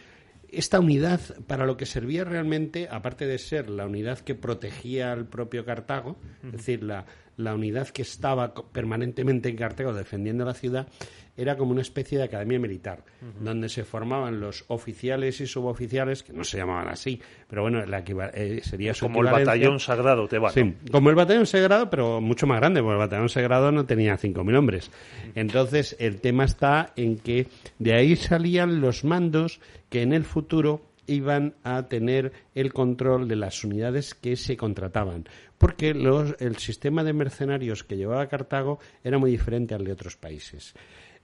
esta 0.49 0.79
unidad 0.79 1.19
para 1.47 1.65
lo 1.65 1.77
que 1.77 1.85
servía 1.85 2.23
realmente, 2.23 2.87
aparte 2.89 3.27
de 3.27 3.37
ser 3.37 3.69
la 3.69 3.85
unidad 3.85 4.19
que 4.19 4.35
protegía 4.35 5.11
al 5.11 5.25
propio 5.27 5.65
Cartago, 5.65 6.17
es 6.43 6.51
decir, 6.53 6.83
la, 6.83 7.05
la 7.37 7.53
unidad 7.55 7.87
que 7.89 8.01
estaba 8.01 8.53
permanentemente 8.53 9.49
en 9.49 9.55
Cartago 9.55 9.93
defendiendo 9.93 10.43
la 10.45 10.53
ciudad, 10.53 10.87
era 11.35 11.55
como 11.55 11.71
una 11.71 11.81
especie 11.81 12.17
de 12.17 12.23
academia 12.23 12.57
militar, 12.59 13.03
donde 13.39 13.69
se 13.69 13.83
formaban 13.83 14.39
los 14.39 14.65
oficiales 14.69 15.39
y 15.39 15.45
suboficiales, 15.45 16.23
que 16.23 16.33
no 16.33 16.43
se 16.43 16.57
llamaban 16.57 16.87
así, 16.87 17.21
pero 17.47 17.61
bueno, 17.61 17.85
la 17.85 17.99
equiva- 17.99 18.31
eh, 18.33 18.61
sería 18.63 18.95
su 18.95 19.05
Como 19.05 19.19
el 19.21 19.27
batallón 19.31 19.79
sagrado 19.79 20.27
te 20.27 20.39
va. 20.39 20.49
Sí, 20.49 20.73
como 20.91 21.11
el 21.11 21.15
batallón 21.15 21.45
sagrado, 21.45 21.91
pero 21.91 22.21
mucho 22.21 22.47
más 22.47 22.59
grande, 22.59 22.81
porque 22.81 22.93
el 22.93 22.99
batallón 22.99 23.29
sagrado 23.29 23.71
no 23.71 23.85
tenía 23.85 24.17
5.000 24.17 24.55
hombres. 24.55 24.89
Entonces, 25.35 25.95
el 25.99 26.19
tema 26.21 26.43
está 26.45 26.91
en 26.95 27.17
que 27.19 27.47
de 27.77 27.93
ahí 27.93 28.15
salían 28.15 28.81
los 28.81 29.03
mandos 29.03 29.59
que 29.91 30.01
en 30.01 30.13
el 30.13 30.23
futuro 30.23 30.81
iban 31.07 31.55
a 31.63 31.87
tener 31.87 32.31
el 32.53 32.71
control 32.73 33.27
de 33.27 33.35
las 33.37 33.63
unidades 33.63 34.13
que 34.13 34.35
se 34.35 34.55
contrataban. 34.57 35.25
Porque 35.57 35.93
los- 35.93 36.35
el 36.39 36.57
sistema 36.57 37.03
de 37.03 37.13
mercenarios 37.13 37.83
que 37.83 37.97
llevaba 37.97 38.27
Cartago 38.27 38.79
era 39.03 39.17
muy 39.17 39.31
diferente 39.31 39.73
al 39.73 39.83
de 39.83 39.93
otros 39.93 40.15
países. 40.17 40.73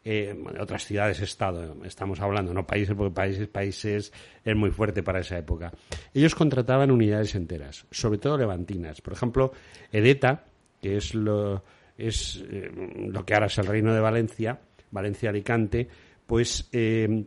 Eh, 0.06 0.36
otras 0.60 0.84
ciudades-estado, 0.86 1.78
estamos 1.86 2.20
hablando, 2.20 2.54
no 2.54 2.68
países, 2.68 2.94
porque 2.94 3.14
países, 3.14 3.48
países 3.48 4.12
es 4.44 4.56
muy 4.56 4.70
fuerte 4.70 5.02
para 5.02 5.22
esa 5.22 5.38
época. 5.38 5.72
Ellos 6.14 6.36
contrataban 6.36 6.92
unidades 6.92 7.36
enteras, 7.36 7.86
sobre 7.90 8.18
todo 8.18 8.38
levantinas. 8.38 9.00
Por 9.00 9.14
ejemplo, 9.14 9.54
Edeta, 9.94 10.44
que 10.82 10.98
es 10.98 11.16
lo, 11.16 11.64
es, 11.98 12.44
eh, 12.50 12.70
lo 13.08 13.26
que 13.26 13.34
ahora 13.34 13.46
es 13.46 13.58
el 13.60 13.66
Reino 13.66 13.94
de 13.94 14.02
Valencia, 14.02 14.60
Valencia-Alicante, 14.92 15.88
pues 16.28 16.68
eh, 16.74 17.24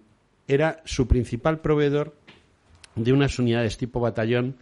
era 0.47 0.83
su 0.85 1.09
principal 1.09 1.61
proveedor 1.61 2.15
de 2.97 3.13
unas 3.13 3.39
unidades 3.39 3.77
tipo 3.77 4.01
batallón 4.01 4.57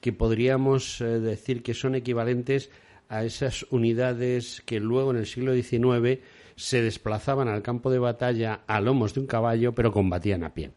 que 0.00 0.12
podríamos 0.12 1.00
eh, 1.00 1.20
decir 1.20 1.62
que 1.62 1.74
son 1.74 1.94
equivalentes 1.94 2.70
a 3.08 3.24
esas 3.24 3.66
unidades 3.70 4.62
que 4.64 4.80
luego 4.80 5.10
en 5.10 5.18
el 5.18 5.26
siglo 5.26 5.54
XIX 5.54 6.20
se 6.56 6.82
desplazaban 6.82 7.48
al 7.48 7.62
campo 7.62 7.90
de 7.90 7.98
batalla 7.98 8.60
a 8.66 8.80
lomos 8.80 9.14
de 9.14 9.20
un 9.20 9.26
caballo, 9.26 9.74
pero 9.74 9.92
combatían 9.92 10.44
a 10.44 10.54
pie. 10.54 10.70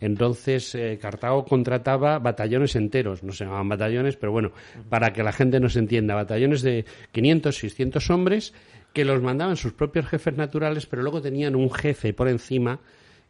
Entonces, 0.00 0.74
eh, 0.74 0.98
Cartago 1.00 1.44
contrataba 1.44 2.18
batallones 2.18 2.76
enteros, 2.76 3.22
no 3.22 3.32
se 3.32 3.44
llamaban 3.44 3.68
batallones, 3.68 4.16
pero 4.16 4.32
bueno, 4.32 4.52
para 4.88 5.12
que 5.12 5.22
la 5.22 5.32
gente 5.32 5.60
nos 5.60 5.76
entienda, 5.76 6.14
batallones 6.14 6.62
de 6.62 6.84
500, 7.12 7.56
600 7.56 8.10
hombres 8.10 8.52
que 8.92 9.04
los 9.04 9.22
mandaban 9.22 9.56
sus 9.56 9.72
propios 9.72 10.06
jefes 10.06 10.36
naturales, 10.36 10.86
pero 10.86 11.02
luego 11.02 11.20
tenían 11.20 11.54
un 11.54 11.70
jefe 11.70 12.12
por 12.12 12.28
encima 12.28 12.80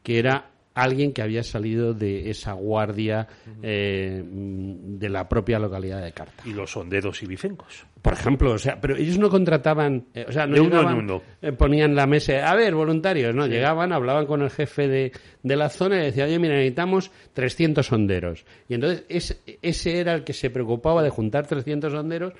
que 0.02 0.18
era 0.18 0.50
alguien 0.74 1.12
que 1.12 1.22
había 1.22 1.42
salido 1.42 1.94
de 1.94 2.30
esa 2.30 2.52
guardia 2.52 3.28
eh, 3.62 4.22
de 4.24 5.08
la 5.08 5.28
propia 5.28 5.58
localidad 5.58 6.02
de 6.02 6.12
Carta. 6.12 6.42
Y 6.44 6.52
los 6.52 6.72
sonderos 6.72 7.22
ibicencos. 7.22 7.86
Por 8.02 8.12
ejemplo, 8.12 8.52
o 8.52 8.58
sea, 8.58 8.80
pero 8.80 8.96
ellos 8.96 9.18
no 9.18 9.30
contrataban, 9.30 10.06
eh, 10.14 10.26
o 10.28 10.32
sea, 10.32 10.46
no 10.46 10.54
De 10.54 10.60
uno 10.60 10.70
en 10.70 10.76
llegaban, 10.80 10.98
uno. 10.98 11.22
eh, 11.40 11.52
ponían 11.52 11.94
la 11.94 12.06
mesa, 12.06 12.50
a 12.50 12.54
ver, 12.54 12.74
voluntarios, 12.74 13.34
no, 13.34 13.46
llegaban, 13.46 13.92
hablaban 13.92 14.26
con 14.26 14.42
el 14.42 14.50
jefe 14.50 14.88
de, 14.88 15.12
de 15.42 15.56
la 15.56 15.70
zona 15.70 15.96
y 16.02 16.06
decían, 16.06 16.28
oye, 16.28 16.38
mira, 16.38 16.54
necesitamos 16.56 17.10
300 17.32 17.86
sonderos. 17.86 18.44
Y 18.68 18.74
entonces 18.74 19.04
es- 19.08 19.40
ese 19.62 20.00
era 20.00 20.12
el 20.14 20.24
que 20.24 20.32
se 20.34 20.50
preocupaba 20.50 21.02
de 21.02 21.10
juntar 21.10 21.46
300 21.46 21.92
sonderos, 21.92 22.34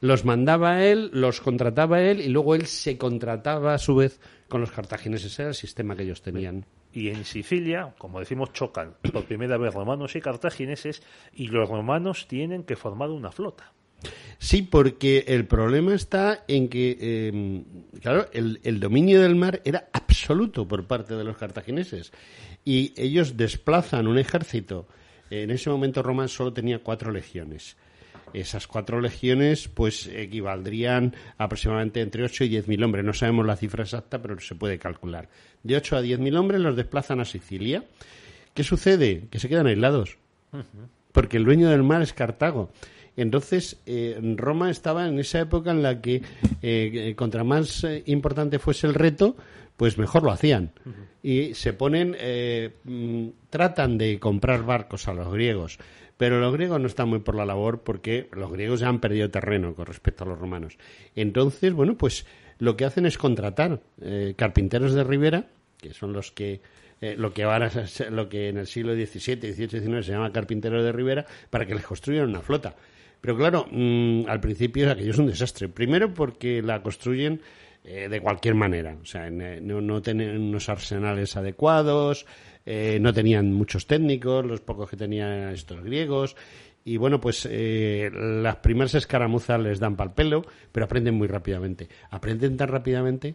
los 0.00 0.24
mandaba 0.24 0.82
él, 0.82 1.10
los 1.12 1.42
contrataba 1.42 2.00
él 2.00 2.20
y 2.22 2.28
luego 2.28 2.54
él 2.54 2.64
se 2.66 2.96
contrataba 2.96 3.74
a 3.74 3.78
su 3.78 3.96
vez 3.96 4.18
con 4.48 4.62
los 4.62 4.70
cartagineses. 4.70 5.32
Ese 5.32 5.42
era 5.42 5.48
el 5.50 5.54
sistema 5.54 5.94
que 5.94 6.04
ellos 6.04 6.22
tenían. 6.22 6.64
Y 6.92 7.08
en 7.08 7.24
Sicilia, 7.24 7.94
como 7.98 8.18
decimos, 8.18 8.52
chocan 8.52 8.94
por 9.12 9.24
primera 9.24 9.56
vez 9.58 9.72
romanos 9.72 10.16
y 10.16 10.20
cartagineses 10.20 11.02
y 11.32 11.48
los 11.48 11.68
romanos 11.68 12.26
tienen 12.26 12.64
que 12.64 12.76
formar 12.76 13.10
una 13.10 13.30
flota. 13.30 13.72
Sí, 14.38 14.62
porque 14.62 15.24
el 15.28 15.46
problema 15.46 15.94
está 15.94 16.44
en 16.48 16.68
que, 16.68 16.96
eh, 16.98 17.62
claro, 18.00 18.26
el, 18.32 18.60
el 18.62 18.80
dominio 18.80 19.20
del 19.20 19.36
mar 19.36 19.60
era 19.64 19.88
absoluto 19.92 20.66
por 20.66 20.86
parte 20.86 21.14
de 21.14 21.24
los 21.24 21.36
cartagineses. 21.36 22.12
Y 22.64 22.92
ellos 22.96 23.36
desplazan 23.36 24.06
un 24.06 24.18
ejército. 24.18 24.88
En 25.30 25.50
ese 25.50 25.70
momento 25.70 26.02
Roma 26.02 26.26
solo 26.28 26.52
tenía 26.52 26.80
cuatro 26.80 27.12
legiones. 27.12 27.76
Esas 28.34 28.66
cuatro 28.66 29.00
legiones, 29.00 29.68
pues, 29.68 30.06
equivaldrían 30.06 31.14
aproximadamente 31.38 32.00
entre 32.00 32.24
8 32.24 32.44
y 32.44 32.48
10 32.48 32.68
mil 32.68 32.82
hombres. 32.84 33.04
No 33.04 33.12
sabemos 33.12 33.46
la 33.46 33.56
cifra 33.56 33.84
exacta, 33.84 34.20
pero 34.20 34.38
se 34.40 34.54
puede 34.54 34.78
calcular. 34.78 35.28
De 35.62 35.76
8 35.76 35.96
a 35.96 36.02
10 36.02 36.18
mil 36.20 36.36
hombres 36.36 36.60
los 36.60 36.76
desplazan 36.76 37.20
a 37.20 37.24
Sicilia. 37.24 37.84
¿Qué 38.54 38.64
sucede? 38.64 39.28
Que 39.30 39.38
se 39.38 39.48
quedan 39.48 39.66
aislados 39.66 40.18
porque 41.12 41.36
el 41.36 41.44
dueño 41.44 41.70
del 41.70 41.82
mar 41.82 42.02
es 42.02 42.12
Cartago. 42.12 42.70
Entonces, 43.16 43.80
eh, 43.86 44.18
Roma 44.36 44.70
estaba 44.70 45.06
en 45.08 45.18
esa 45.18 45.40
época 45.40 45.72
en 45.72 45.82
la 45.82 46.00
que, 46.00 46.16
eh, 46.16 46.22
eh, 46.62 47.14
contra 47.16 47.44
más 47.44 47.84
eh, 47.84 48.02
importante 48.06 48.58
fuese 48.58 48.86
el 48.86 48.94
reto, 48.94 49.36
pues 49.76 49.98
mejor 49.98 50.22
lo 50.22 50.30
hacían. 50.30 50.72
Y 51.22 51.54
se 51.54 51.72
ponen, 51.72 52.16
eh, 52.18 52.70
mm, 52.84 53.28
tratan 53.50 53.98
de 53.98 54.18
comprar 54.18 54.64
barcos 54.64 55.08
a 55.08 55.14
los 55.14 55.32
griegos, 55.32 55.78
pero 56.20 56.38
los 56.38 56.52
griegos 56.52 56.78
no 56.78 56.86
están 56.86 57.08
muy 57.08 57.20
por 57.20 57.34
la 57.34 57.46
labor 57.46 57.80
porque 57.82 58.28
los 58.32 58.52
griegos 58.52 58.80
ya 58.80 58.88
han 58.88 59.00
perdido 59.00 59.30
terreno 59.30 59.74
con 59.74 59.86
respecto 59.86 60.22
a 60.22 60.26
los 60.26 60.38
romanos. 60.38 60.76
Entonces, 61.16 61.72
bueno, 61.72 61.96
pues 61.96 62.26
lo 62.58 62.76
que 62.76 62.84
hacen 62.84 63.06
es 63.06 63.16
contratar 63.16 63.80
eh, 64.02 64.34
carpinteros 64.36 64.92
de 64.92 65.02
ribera, 65.02 65.46
que 65.78 65.94
son 65.94 66.12
los 66.12 66.30
que 66.30 66.60
eh, 67.00 67.14
lo 67.16 67.32
que 67.32 67.44
ahora 67.44 67.70
lo 68.10 68.28
que 68.28 68.50
en 68.50 68.58
el 68.58 68.66
siglo 68.66 68.92
XVII, 68.92 69.54
XVIII, 69.54 69.68
XIX 69.80 70.04
se 70.04 70.12
llama 70.12 70.30
carpinteros 70.30 70.84
de 70.84 70.92
ribera, 70.92 71.24
para 71.48 71.64
que 71.64 71.74
les 71.74 71.86
construyan 71.86 72.28
una 72.28 72.42
flota. 72.42 72.76
Pero 73.18 73.34
claro, 73.38 73.66
mm, 73.70 74.24
al 74.28 74.40
principio 74.40 74.90
aquello 74.90 75.12
es 75.12 75.18
un 75.18 75.26
desastre. 75.26 75.70
Primero 75.70 76.12
porque 76.12 76.60
la 76.60 76.82
construyen 76.82 77.40
eh, 77.82 78.10
de 78.10 78.20
cualquier 78.20 78.56
manera. 78.56 78.94
O 79.00 79.06
sea, 79.06 79.30
no, 79.30 79.80
no 79.80 80.02
tienen 80.02 80.38
unos 80.38 80.68
arsenales 80.68 81.34
adecuados, 81.38 82.26
eh, 82.66 82.98
no 83.00 83.12
tenían 83.12 83.52
muchos 83.52 83.86
técnicos, 83.86 84.44
los 84.44 84.60
pocos 84.60 84.90
que 84.90 84.96
tenían 84.96 85.50
estos 85.50 85.82
griegos. 85.82 86.36
Y 86.84 86.96
bueno, 86.96 87.20
pues 87.20 87.46
eh, 87.50 88.10
las 88.12 88.56
primeras 88.56 88.94
escaramuzas 88.94 89.60
les 89.60 89.78
dan 89.78 89.96
pal 89.96 90.14
pelo, 90.14 90.44
pero 90.72 90.84
aprenden 90.84 91.14
muy 91.14 91.28
rápidamente. 91.28 91.88
Aprenden 92.10 92.56
tan 92.56 92.68
rápidamente 92.68 93.34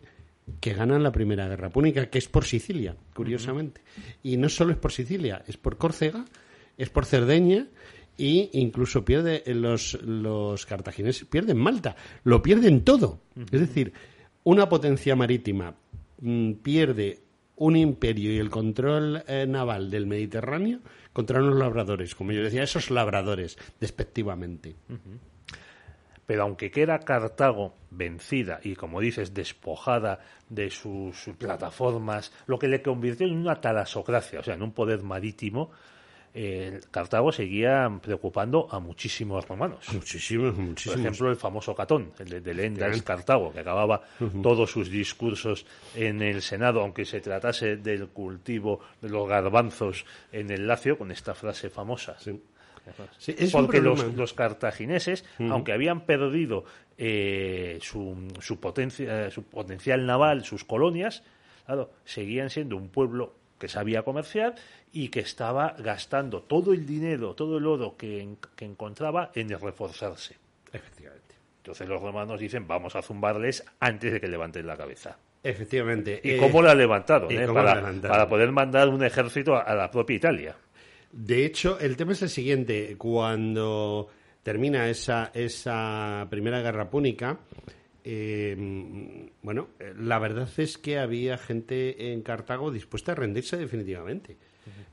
que 0.59 0.73
ganan 0.73 1.03
la 1.03 1.11
Primera 1.11 1.47
Guerra 1.47 1.69
Púnica, 1.69 2.09
que 2.09 2.17
es 2.17 2.27
por 2.27 2.45
Sicilia, 2.45 2.95
curiosamente. 3.13 3.81
Y 4.23 4.37
no 4.37 4.49
solo 4.49 4.71
es 4.71 4.77
por 4.77 4.91
Sicilia, 4.91 5.43
es 5.47 5.57
por 5.57 5.77
Córcega, 5.77 6.25
es 6.77 6.89
por 6.89 7.05
Cerdeña 7.05 7.67
y 8.17 8.49
incluso 8.53 9.03
pierde 9.03 9.43
los, 9.47 9.99
los 10.03 10.65
cartagineses 10.65 11.25
pierden 11.25 11.57
Malta, 11.57 11.95
lo 12.23 12.41
pierden 12.41 12.83
todo. 12.83 13.21
Es 13.51 13.59
decir, 13.59 13.93
una 14.43 14.69
potencia 14.69 15.15
marítima 15.15 15.75
mm, 16.21 16.53
pierde 16.53 17.24
un 17.57 17.75
imperio 17.75 18.33
y 18.33 18.39
el 18.39 18.49
control 18.49 19.23
eh, 19.27 19.45
naval 19.47 19.89
del 19.89 20.07
Mediterráneo 20.07 20.79
contra 21.13 21.39
unos 21.39 21.57
labradores, 21.57 22.15
como 22.15 22.31
yo 22.31 22.43
decía, 22.43 22.63
esos 22.63 22.91
labradores, 22.91 23.57
despectivamente. 23.79 24.75
Pero 26.25 26.43
aunque 26.43 26.71
queda 26.71 26.99
Cartago 26.99 27.75
vencida 27.91 28.59
y, 28.63 28.75
como 28.75 28.99
dices, 28.99 29.33
despojada 29.33 30.19
de 30.49 30.69
sus 30.69 31.29
plataformas, 31.37 32.33
lo 32.47 32.59
que 32.59 32.67
le 32.67 32.81
convirtió 32.81 33.27
en 33.27 33.37
una 33.37 33.61
talasocracia, 33.61 34.39
o 34.39 34.43
sea, 34.43 34.55
en 34.55 34.63
un 34.63 34.73
poder 34.73 35.03
marítimo, 35.03 35.71
eh, 36.37 36.81
Cartago 36.91 37.31
seguía 37.31 37.89
preocupando 38.01 38.67
a 38.69 38.79
muchísimos 38.79 39.47
romanos. 39.47 39.85
Muchísimos, 39.93 40.53
Por 40.53 40.63
muchísimos. 40.63 40.99
ejemplo, 40.99 41.29
el 41.29 41.37
famoso 41.37 41.73
Catón, 41.73 42.11
el 42.19 42.27
de, 42.27 42.41
de 42.41 42.53
Lendas 42.53 43.01
Cartago, 43.03 43.53
que 43.53 43.61
acababa 43.61 44.01
todos 44.43 44.69
sus 44.69 44.89
discursos 44.89 45.65
en 45.95 46.21
el 46.21 46.41
Senado, 46.41 46.81
aunque 46.81 47.05
se 47.05 47.21
tratase 47.21 47.77
del 47.77 48.09
cultivo 48.09 48.81
de 49.01 49.09
los 49.09 49.27
garbanzos 49.29 50.05
en 50.33 50.51
el 50.51 50.67
Lacio, 50.67 50.97
con 50.97 51.09
esta 51.09 51.33
frase 51.33 51.69
famosa. 51.69 52.17
Sí, 52.19 53.33
es 53.37 53.53
un 53.53 53.65
Porque 53.65 53.79
los 53.81 54.33
cartagineses, 54.33 55.23
aunque 55.39 55.71
habían 55.71 56.01
perdido 56.01 56.65
eh, 56.97 57.79
su, 57.81 58.27
su, 58.39 58.59
potencia, 58.59 59.31
su 59.31 59.43
potencial 59.43 60.05
naval, 60.05 60.43
sus 60.43 60.65
colonias, 60.65 61.23
claro, 61.65 61.91
seguían 62.03 62.49
siendo 62.49 62.75
un 62.75 62.89
pueblo 62.89 63.33
que 63.59 63.67
sabía 63.67 64.03
comerciar 64.03 64.55
y 64.91 65.09
que 65.09 65.21
estaba 65.21 65.75
gastando 65.79 66.41
todo 66.43 66.73
el 66.73 66.85
dinero, 66.85 67.33
todo 67.35 67.57
el 67.57 67.65
oro 67.65 67.95
que, 67.97 68.21
en- 68.21 68.37
que 68.55 68.65
encontraba 68.65 69.31
en 69.35 69.49
reforzarse. 69.49 70.35
Efectivamente. 70.73 71.35
Entonces 71.57 71.87
los 71.87 72.01
romanos 72.01 72.39
dicen, 72.39 72.67
vamos 72.67 72.95
a 72.95 73.01
zumbarles 73.01 73.63
antes 73.79 74.13
de 74.13 74.21
que 74.21 74.27
levanten 74.27 74.67
la 74.67 74.77
cabeza. 74.77 75.17
Efectivamente. 75.41 76.19
¿Y 76.23 76.31
Eh, 76.31 76.37
cómo 76.37 76.61
la 76.61 76.75
levantaron? 76.75 77.31
¿y 77.31 77.37
eh? 77.37 77.45
cómo 77.45 77.59
la 77.59 77.65
para, 77.65 77.75
levantaron? 77.81 78.15
para 78.17 78.29
poder 78.29 78.51
mandar 78.51 78.89
un 78.89 79.03
ejército 79.03 79.55
a, 79.55 79.61
a 79.61 79.75
la 79.75 79.89
propia 79.91 80.15
Italia. 80.15 80.55
De 81.11 81.45
hecho, 81.45 81.79
el 81.79 81.95
tema 81.95 82.11
es 82.11 82.21
el 82.23 82.29
siguiente. 82.29 82.95
Cuando 82.97 84.09
termina 84.43 84.87
esa, 84.89 85.31
esa 85.33 86.27
primera 86.29 86.61
guerra 86.61 86.89
púnica, 86.89 87.37
eh, 88.05 89.29
bueno, 89.41 89.69
eh, 89.79 89.93
la 89.97 90.19
verdad 90.19 90.47
es 90.57 90.77
que 90.77 90.99
había 90.99 91.37
gente 91.37 92.13
en 92.13 92.21
Cartago 92.21 92.71
dispuesta 92.71 93.11
a 93.11 93.15
rendirse 93.15 93.57
definitivamente. 93.57 94.37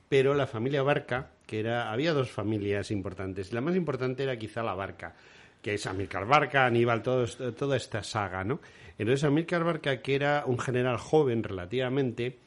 Pero 0.09 0.35
la 0.35 0.47
familia 0.47 0.83
Barca, 0.83 1.31
que 1.47 1.61
era, 1.61 1.91
había 1.93 2.13
dos 2.13 2.31
familias 2.31 2.91
importantes. 2.91 3.53
La 3.53 3.61
más 3.63 3.77
importante 3.77 4.23
era 4.23 4.37
quizá 4.39 4.63
la 4.63 4.75
Barca, 4.75 5.15
que 5.63 5.75
es 5.75 5.87
Amílcar 5.87 6.27
Barca, 6.27 6.67
Aníbal, 6.67 7.03
todo 7.03 7.25
esto- 7.25 7.55
toda 7.55 7.77
esta 7.77 8.03
saga, 8.03 8.45
¿no? 8.45 8.61
Entonces 8.99 9.25
Amílcar 9.25 9.65
Barca, 9.65 10.03
que 10.03 10.15
era 10.15 10.45
un 10.47 10.59
general 10.59 10.99
joven 10.99 11.43
relativamente, 11.43 12.39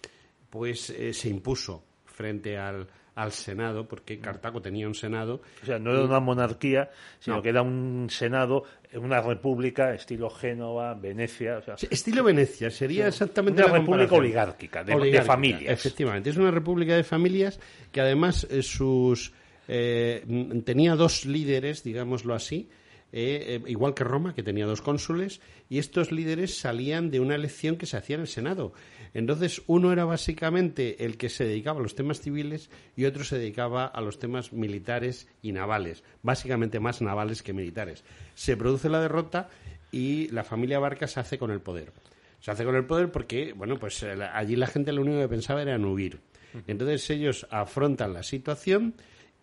pues 0.49 0.89
eh, 0.91 1.13
se 1.13 1.29
impuso 1.29 1.83
frente 2.05 2.57
al, 2.57 2.87
al 3.15 3.31
Senado, 3.31 3.87
porque 3.87 4.19
Cartago 4.19 4.61
tenía 4.61 4.87
un 4.87 4.93
Senado. 4.93 5.41
O 5.63 5.65
sea, 5.65 5.79
no 5.79 5.91
era 5.91 6.03
una 6.03 6.19
monarquía, 6.19 6.89
sino 7.19 7.37
No. 7.37 7.41
que 7.41 7.49
era 7.49 7.61
un 7.61 8.07
senado, 8.09 8.63
una 8.93 9.21
república, 9.21 9.93
estilo 9.93 10.29
Génova, 10.29 10.93
Venecia. 10.95 11.57
O 11.59 11.61
sea, 11.61 11.77
Sí, 11.77 11.87
Estilo 11.89 12.23
Venecia, 12.23 12.69
sería 12.69 13.07
exactamente 13.07 13.63
Una 13.63 13.71
la 13.73 13.79
república 13.79 14.15
oligárquica, 14.15 14.83
de- 14.83 14.95
de 15.11 15.21
familias. 15.21 15.71
Efectivamente, 15.71 16.29
es 16.29 16.37
una 16.37 16.51
república 16.51 16.95
de 16.95 17.03
familias 17.05 17.59
que 17.91 18.01
además 18.01 18.45
eh, 18.49 18.61
sus 18.61 19.33
eh, 19.67 20.23
tenía 20.65 20.95
dos 20.95 21.25
líderes, 21.25 21.83
digámoslo 21.83 22.35
así, 22.35 22.69
eh, 23.17 23.61
eh, 23.63 23.71
igual 23.71 23.93
que 23.93 24.03
Roma, 24.03 24.35
que 24.35 24.43
tenía 24.43 24.65
dos 24.65 24.81
cónsules, 24.81 25.39
y 25.69 25.77
estos 25.77 26.11
líderes 26.11 26.57
salían 26.57 27.09
de 27.11 27.21
una 27.21 27.35
elección 27.35 27.77
que 27.77 27.85
se 27.85 27.95
hacía 27.95 28.15
en 28.15 28.23
el 28.23 28.27
Senado. 28.27 28.73
Entonces, 29.13 29.61
uno 29.67 29.93
era 29.93 30.03
básicamente 30.03 31.05
el 31.05 31.15
que 31.15 31.29
se 31.29 31.45
dedicaba 31.45 31.79
a 31.79 31.83
los 31.83 31.95
temas 31.95 32.19
civiles 32.19 32.69
y 32.97 33.05
otro 33.05 33.23
se 33.23 33.37
dedicaba 33.37 33.85
a 33.85 34.01
los 34.01 34.19
temas 34.19 34.51
militares 34.51 35.29
y 35.41 35.53
navales, 35.53 36.03
básicamente 36.23 36.81
más 36.81 37.01
navales 37.01 37.41
que 37.41 37.53
militares. 37.53 38.03
Se 38.33 38.57
produce 38.57 38.89
la 38.89 38.99
derrota 38.99 39.49
y 39.93 40.27
la 40.31 40.43
familia 40.43 40.79
Barca 40.79 41.07
se 41.07 41.21
hace 41.21 41.37
con 41.37 41.51
el 41.51 41.61
poder. 41.61 41.93
Se 42.41 42.51
hace 42.51 42.65
con 42.65 42.75
el 42.75 42.83
poder 42.83 43.13
porque, 43.13 43.53
bueno, 43.53 43.79
pues 43.79 44.03
eh, 44.03 44.13
allí 44.33 44.57
la 44.57 44.67
gente 44.67 44.91
lo 44.91 45.03
único 45.03 45.19
que 45.19 45.29
pensaba 45.29 45.61
era 45.61 45.75
en 45.75 45.85
huir. 45.85 46.19
Entonces 46.67 47.09
ellos 47.11 47.47
afrontan 47.49 48.13
la 48.13 48.23
situación 48.23 48.95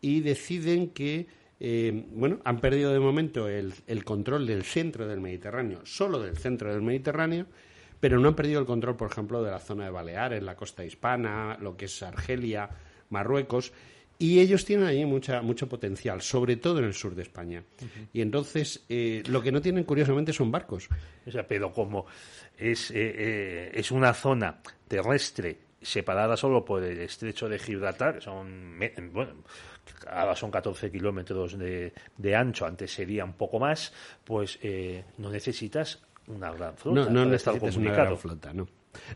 y 0.03 0.21
deciden 0.21 0.91
que, 0.91 1.27
eh, 1.65 2.07
bueno, 2.11 2.41
han 2.43 2.61
perdido 2.61 2.93
de 2.93 2.99
momento 2.99 3.49
el, 3.49 3.73
el 3.87 4.05
control 4.05 4.49
del 4.49 4.65
centro 4.65 5.07
del 5.07 5.21
Mediterráneo, 5.21 5.79
solo 5.85 6.19
del 6.19 6.37
centro 6.37 6.73
del 6.73 6.83
Mediterráneo, 6.83 7.47
pero 8.01 8.19
no 8.19 8.27
han 8.27 8.35
perdido 8.35 8.59
el 8.59 8.67
control, 8.67 8.97
por 8.97 9.13
ejemplo, 9.13 9.45
de 9.45 9.53
la 9.53 9.61
zona 9.61 9.85
de 9.85 9.91
Baleares, 9.93 10.43
la 10.43 10.57
costa 10.57 10.85
hispana, 10.85 11.57
lo 11.61 11.77
que 11.77 11.85
es 11.85 12.03
Argelia, 12.03 12.69
Marruecos, 13.11 13.73
y 14.19 14.41
ellos 14.41 14.65
tienen 14.65 14.87
allí 14.87 15.05
mucha, 15.05 15.41
mucho 15.41 15.69
potencial, 15.69 16.21
sobre 16.21 16.57
todo 16.57 16.81
en 16.81 16.87
el 16.87 16.95
sur 16.95 17.15
de 17.15 17.23
España. 17.23 17.63
Y 18.13 18.23
entonces, 18.23 18.85
eh, 18.89 19.23
lo 19.29 19.41
que 19.41 19.53
no 19.53 19.61
tienen, 19.61 19.85
curiosamente, 19.85 20.33
son 20.33 20.51
barcos. 20.51 20.89
o 21.25 21.31
sea, 21.31 21.47
pero 21.47 21.73
como 21.73 22.07
es, 22.59 22.91
eh, 22.91 22.95
eh, 22.97 23.71
es 23.73 23.93
una 23.93 24.13
zona 24.15 24.61
terrestre 24.89 25.59
separada 25.81 26.37
solo 26.37 26.65
por 26.65 26.83
el 26.83 26.99
estrecho 26.99 27.49
de 27.49 27.61
Gibraltar, 27.61 28.17
que 28.17 28.21
son, 28.21 28.81
bueno, 29.13 29.45
ahora 30.09 30.35
son 30.37 30.51
14 30.51 30.91
kilómetros 30.91 31.59
de, 31.59 31.93
de, 32.17 32.37
ancho, 32.37 32.67
antes 32.67 32.93
sería 32.93 33.25
un 33.25 33.35
poco 33.35 33.59
más, 33.59 33.93
pues 34.25 34.59
eh, 34.63 35.05
no 35.19 35.31
necesitas 35.31 36.03
una 36.27 36.53
gran 36.53 36.77
flota. 36.77 37.05
No, 37.05 37.11
no 37.11 37.25
necesitas 37.25 37.77
una 37.77 37.93
gran 37.93 38.19
flota, 38.19 38.53
no. 38.53 38.69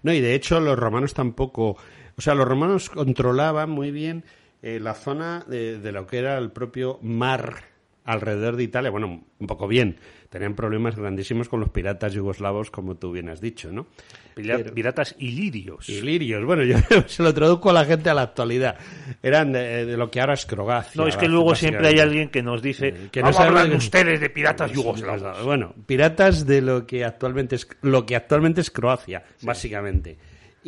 No, 0.03 0.13
y 0.13 0.21
de 0.21 0.35
hecho 0.35 0.59
los 0.61 0.79
romanos 0.79 1.13
tampoco, 1.13 1.77
o 2.17 2.21
sea, 2.21 2.35
los 2.35 2.49
romanos 2.49 2.89
controlaban 2.89 3.71
muy 3.71 3.91
bien 3.91 4.25
eh, 4.63 4.81
la 4.81 4.95
zona 4.95 5.45
de, 5.47 5.79
de 5.79 5.93
lo 5.93 6.07
que 6.07 6.19
era 6.19 6.39
el 6.39 6.51
propio 6.51 6.99
mar 7.03 7.76
alrededor 8.07 8.57
de 8.57 8.63
Italia. 8.63 8.91
Bueno, 8.91 9.25
un 9.39 9.47
poco 9.47 9.69
bien, 9.69 9.99
tenían 10.31 10.55
problemas 10.55 10.97
grandísimos 10.97 11.49
con 11.49 11.61
los 11.61 11.71
piratas 11.71 12.15
yugoslavos, 12.15 12.71
como 12.71 12.97
tú 12.97 13.13
bien 13.13 13.29
has 13.29 13.41
dicho, 13.41 13.71
¿no? 13.71 13.87
piratas 14.35 15.17
ilirios. 15.19 15.89
Ilirios, 15.89 16.45
bueno, 16.45 16.63
yo 16.63 16.77
se 17.07 17.23
lo 17.23 17.33
traduzco 17.35 17.71
a 17.71 17.73
la 17.73 17.85
gente 17.85 18.11
a 18.11 18.15
la 18.15 18.23
actualidad. 18.23 18.77
Eran 19.23 19.53
de, 19.53 19.97
lo 19.97 20.11
que 20.11 20.21
ahora 20.21 20.35
es 20.35 20.47
Croacia. 20.47 20.93
No, 20.95 21.09
es 21.09 21.17
que 21.17 21.29
luego 21.29 21.55
siempre 21.55 21.89
hay 21.89 21.99
alguien 21.99 22.29
que 22.29 22.43
nos 22.43 22.63
dice 22.63 22.89
eh, 22.89 23.09
que 23.11 23.23
no 23.23 23.29
hablan 23.29 23.73
ustedes 23.73 24.21
de 24.21 24.31
piratas 24.31 24.73
yugoslavos. 24.73 25.43
Bueno, 25.45 25.75
piratas 25.87 26.47
de 26.47 26.61
lo 26.61 26.87
que 26.87 27.05
actualmente 27.05 27.57
es, 27.57 27.67
lo 27.83 28.07
que 28.07 28.15
actualmente 28.15 28.61
es 28.61 28.71
Croacia, 28.71 29.25
básicamente 29.43 30.17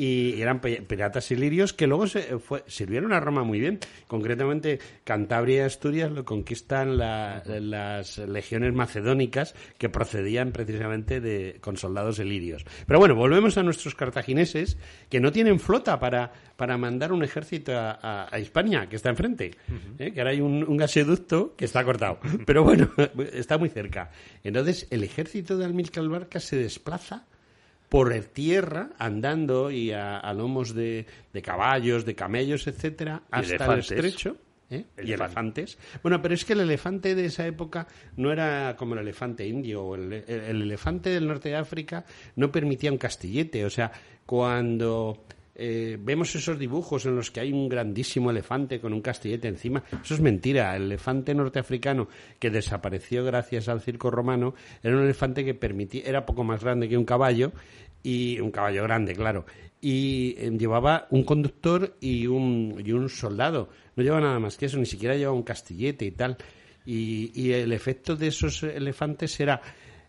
y 0.01 0.41
eran 0.41 0.61
piratas 0.61 1.29
ilirios 1.33 1.73
que 1.73 1.89
luego 1.89 2.07
se 2.07 2.39
fue, 2.39 2.63
sirvieron 2.69 3.13
a 3.13 3.19
Roma 3.19 3.43
muy 3.43 3.59
bien. 3.59 3.81
Concretamente, 4.07 4.79
Cantabria 5.03 5.57
y 5.57 5.61
Asturias 5.63 6.13
lo 6.13 6.25
conquistan 6.25 6.97
las 6.97 8.19
legiones 8.19 8.73
macedónicas 8.75 9.57
que 9.77 9.89
procedían 9.89 10.53
precisamente 10.53 11.21
de, 11.21 11.59
con 11.61 11.77
soldados 11.77 12.21
ilirios. 12.21 12.65
Pero 12.87 13.01
bueno, 13.01 13.17
volvemos 13.17 13.59
a 13.59 13.65
nuestros 13.65 13.97
cartagineses 13.97 14.79
que 15.11 15.19
no 15.19 15.33
tienen 15.33 15.59
flota 15.59 15.99
para, 15.99 16.31
para 16.55 16.79
mandar 16.79 17.11
un 17.11 17.25
ejército 17.25 17.77
a, 17.77 18.29
a, 18.33 18.39
España, 18.39 18.89
que 18.89 18.95
está 18.95 19.09
enfrente. 19.09 19.57
¿eh? 19.99 20.13
Que 20.13 20.21
ahora 20.21 20.31
hay 20.31 20.41
un, 20.41 20.63
un 20.63 20.77
gasoducto 20.77 21.57
que 21.57 21.65
está 21.65 21.83
cortado. 21.83 22.21
Pero 22.47 22.63
bueno, 22.63 22.89
está 23.33 23.59
muy 23.59 23.69
cerca. 23.69 24.13
Entonces, 24.45 24.87
el 24.91 25.03
ejército 25.03 25.59
de 25.59 25.65
Almilcar 25.65 26.07
Barca 26.09 26.39
se 26.39 26.55
desplaza 26.55 27.27
por 27.89 28.15
tierra, 28.33 28.91
andando 28.99 29.71
y 29.71 29.93
a, 29.93 30.33
lomos 30.35 30.75
de, 30.75 31.07
caballos, 31.43 32.05
de 32.05 32.15
camellos, 32.15 32.67
etcétera, 32.67 33.23
hasta 33.31 33.73
el 33.73 33.81
estrecho. 33.81 34.37
¿eh? 34.71 34.85
Y 35.03 35.13
elefantes. 35.13 35.79
Bueno, 36.03 36.21
pero 36.21 36.35
es 36.35 36.45
que 36.45 36.53
el 36.53 36.61
elefante 36.61 37.15
de 37.15 37.27
esa 37.27 37.47
época 37.47 37.87
no 38.17 38.31
era 38.31 38.77
como 38.77 38.95
el 38.95 39.01
elefante 39.01 39.47
indio 39.47 39.83
o 39.83 39.95
el, 39.95 40.13
elefante 40.13 41.11
del 41.11 41.27
norte 41.27 41.51
de 41.51 41.57
África 41.57 42.05
no 42.37 42.53
permitía 42.53 42.93
un 42.93 42.99
castillete. 42.99 43.65
O 43.65 43.71
sea, 43.71 43.91
cuando 44.27 45.25
eh, 45.61 45.99
vemos 46.01 46.33
esos 46.37 46.57
dibujos 46.57 47.05
en 47.05 47.17
los 47.17 47.33
que 47.33 47.41
hay 47.41 47.53
un 47.53 47.69
grandísimo 47.69 48.31
elefante 48.31 48.81
con 48.81 48.93
un 48.93 49.03
castillete 49.03 49.49
encima. 49.49 49.83
Eso 50.03 50.15
es 50.15 50.21
mentira. 50.21 50.77
El 50.77 50.85
elefante 50.85 51.35
norteafricano 51.35 52.09
que 52.39 52.49
desapareció 52.51 53.25
gracias 53.25 53.69
al 53.69 53.81
circo 53.81 54.09
romano 54.09 54.55
era 54.83 54.97
un 54.97 55.03
elefante 55.03 55.45
que 55.45 55.55
permitía, 55.55 56.05
era 56.05 56.25
poco 56.25 56.45
más 56.45 56.63
grande 56.63 56.89
que 56.89 56.97
un 56.97 57.05
caballo 57.05 57.53
y 58.05 58.39
un 58.39 58.53
caballo 58.53 58.85
grande, 58.85 59.15
claro, 59.17 59.45
y 59.81 60.37
eh, 60.39 60.51
llevaba 60.57 61.09
un 61.11 61.25
conductor 61.25 61.97
y 62.01 62.29
un, 62.29 62.81
y 62.85 62.93
un 62.93 63.09
soldado. 63.09 63.69
No 63.97 64.03
llevaba 64.05 64.23
nada 64.23 64.39
más 64.39 64.57
que 64.57 64.67
eso, 64.67 64.79
ni 64.79 64.87
siquiera 64.87 65.17
llevaba 65.17 65.37
un 65.37 65.43
castillete 65.43 66.05
y 66.05 66.13
tal. 66.13 66.37
Y, 66.87 67.53
el 67.53 67.73
efecto 67.73 68.17
de 68.17 68.29
esos 68.29 68.63
elefantes 68.63 69.39
era 69.41 69.61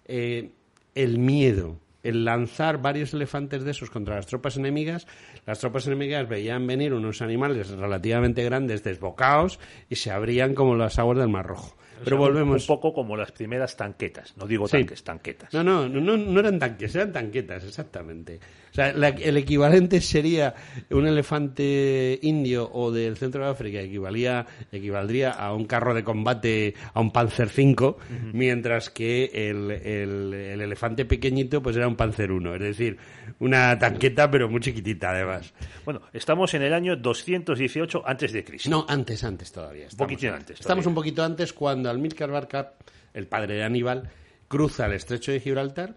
eh, 0.05 0.51
el 0.95 1.17
miedo, 1.17 1.77
el 2.03 2.25
lanzar 2.25 2.81
varios 2.81 3.13
elefantes 3.13 3.63
de 3.63 3.71
esos 3.71 3.89
contra 3.89 4.15
las 4.15 4.27
tropas 4.27 4.57
enemigas. 4.57 5.07
Las 5.45 5.59
tropas 5.59 5.87
enemigas 5.87 6.27
veían 6.27 6.65
venir 6.67 6.93
unos 6.93 7.21
animales 7.21 7.69
relativamente 7.69 8.43
grandes, 8.43 8.83
desbocados, 8.83 9.59
y 9.89 9.95
se 9.95 10.11
abrían 10.11 10.55
como 10.55 10.75
las 10.75 10.99
aguas 10.99 11.17
del 11.17 11.29
Mar 11.29 11.47
Rojo. 11.47 11.75
Pero 12.03 12.17
volvemos. 12.17 12.61
Un 12.61 12.67
poco 12.67 12.93
como 12.93 13.15
las 13.15 13.31
primeras 13.31 13.75
tanquetas. 13.75 14.35
No 14.37 14.45
digo 14.45 14.67
tanques, 14.67 15.03
tanquetas. 15.03 15.53
No, 15.53 15.63
no, 15.63 15.87
no, 15.87 16.17
no 16.17 16.39
eran 16.39 16.59
tanques, 16.59 16.95
eran 16.95 17.11
tanquetas, 17.11 17.63
exactamente. 17.63 18.39
O 18.71 18.73
sea, 18.73 18.89
el 18.89 19.37
equivalente 19.37 19.99
sería 19.99 20.53
un 20.91 21.07
elefante 21.07 22.19
indio 22.21 22.69
o 22.71 22.91
del 22.91 23.17
centro 23.17 23.43
de 23.43 23.49
África, 23.49 23.81
equivalía, 23.81 24.45
equivaldría 24.71 25.31
a 25.31 25.53
un 25.53 25.65
carro 25.65 25.93
de 25.93 26.03
combate, 26.03 26.75
a 26.93 26.99
un 26.99 27.11
Panzer 27.11 27.49
5, 27.49 27.97
mientras 28.33 28.89
que 28.89 29.31
el, 29.33 29.71
el, 29.71 30.33
elefante 30.33 31.05
pequeñito 31.05 31.63
pues 31.63 31.77
era 31.77 31.87
un 31.87 31.95
Panzer 31.95 32.31
1. 32.31 32.55
Es 32.55 32.61
decir, 32.61 32.97
una 33.39 33.77
tanqueta, 33.79 34.29
pero 34.29 34.47
muy 34.49 34.61
chiquitita 34.61 35.11
además. 35.11 35.51
Bueno, 35.83 36.01
estamos 36.13 36.53
en 36.53 36.61
el 36.61 36.73
año 36.73 36.95
218 36.95 38.03
antes 38.05 38.31
de 38.31 38.43
Cristo. 38.43 38.69
No, 38.69 38.85
antes, 38.87 39.23
antes 39.23 39.51
todavía. 39.51 39.87
un 39.91 39.97
poquito 39.97 40.33
antes. 40.33 40.59
Estamos 40.59 40.85
un 40.85 40.93
poquito 40.93 41.23
antes 41.23 41.53
cuando 41.53 41.88
Almilcar 41.89 42.31
Barca, 42.31 42.73
el 43.13 43.27
padre 43.27 43.55
de 43.55 43.63
Aníbal, 43.63 44.09
cruza 44.49 44.87
el 44.87 44.93
estrecho 44.93 45.31
de 45.31 45.39
Gibraltar, 45.39 45.95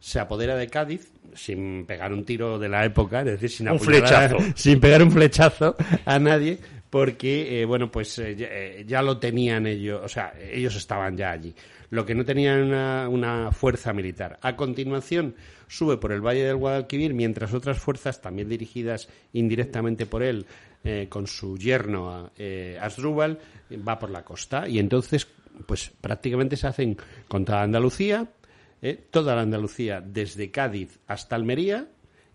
se 0.00 0.18
apodera 0.18 0.56
de 0.56 0.66
Cádiz 0.68 1.12
sin 1.34 1.86
pegar 1.86 2.12
un 2.12 2.24
tiro 2.24 2.58
de 2.58 2.68
la 2.68 2.84
época, 2.84 3.20
es 3.20 3.40
decir, 3.40 3.50
sin, 3.50 3.68
sin 4.56 4.80
pegar 4.80 5.02
un 5.02 5.12
flechazo 5.12 5.76
a 6.04 6.18
nadie, 6.18 6.58
porque, 6.90 7.62
eh, 7.62 7.64
bueno, 7.64 7.90
pues 7.90 8.18
eh, 8.18 8.36
eh, 8.38 8.84
ya, 8.86 9.00
lo 9.00 9.18
tenían 9.18 9.66
ellos, 9.66 10.02
o 10.04 10.08
sea, 10.08 10.34
ellos 10.38 10.76
estaban 10.76 11.16
ya 11.16 11.30
allí. 11.30 11.54
Lo 11.90 12.04
que 12.04 12.14
no 12.14 12.24
tenían 12.24 12.64
una, 12.64 13.08
una 13.08 13.52
fuerza 13.52 13.92
militar. 13.92 14.38
A 14.42 14.56
continuación, 14.56 15.34
sube 15.68 15.96
por 15.96 16.12
el 16.12 16.20
Valle 16.20 16.44
del 16.44 16.56
Guadalquivir, 16.56 17.14
mientras 17.14 17.54
otras 17.54 17.78
fuerzas, 17.78 18.20
también 18.20 18.48
dirigidas 18.48 19.08
indirectamente 19.32 20.06
por 20.06 20.22
él, 20.22 20.44
con 21.08 21.26
su 21.26 21.56
yerno 21.56 22.30
Asdrúbal, 22.80 23.38
va 23.86 23.98
por 23.98 24.10
la 24.10 24.24
costa. 24.24 24.68
Y 24.68 24.78
entonces 24.78 25.28
pues 25.66 25.92
prácticamente 26.00 26.56
se 26.56 26.66
hacen 26.66 26.96
contra 27.28 27.62
Andalucía, 27.62 28.28
¿eh? 28.80 28.98
toda 29.10 29.34
la 29.34 29.42
Andalucía, 29.42 30.00
desde 30.00 30.50
Cádiz 30.50 30.98
hasta 31.06 31.36
Almería 31.36 31.88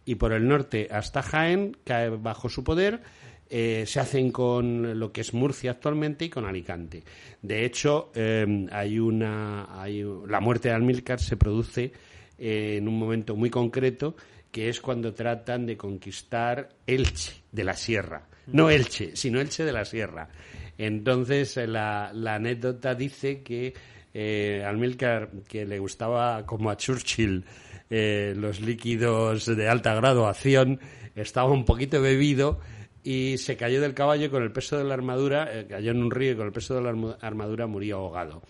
y 0.05 0.15
por 0.15 0.33
el 0.33 0.47
norte 0.47 0.87
hasta 0.91 1.21
Jaén, 1.21 1.75
cae 1.83 2.09
bajo 2.09 2.49
su 2.49 2.63
poder. 2.63 3.01
Eh, 3.49 3.85
se 3.87 4.01
hacen 4.01 4.31
con 4.31 4.99
lo 4.99 5.13
que 5.13 5.21
es 5.21 5.33
Murcia 5.33 5.71
actualmente 5.71 6.25
y 6.25 6.29
con 6.29 6.45
Alicante. 6.45 7.03
De 7.41 7.63
hecho, 7.63 8.11
em, 8.13 8.67
hay 8.71 8.99
una, 8.99 9.85
la 10.27 10.39
muerte 10.41 10.67
de 10.67 10.75
Almilcar 10.75 11.21
se 11.21 11.37
produce 11.37 11.93
eh, 12.37 12.75
en 12.77 12.89
un 12.89 12.99
momento 12.99 13.37
muy 13.37 13.49
concreto, 13.49 14.17
que 14.51 14.67
es 14.67 14.81
cuando 14.81 15.13
tratan 15.13 15.65
de 15.65 15.77
conquistar 15.77 16.69
Elche 16.85 17.41
de 17.51 17.63
la 17.63 17.73
Sierra. 17.73 18.27
No 18.47 18.69
Elche, 18.69 19.15
sino 19.15 19.39
Elche 19.39 19.63
de 19.63 19.71
la 19.71 19.85
Sierra. 19.85 20.29
Entonces, 20.77 21.57
eh, 21.57 21.67
la, 21.67 22.09
anécdota 22.09 22.95
dice 22.95 23.41
que 23.41 23.73
eh, 24.13 24.63
Almilcar, 24.65 25.29
que 25.47 25.65
le 25.65 25.79
gustaba 25.79 26.45
como 26.45 26.69
a 26.69 26.77
Churchill 26.77 27.43
eh, 27.89 28.33
los 28.35 28.61
líquidos 28.61 29.45
de 29.45 29.67
alta 29.67 29.95
graduación, 29.95 30.79
estaba 31.15 31.51
un 31.51 31.65
poquito 31.65 32.01
bebido 32.01 32.59
y 33.03 33.37
se 33.37 33.57
cayó 33.57 33.81
del 33.81 33.93
caballo 33.93 34.29
con 34.29 34.43
el 34.43 34.51
peso 34.51 34.77
de 34.77 34.83
la 34.83 34.93
armadura, 34.93 35.49
eh, 35.51 35.65
cayó 35.67 35.91
en 35.91 36.01
un 36.01 36.11
río 36.11 36.33
y 36.33 36.35
con 36.35 36.47
el 36.47 36.51
peso 36.51 36.75
de 36.75 36.81
la 36.81 37.17
armadura 37.21 37.67
murió 37.67 37.97
ahogado. 37.97 38.43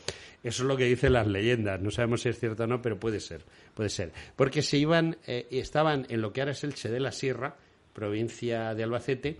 Eso 0.43 0.63
es 0.63 0.67
lo 0.67 0.77
que 0.77 0.85
dicen 0.85 1.13
las 1.13 1.27
leyendas. 1.27 1.81
No 1.81 1.91
sabemos 1.91 2.21
si 2.21 2.29
es 2.29 2.39
cierto 2.39 2.63
o 2.63 2.67
no, 2.67 2.81
pero 2.81 2.99
puede 2.99 3.19
ser, 3.19 3.43
puede 3.73 3.89
ser. 3.89 4.11
Porque 4.35 4.61
se 4.61 4.77
iban, 4.77 5.17
estaban 5.25 6.05
en 6.09 6.21
lo 6.21 6.31
que 6.31 6.41
ahora 6.41 6.53
es 6.53 6.63
Elche 6.63 6.89
de 6.89 6.99
la 6.99 7.11
Sierra, 7.11 7.57
provincia 7.93 8.73
de 8.73 8.83
Albacete, 8.83 9.37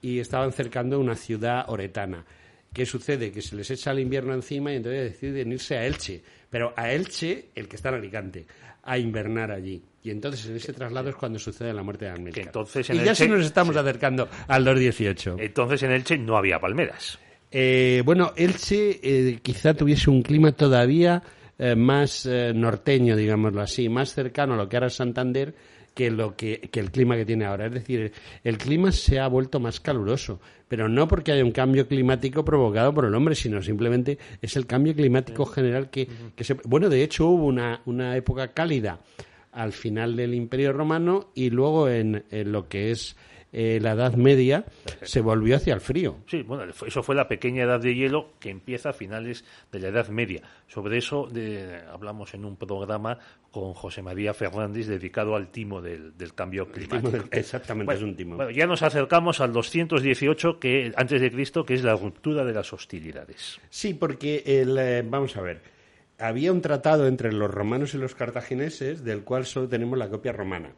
y 0.00 0.18
estaban 0.18 0.52
cercando 0.52 0.98
una 1.00 1.14
ciudad 1.14 1.64
oretana. 1.68 2.24
¿Qué 2.72 2.84
sucede? 2.86 3.32
Que 3.32 3.42
se 3.42 3.56
les 3.56 3.70
echa 3.70 3.90
el 3.92 4.00
invierno 4.00 4.34
encima 4.34 4.72
y 4.72 4.76
entonces 4.76 5.12
deciden 5.12 5.52
irse 5.52 5.76
a 5.76 5.86
Elche. 5.86 6.22
Pero 6.50 6.72
a 6.76 6.92
Elche, 6.92 7.48
el 7.54 7.68
que 7.68 7.76
está 7.76 7.88
en 7.88 7.96
Alicante, 7.96 8.46
a 8.82 8.98
invernar 8.98 9.50
allí. 9.50 9.82
Y 10.02 10.10
entonces 10.10 10.46
en 10.46 10.56
ese 10.56 10.72
traslado 10.72 11.10
es 11.10 11.16
cuando 11.16 11.38
sucede 11.38 11.72
la 11.72 11.82
muerte 11.82 12.06
de 12.06 12.12
Almilcar. 12.12 12.46
Entonces, 12.46 12.88
y 12.90 12.98
ya 12.98 13.14
sí 13.14 13.28
nos 13.28 13.44
estamos 13.44 13.76
acercando 13.76 14.28
al 14.46 14.64
218. 14.64 15.36
Entonces 15.38 15.82
en 15.82 15.92
Elche 15.92 16.18
no 16.18 16.36
había 16.36 16.58
palmeras. 16.58 17.18
Eh, 17.50 18.02
bueno, 18.04 18.32
Elche 18.36 19.00
eh, 19.02 19.38
quizá 19.42 19.74
tuviese 19.74 20.10
un 20.10 20.22
clima 20.22 20.52
todavía 20.52 21.22
eh, 21.58 21.74
más 21.74 22.26
norteño, 22.26 23.16
digámoslo 23.16 23.60
así, 23.60 23.88
más 23.88 24.14
cercano 24.14 24.54
a 24.54 24.56
lo 24.56 24.68
que 24.68 24.76
es 24.76 24.94
Santander, 24.94 25.54
que, 25.98 26.12
lo 26.12 26.36
que, 26.36 26.70
el 26.72 26.92
clima 26.92 27.16
que 27.16 27.24
tiene 27.24 27.44
ahora. 27.44 27.66
Es 27.66 27.72
decir, 27.72 28.12
el 28.44 28.56
clima 28.56 28.92
se 28.92 29.18
ha 29.18 29.26
vuelto 29.26 29.58
más 29.58 29.80
caluroso, 29.80 30.40
pero 30.68 30.88
no 30.88 31.08
porque 31.08 31.32
haya 31.32 31.44
un 31.44 31.50
cambio 31.50 31.88
climático 31.88 32.44
provocado 32.44 32.94
por 32.94 33.04
el 33.04 33.16
hombre, 33.16 33.34
sino 33.34 33.60
simplemente 33.62 34.16
es 34.40 34.54
el 34.54 34.64
cambio 34.64 34.94
climático 34.94 35.44
general 35.44 35.90
que, 35.90 36.06
se... 36.38 36.54
Bueno, 36.62 36.88
de 36.88 37.02
hecho 37.02 37.26
hubo 37.26 37.46
una, 37.46 37.82
una 37.84 38.16
época 38.16 38.52
cálida 38.52 39.00
al 39.50 39.72
final 39.72 40.14
del 40.14 40.34
Imperio 40.34 40.72
Romano 40.72 41.32
y 41.34 41.50
luego 41.50 41.88
en, 41.88 42.22
lo 42.30 42.68
que 42.68 42.92
es 42.92 43.16
eh, 43.52 43.78
la 43.80 43.92
Edad 43.92 44.14
Media, 44.14 44.64
se 45.02 45.20
volvió 45.20 45.56
hacia 45.56 45.74
el 45.74 45.80
frío. 45.80 46.18
Sí, 46.26 46.42
bueno, 46.42 46.70
eso 46.86 47.02
fue 47.02 47.14
la 47.14 47.28
pequeña 47.28 47.64
edad 47.64 47.80
de 47.80 47.94
hielo 47.94 48.32
que 48.38 48.50
empieza 48.50 48.90
a 48.90 48.92
finales 48.92 49.44
de 49.72 49.80
la 49.80 49.88
Edad 49.88 50.08
Media. 50.08 50.42
Sobre 50.66 50.98
eso 50.98 51.26
de, 51.26 51.80
hablamos 51.90 52.34
en 52.34 52.44
un 52.44 52.56
programa 52.56 53.18
con 53.50 53.72
José 53.72 54.02
María 54.02 54.34
Fernández 54.34 54.86
dedicado 54.86 55.34
al 55.34 55.48
timo 55.48 55.80
del, 55.80 56.12
cambio 56.34 56.70
climático. 56.70 57.24
exactamente, 57.30 57.94
es 57.94 58.02
un 58.02 58.14
timo. 58.16 58.36
Bueno, 58.36 58.50
ya 58.50 58.66
nos 58.66 58.82
acercamos 58.82 59.40
al 59.40 59.52
218 59.52 60.58
que, 60.58 60.92
antes 60.96 61.20
de 61.20 61.30
Cristo, 61.30 61.64
que 61.64 61.74
es 61.74 61.82
la 61.82 61.96
ruptura 61.96 62.44
de 62.44 62.52
las 62.52 62.72
hostilidades. 62.72 63.58
Sí, 63.70 63.94
porque 63.94 64.42
el, 64.44 64.76
eh, 64.78 65.02
vamos 65.08 65.36
a 65.38 65.40
ver, 65.40 65.62
había 66.18 66.52
un 66.52 66.60
tratado 66.60 67.06
entre 67.06 67.32
los 67.32 67.50
romanos 67.50 67.94
y 67.94 67.98
los 67.98 68.14
cartagineses 68.14 69.04
del 69.04 69.24
cual 69.24 69.46
solo 69.46 69.68
tenemos 69.68 69.98
la 69.98 70.10
copia 70.10 70.32
romana 70.32 70.74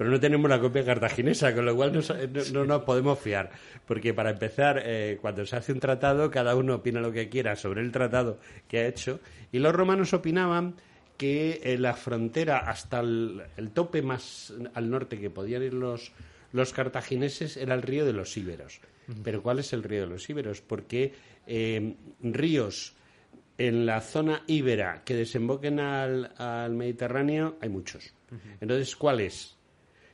pero 0.00 0.12
no 0.12 0.18
tenemos 0.18 0.48
la 0.48 0.58
copia 0.58 0.82
cartaginesa, 0.82 1.54
con 1.54 1.66
lo 1.66 1.76
cual 1.76 1.92
no, 1.92 2.64
nos 2.64 2.82
podemos 2.84 3.18
fiar. 3.18 3.50
Porque 3.84 4.14
para 4.14 4.30
empezar, 4.30 4.80
eh, 4.82 5.18
cuando 5.20 5.44
se 5.44 5.56
hace 5.56 5.72
un 5.74 5.78
tratado, 5.78 6.30
cada 6.30 6.56
uno 6.56 6.76
opina 6.76 7.02
lo 7.02 7.12
que 7.12 7.28
quiera 7.28 7.54
sobre 7.54 7.82
el 7.82 7.92
tratado 7.92 8.38
que 8.66 8.78
ha 8.78 8.86
hecho, 8.86 9.20
y 9.52 9.58
los 9.58 9.74
romanos 9.74 10.14
opinaban 10.14 10.76
que 11.18 11.60
eh, 11.62 11.76
la 11.76 11.92
frontera 11.92 12.60
hasta 12.60 13.00
el, 13.00 13.42
tope 13.74 14.00
más 14.00 14.54
al 14.72 14.88
norte 14.88 15.20
que 15.20 15.28
podían 15.28 15.64
ir 15.64 15.74
los, 15.74 16.12
los 16.52 16.72
cartagineses 16.72 17.58
era 17.58 17.74
el 17.74 17.82
río 17.82 18.06
de 18.06 18.14
los 18.14 18.34
Íberos. 18.38 18.80
Pero 19.22 19.42
¿cuál 19.42 19.58
es 19.58 19.74
el 19.74 19.82
río 19.82 20.00
de 20.00 20.06
los 20.06 20.30
Íberos? 20.30 20.62
Porque 20.62 21.12
eh, 21.46 21.94
ríos 22.22 22.94
en 23.58 23.84
la 23.84 24.00
zona 24.00 24.44
íbera 24.46 25.02
que 25.04 25.14
desemboquen 25.14 25.78
al, 25.78 26.32
al 26.38 26.72
Mediterráneo 26.72 27.58
hay 27.60 27.68
muchos. 27.68 28.14
Entonces, 28.62 28.96
¿cuál 28.96 29.20
es? 29.20 29.59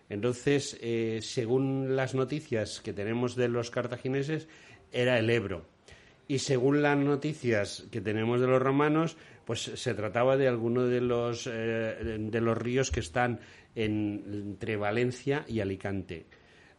Entonces, 0.09 0.79
eh, 0.81 1.21
según 1.23 1.97
las 1.97 2.15
noticias 2.15 2.81
que 2.81 2.93
tenemos 2.93 3.35
de 3.35 3.49
los 3.49 3.71
cartagineses, 3.71 4.49
era 4.93 5.19
el 5.19 5.31
Ebro. 5.31 5.67
Y 6.29 6.39
según 6.39 6.83
las 6.83 6.97
noticias 6.97 7.87
que 7.91 8.01
tenemos 8.01 8.41
de 8.41 8.47
los 8.47 8.61
romanos, 8.61 9.17
pues 9.45 9.63
se 9.63 9.95
trataba 9.95 10.37
de 10.37 10.49
alguno 10.49 10.87
de 10.87 11.01
los, 11.01 11.47
eh, 11.47 12.19
de 12.19 12.41
los 12.41 12.59
ríos 12.59 12.91
que 12.91 13.01
están 13.01 13.41
entre 13.75 14.77
Valencia 14.77 15.45
y 15.47 15.61
Alicante. 15.61 16.27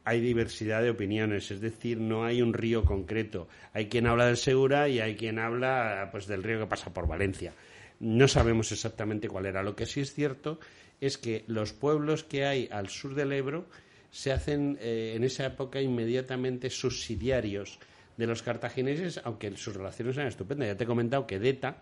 Hay 0.04 0.22
diversidad 0.22 0.82
de 0.82 0.90
opiniones, 0.90 1.52
es 1.52 1.60
decir, 1.62 2.00
no 2.00 2.26
hay 2.26 2.42
un 2.42 2.54
río 2.54 2.84
concreto. 2.84 3.48
Hay 3.74 3.88
quien 3.88 4.08
habla 4.08 4.26
del 4.26 4.38
Segura 4.38 4.88
y 4.90 5.00
hay 5.00 5.16
quien 5.16 5.38
habla 5.38 6.10
pues, 6.12 6.28
del 6.28 6.44
río 6.44 6.60
que 6.60 6.68
pasa 6.68 6.94
por 6.94 7.08
Valencia. 7.08 7.54
No 8.00 8.28
sabemos 8.28 8.72
exactamente 8.72 9.28
cuál 9.28 9.48
era. 9.48 9.64
Lo 9.64 9.76
que 9.76 9.86
sí 9.86 10.02
es 10.02 10.14
cierto 10.14 10.60
es 11.02 11.18
que 11.18 11.44
los 11.48 11.74
pueblos 11.74 12.24
que 12.24 12.46
hay 12.46 12.68
al 12.72 12.90
sur 12.90 13.16
del 13.16 13.32
Ebro 13.32 13.66
se 14.12 14.32
hacen 14.32 14.78
eh, 14.82 15.14
en 15.16 15.24
esa 15.24 15.46
época 15.46 15.82
inmediatamente 15.82 16.70
subsidiarios 16.70 17.80
de 18.18 18.26
los 18.26 18.42
cartagineses, 18.42 19.22
aunque 19.24 19.56
sus 19.58 19.76
relaciones 19.76 20.16
eran 20.16 20.28
estupendas. 20.28 20.68
Ya 20.68 20.78
te 20.78 20.86
he 20.86 20.88
comentado 20.88 21.28
que 21.28 21.36
Edeta, 21.36 21.78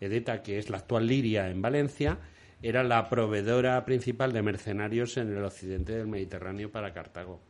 Edeta, 0.00 0.42
que 0.42 0.58
es 0.58 0.70
la 0.70 0.78
actual 0.78 1.06
Liria 1.06 1.48
en 1.50 1.62
Valencia, 1.62 2.18
era 2.62 2.82
la 2.82 3.08
proveedora 3.08 3.84
principal 3.84 4.32
de 4.32 4.42
mercenarios 4.42 5.16
en 5.16 5.36
el 5.36 5.44
occidente 5.44 5.92
del 5.92 6.08
Mediterráneo 6.08 6.70
para 6.70 6.92
Cartago. 6.92 7.40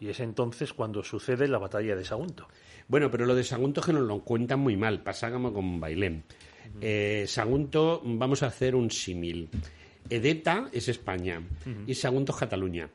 Y 0.00 0.08
es 0.08 0.20
entonces 0.20 0.72
cuando 0.72 1.02
sucede 1.02 1.48
la 1.48 1.58
batalla 1.58 1.96
de 1.96 2.04
Sagunto. 2.04 2.48
Bueno, 2.86 3.10
pero 3.10 3.26
lo 3.26 3.34
de 3.34 3.44
Sagunto 3.44 3.80
que 3.80 3.92
nos 3.92 4.06
lo 4.06 4.20
cuentan 4.20 4.60
muy 4.60 4.76
mal, 4.76 5.02
pasa 5.02 5.30
como 5.30 5.52
con 5.52 5.80
Bailén. 5.80 6.24
Eh, 6.80 7.24
Sagunto, 7.26 8.02
vamos 8.04 8.42
a 8.42 8.46
hacer 8.46 8.74
un 8.74 8.90
símil. 8.90 9.48
Edeta 10.10 10.68
es 10.72 10.88
España 10.88 11.42
y 11.86 11.94
Sagunto 11.94 12.32
es 12.32 12.38
Cataluña. 12.38 12.88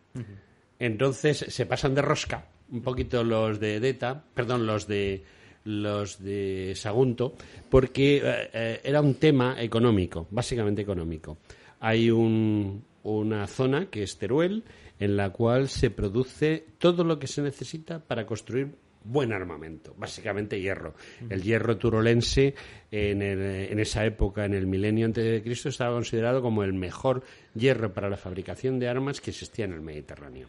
Entonces 0.80 1.46
se 1.48 1.66
pasan 1.66 1.96
de 1.96 2.02
rosca 2.02 2.48
un 2.72 2.82
poquito 2.82 3.24
los 3.24 3.60
de 3.60 3.76
Edeta, 3.76 4.24
perdón, 4.34 4.66
los 4.66 4.88
de 4.88 5.24
los 5.66 6.22
de 6.22 6.74
Sagunto, 6.76 7.36
porque 7.70 8.18
eh, 8.18 8.50
eh, 8.54 8.82
era 8.84 9.00
un 9.00 9.16
tema 9.16 9.56
económico, 9.62 10.28
básicamente 10.30 10.82
económico. 10.82 11.38
Hay 11.80 12.10
una 12.10 13.48
zona 13.48 13.86
que 13.90 14.04
es 14.04 14.18
Teruel, 14.18 14.64
en 15.00 15.16
la 15.16 15.30
cual 15.30 15.70
se 15.70 15.90
produce 15.90 16.66
todo 16.80 17.04
lo 17.04 17.18
que 17.20 17.28
se 17.28 17.42
necesita 17.42 18.00
para 18.00 18.26
construir 18.26 18.76
buen 19.04 19.34
armamento, 19.34 19.94
básicamente 19.98 20.60
hierro. 20.60 20.96
El 21.30 21.42
hierro 21.42 21.78
turolense 21.78 22.56
en, 22.92 23.22
en, 23.22 23.80
esa 23.80 24.06
época, 24.06 24.46
en 24.46 24.54
el 24.54 24.68
milenio 24.68 25.06
antes 25.06 25.24
de 25.24 25.42
Cristo, 25.42 25.70
estaba 25.70 25.94
considerado 25.94 26.42
como 26.42 26.64
el 26.64 26.74
mejor 26.74 27.24
hierro 27.56 27.94
para 27.94 28.10
la 28.10 28.18
fabricación 28.18 28.80
de 28.80 28.88
armas 28.88 29.22
que 29.22 29.32
existía 29.32 29.66
en 29.66 29.74
el 29.74 29.82
Mediterráneo. 29.82 30.48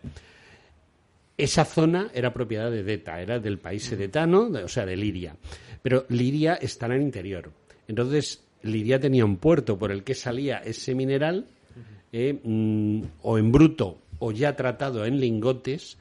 Esa 1.36 1.64
zona 1.64 2.10
era 2.14 2.32
propiedad 2.32 2.70
de 2.70 2.84
Deta, 2.84 3.20
era 3.20 3.40
del 3.40 3.58
país 3.58 3.90
edetano, 3.90 4.50
o 4.64 4.68
sea, 4.68 4.86
de 4.86 4.96
Liria. 4.96 5.36
Pero 5.82 6.06
Liria 6.08 6.54
está 6.54 6.86
en 6.86 6.92
el 6.92 7.02
interior. 7.02 7.50
Entonces, 7.88 8.44
Liria 8.62 9.00
tenía 9.00 9.24
un 9.24 9.36
puerto 9.36 9.76
por 9.76 9.90
el 9.90 10.04
que 10.04 10.14
salía 10.14 10.58
ese 10.58 10.94
mineral, 10.94 11.46
eh, 12.12 12.38
mm, 12.40 13.02
o 13.22 13.38
en 13.38 13.50
bruto 13.50 13.98
o 14.20 14.30
ya 14.30 14.54
tratado 14.54 15.04
en 15.04 15.18
lingotes, 15.18 15.98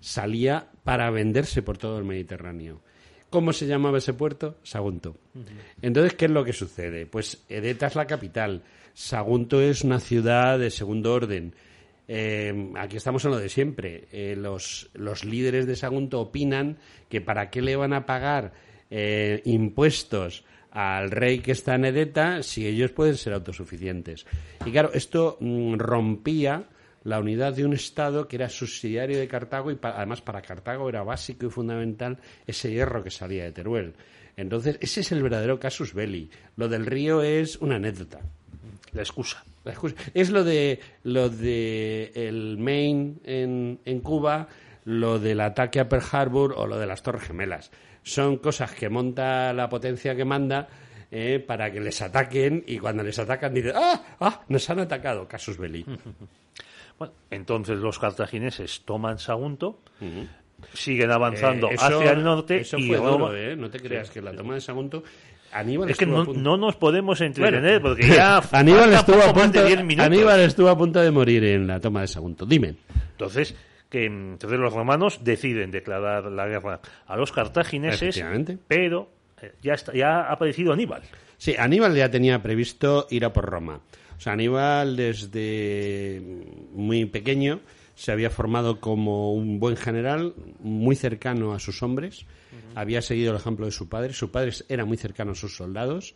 salía 0.00 0.68
para 0.86 1.10
venderse 1.10 1.62
por 1.62 1.78
todo 1.78 1.98
el 1.98 2.04
Mediterráneo. 2.04 2.80
¿Cómo 3.28 3.52
se 3.52 3.66
llamaba 3.66 3.98
ese 3.98 4.14
puerto? 4.14 4.58
Sagunto. 4.62 5.16
Entonces, 5.82 6.14
¿qué 6.14 6.26
es 6.26 6.30
lo 6.30 6.44
que 6.44 6.52
sucede? 6.52 7.06
Pues 7.06 7.44
Edeta 7.48 7.88
es 7.88 7.96
la 7.96 8.06
capital. 8.06 8.62
Sagunto 8.94 9.60
es 9.60 9.82
una 9.82 9.98
ciudad 9.98 10.60
de 10.60 10.70
segundo 10.70 11.12
orden. 11.12 11.56
Eh, 12.06 12.72
aquí 12.76 12.98
estamos 12.98 13.24
en 13.24 13.32
lo 13.32 13.38
de 13.38 13.48
siempre. 13.48 14.04
Eh, 14.12 14.36
los, 14.36 14.88
líderes 15.24 15.66
de 15.66 15.74
Sagunto 15.74 16.20
opinan 16.20 16.78
que 17.08 17.20
para 17.20 17.50
qué 17.50 17.62
le 17.62 17.74
van 17.74 17.92
a 17.92 18.06
pagar 18.06 18.52
eh, 18.88 19.42
impuestos 19.44 20.44
al 20.70 21.10
rey 21.10 21.40
que 21.40 21.50
está 21.50 21.74
en 21.74 21.86
Edeta 21.86 22.44
si 22.44 22.64
ellos 22.64 22.92
pueden 22.92 23.16
ser 23.16 23.32
autosuficientes. 23.32 24.24
Y 24.64 24.70
claro, 24.70 24.92
esto 24.94 25.36
mm, 25.40 25.78
rompía 25.78 26.68
la 27.06 27.20
unidad 27.20 27.54
de 27.54 27.64
un 27.64 27.72
Estado 27.72 28.26
que 28.26 28.34
era 28.34 28.48
subsidiario 28.48 29.16
de 29.18 29.28
Cartago 29.28 29.70
y 29.70 29.78
además 29.80 30.22
para 30.22 30.42
Cartago 30.42 30.88
era 30.88 31.04
básico 31.04 31.46
y 31.46 31.50
fundamental 31.50 32.18
ese 32.48 32.72
hierro 32.72 33.04
que 33.04 33.12
salía 33.12 33.44
de 33.44 33.52
Teruel. 33.52 33.94
Entonces, 34.36 34.76
ese 34.80 35.00
es 35.00 35.12
el 35.12 35.22
verdadero 35.22 35.60
casus 35.60 35.94
belli. 35.94 36.28
Lo 36.56 36.68
del 36.68 36.84
río 36.84 37.22
es 37.22 37.56
una 37.56 37.76
anécdota. 37.76 38.18
La 38.92 39.02
excusa. 39.02 39.44
La 39.62 39.70
excusa. 39.70 39.94
Es 40.14 40.30
lo 40.30 40.42
de, 40.42 40.80
lo 41.04 41.28
de 41.28 42.10
el 42.12 42.58
Maine 42.58 43.14
en, 43.22 43.78
en 43.84 44.00
Cuba, 44.00 44.48
lo 44.84 45.20
del 45.20 45.40
ataque 45.40 45.78
a 45.78 45.88
Pearl 45.88 46.04
Harbor 46.10 46.54
o 46.56 46.66
lo 46.66 46.76
de 46.76 46.86
las 46.86 47.04
Torres 47.04 47.22
Gemelas. 47.22 47.70
Son 48.02 48.38
cosas 48.38 48.72
que 48.72 48.88
monta 48.88 49.52
la 49.52 49.68
potencia 49.68 50.16
que 50.16 50.24
manda 50.24 50.66
eh, 51.12 51.38
para 51.38 51.70
que 51.70 51.80
les 51.80 52.02
ataquen 52.02 52.64
y 52.66 52.78
cuando 52.78 53.04
les 53.04 53.16
atacan 53.16 53.54
dicen 53.54 53.74
¡Ah! 53.76 54.02
¡Ah! 54.18 54.42
Nos 54.48 54.68
han 54.70 54.80
atacado. 54.80 55.28
Casus 55.28 55.56
belli. 55.56 55.86
Bueno, 56.98 57.14
entonces 57.30 57.78
los 57.78 57.98
cartagineses 57.98 58.82
toman 58.84 59.18
Sagunto, 59.18 59.80
siguen 60.72 61.10
avanzando 61.10 61.70
eh, 61.70 61.76
hacia 61.78 62.12
el 62.12 62.22
norte 62.22 62.62
y 62.62 62.94
fue 62.94 63.52
¿eh? 63.52 63.56
No 63.56 63.70
te 63.70 63.80
creas 63.80 64.10
que 64.10 64.22
la 64.22 64.32
toma 64.32 64.54
de 64.54 64.60
Sagunto 64.60 65.02
Aníbal 65.52 65.90
es 65.90 65.96
que 65.96 66.06
no, 66.06 66.24
nos 66.56 66.76
podemos 66.76 67.20
entretener 67.20 67.80
porque 67.82 68.08
ya 68.08 68.38
Aníbal 68.52 68.92
estuvo 68.92 69.22
a 69.22 69.32
punto 69.32 69.62
de, 69.62 70.02
Aníbal 70.02 70.40
estuvo 70.40 70.68
a 70.68 70.76
punto 70.76 71.00
de 71.00 71.10
morir 71.10 71.44
en 71.44 71.66
la 71.66 71.80
toma 71.80 72.02
de 72.02 72.08
Sagunto. 72.08 72.46
Dime. 72.46 72.76
Entonces 73.12 73.54
que 73.88 74.06
entonces 74.06 74.58
los 74.58 74.72
romanos 74.72 75.20
deciden 75.22 75.70
declarar 75.70 76.24
la 76.24 76.46
guerra 76.46 76.80
a 77.06 77.16
los 77.16 77.30
cartagineses, 77.32 78.22
pero 78.66 79.08
eh, 79.40 79.52
ya 79.62 79.74
está, 79.74 79.92
ya 79.92 80.22
ha 80.22 80.32
aparecido 80.32 80.72
Aníbal. 80.72 81.02
Sí, 81.38 81.54
Aníbal 81.56 81.94
ya 81.94 82.10
tenía 82.10 82.42
previsto 82.42 83.06
ir 83.10 83.24
a 83.24 83.32
por 83.32 83.44
Roma. 83.44 83.80
O 84.16 84.20
sea, 84.20 84.32
Aníbal 84.32 84.96
desde 84.96 86.22
muy 86.72 87.04
pequeño 87.06 87.60
se 87.94 88.12
había 88.12 88.30
formado 88.30 88.80
como 88.80 89.32
un 89.32 89.58
buen 89.58 89.76
general, 89.76 90.34
muy 90.60 90.96
cercano 90.96 91.54
a 91.54 91.58
sus 91.58 91.82
hombres, 91.82 92.26
había 92.74 93.00
seguido 93.00 93.32
el 93.32 93.38
ejemplo 93.38 93.64
de 93.64 93.72
su 93.72 93.88
padre, 93.88 94.12
su 94.12 94.30
padre 94.30 94.52
era 94.68 94.84
muy 94.84 94.98
cercano 94.98 95.32
a 95.32 95.34
sus 95.34 95.56
soldados. 95.56 96.14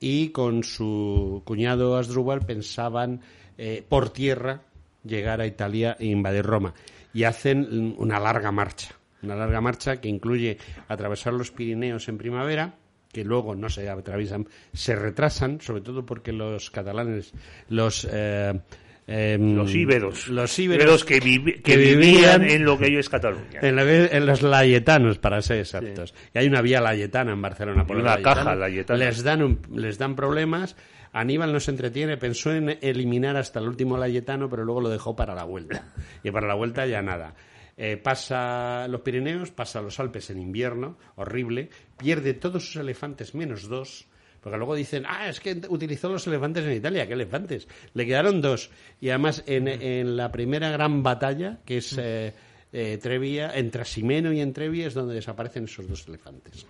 Y 0.00 0.30
con 0.30 0.64
su 0.64 1.42
cuñado 1.44 1.96
Asdrúbal 1.96 2.40
pensaban 2.40 3.20
eh, 3.58 3.84
por 3.86 4.10
tierra 4.10 4.62
llegar 5.04 5.40
a 5.40 5.46
Italia 5.46 5.96
e 6.00 6.06
invadir 6.06 6.44
Roma. 6.44 6.74
Y 7.12 7.24
hacen 7.24 7.94
una 7.98 8.18
larga 8.18 8.50
marcha, 8.50 8.94
una 9.22 9.36
larga 9.36 9.60
marcha 9.60 10.00
que 10.00 10.08
incluye 10.08 10.58
atravesar 10.88 11.34
los 11.34 11.50
Pirineos 11.50 12.08
en 12.08 12.18
primavera, 12.18 12.74
que 13.12 13.24
luego 13.24 13.54
no 13.54 13.68
se 13.68 13.88
atraviesan, 13.88 14.46
se 14.72 14.94
retrasan, 14.94 15.60
sobre 15.60 15.82
todo 15.82 16.06
porque 16.06 16.32
los 16.32 16.70
catalanes, 16.70 17.32
los... 17.68 18.06
Eh, 18.10 18.58
em, 19.06 19.56
los 19.56 19.74
íberos. 19.74 20.28
Los 20.28 20.58
íberos 20.58 21.04
que, 21.04 21.18
vivían 21.20 22.44
en 22.44 22.64
lo 22.64 22.78
que 22.78 22.86
hoy 22.86 22.96
es 22.96 23.08
Cataluña. 23.08 23.60
En, 23.62 24.26
los 24.26 24.42
layetanos, 24.42 25.18
para 25.18 25.42
ser 25.42 25.58
exactos. 25.58 26.14
Y 26.34 26.38
hay 26.38 26.46
una 26.46 26.62
vía 26.62 26.80
layetana 26.80 27.32
en 27.32 27.42
Barcelona. 27.42 27.86
Por 27.86 27.96
una 27.96 28.22
caja 28.22 28.54
layetana. 28.54 28.98
Les 28.98 29.22
dan, 29.24 29.58
les 29.74 29.98
dan 29.98 30.14
problemas. 30.14 30.76
Aníbal 31.12 31.52
no 31.52 31.58
se 31.58 31.72
entretiene, 31.72 32.16
pensó 32.16 32.52
en 32.52 32.78
eliminar 32.80 33.36
hasta 33.36 33.58
el 33.58 33.66
último 33.66 33.98
layetano, 33.98 34.48
pero 34.48 34.64
luego 34.64 34.80
lo 34.80 34.88
dejó 34.90 35.16
para 35.16 35.34
la 35.34 35.42
vuelta. 35.42 35.92
Y 36.22 36.30
para 36.30 36.46
la 36.46 36.54
vuelta 36.54 36.86
ya 36.86 37.02
nada. 37.02 37.34
Eh, 37.82 37.96
pasa 37.96 38.86
los 38.88 39.00
Pirineos, 39.00 39.52
pasa 39.52 39.80
los 39.80 39.98
Alpes 39.98 40.28
en 40.28 40.38
invierno, 40.38 40.98
horrible, 41.16 41.70
pierde 41.96 42.34
todos 42.34 42.66
sus 42.66 42.76
elefantes 42.76 43.34
menos 43.34 43.70
dos, 43.70 44.06
porque 44.42 44.58
luego 44.58 44.74
dicen, 44.74 45.04
ah, 45.08 45.30
es 45.30 45.40
que 45.40 45.62
utilizó 45.66 46.10
los 46.10 46.26
elefantes 46.26 46.66
en 46.66 46.72
Italia, 46.72 47.06
¿qué 47.06 47.14
elefantes? 47.14 47.66
Le 47.94 48.04
quedaron 48.04 48.42
dos. 48.42 48.70
Y 49.00 49.08
además, 49.08 49.42
en, 49.46 50.14
la 50.14 50.30
primera 50.30 50.68
gran 50.68 51.02
batalla, 51.02 51.60
que 51.64 51.78
es 51.78 51.96
eh, 51.96 52.34
eh, 52.70 52.98
Trevia, 53.00 53.56
entre 53.56 53.80
Asimeno 53.80 54.30
y 54.30 54.42
en 54.42 54.52
Trevia, 54.52 54.86
es 54.86 54.92
donde 54.92 55.14
desaparecen 55.14 55.64
esos 55.64 55.88
dos 55.88 56.06
elefantes. 56.06 56.66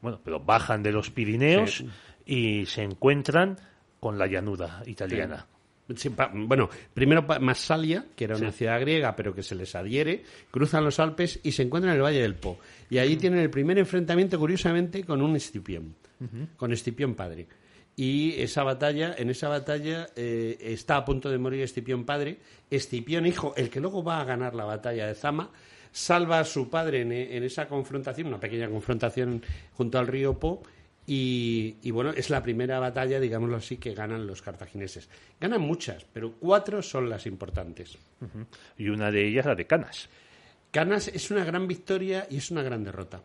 Bueno, 0.00 0.20
pero 0.24 0.40
bajan 0.40 0.82
de 0.82 0.92
los 0.92 1.10
Pirineos 1.10 1.84
y 2.24 2.64
se 2.64 2.82
encuentran 2.82 3.58
con 4.00 4.18
la 4.18 4.26
llanura 4.26 4.82
italiana. 4.86 5.46
Bueno, 6.32 6.70
primero 6.92 7.26
Massalia, 7.40 8.06
que 8.16 8.24
era 8.24 8.36
una 8.36 8.52
ciudad 8.52 8.80
griega, 8.80 9.14
pero 9.14 9.34
que 9.34 9.42
se 9.42 9.54
les 9.54 9.74
adhiere, 9.74 10.22
cruzan 10.50 10.84
los 10.84 10.98
Alpes 10.98 11.40
y 11.42 11.52
se 11.52 11.62
encuentran 11.62 11.92
en 11.92 11.98
el 11.98 12.04
Valle 12.04 12.22
del 12.22 12.34
Po. 12.34 12.58
Y 12.88 12.98
allí 12.98 13.16
tienen 13.16 13.40
el 13.40 13.50
primer 13.50 13.78
enfrentamiento, 13.78 14.38
curiosamente, 14.38 15.04
con 15.04 15.20
un 15.20 15.36
Escipión, 15.36 15.94
con 16.56 16.72
Escipión 16.72 17.14
padre. 17.14 17.46
Y 17.96 18.40
esa 18.40 18.64
batalla, 18.64 19.14
en 19.16 19.30
esa 19.30 19.48
batalla 19.48 20.08
eh, 20.16 20.56
está 20.60 20.96
a 20.96 21.04
punto 21.04 21.30
de 21.30 21.38
morir 21.38 21.62
Escipión 21.62 22.04
padre. 22.04 22.38
Escipión 22.70 23.26
hijo, 23.26 23.54
el 23.56 23.70
que 23.70 23.80
luego 23.80 24.02
va 24.02 24.20
a 24.20 24.24
ganar 24.24 24.54
la 24.54 24.64
batalla 24.64 25.06
de 25.06 25.14
Zama, 25.14 25.50
salva 25.92 26.40
a 26.40 26.44
su 26.44 26.68
padre 26.68 27.02
en, 27.02 27.12
en 27.12 27.44
esa 27.44 27.68
confrontación, 27.68 28.26
una 28.28 28.40
pequeña 28.40 28.68
confrontación 28.68 29.42
junto 29.74 29.98
al 29.98 30.08
río 30.08 30.38
Po, 30.38 30.62
y, 31.06 31.90
bueno, 31.90 32.10
es 32.10 32.30
la 32.30 32.42
primera 32.42 32.78
batalla, 32.78 33.20
digámoslo 33.20 33.56
así, 33.56 33.76
que 33.76 33.94
ganan 33.94 34.26
los 34.26 34.40
cartagineses. 34.40 35.08
Ganan 35.38 35.60
muchas, 35.60 36.06
pero 36.12 36.32
cuatro 36.32 36.82
son 36.82 37.10
las 37.10 37.26
importantes. 37.26 37.98
Y 38.78 38.88
una 38.88 39.10
de 39.10 39.28
ellas 39.28 39.46
la 39.46 39.54
de 39.54 39.66
Canas. 39.66 40.08
Canas 40.70 41.08
es 41.08 41.30
una 41.30 41.44
gran 41.44 41.68
victoria 41.68 42.26
y 42.30 42.38
es 42.38 42.50
una 42.50 42.62
gran 42.62 42.82
derrota. 42.84 43.22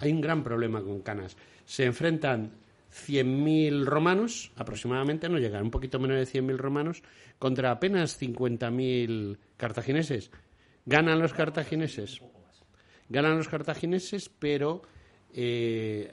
Hay 0.00 0.12
un 0.12 0.20
gran 0.20 0.42
problema 0.42 0.82
con 0.82 1.02
Canas. 1.02 1.36
Se 1.66 1.84
enfrentan 1.84 2.52
100.000 2.90 3.84
romanos, 3.84 4.50
aproximadamente, 4.56 5.28
no 5.28 5.38
llegan, 5.38 5.64
un 5.64 5.70
poquito 5.70 5.98
menos 5.98 6.16
de 6.16 6.40
100.000 6.40 6.56
romanos, 6.56 7.02
contra 7.38 7.70
apenas 7.70 8.20
50.000 8.20 9.36
cartagineses. 9.56 10.30
Ganan 10.86 11.20
los 11.20 11.34
cartagineses. 11.34 12.20
Ganan 13.10 13.36
los 13.36 13.48
cartagineses, 13.48 14.30
pero 14.30 14.82
eh, 15.34 16.10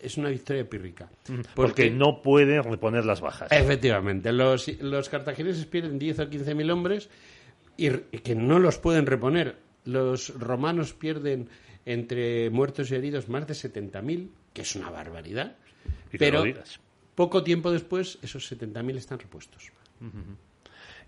es 0.00 0.16
una 0.16 0.28
victoria 0.28 0.68
pírrica. 0.68 1.08
Porque, 1.54 1.90
no 1.90 2.22
pueden 2.22 2.62
reponer 2.62 3.04
las 3.04 3.20
bajas. 3.20 3.50
Efectivamente. 3.52 4.32
Los, 4.32 4.68
los 4.80 5.08
cartagineses 5.08 5.66
pierden 5.66 5.98
10 5.98 6.18
o 6.20 6.30
15 6.30 6.54
mil 6.54 6.70
hombres 6.70 7.08
y, 7.76 7.90
que 7.90 8.34
no 8.34 8.58
los 8.58 8.78
pueden 8.78 9.06
reponer. 9.06 9.56
Los 9.84 10.38
romanos 10.38 10.92
pierden 10.92 11.48
entre 11.86 12.50
muertos 12.50 12.90
y 12.90 12.94
heridos 12.94 13.28
más 13.28 13.46
de 13.46 13.54
70.000, 13.54 14.28
que 14.52 14.62
es 14.62 14.76
una 14.76 14.90
barbaridad. 14.90 15.56
pero 16.18 16.44
poco 17.14 17.42
tiempo 17.42 17.70
después 17.70 18.18
esos 18.22 18.50
70.000 18.52 18.96
están 18.96 19.18
repuestos 19.18 19.72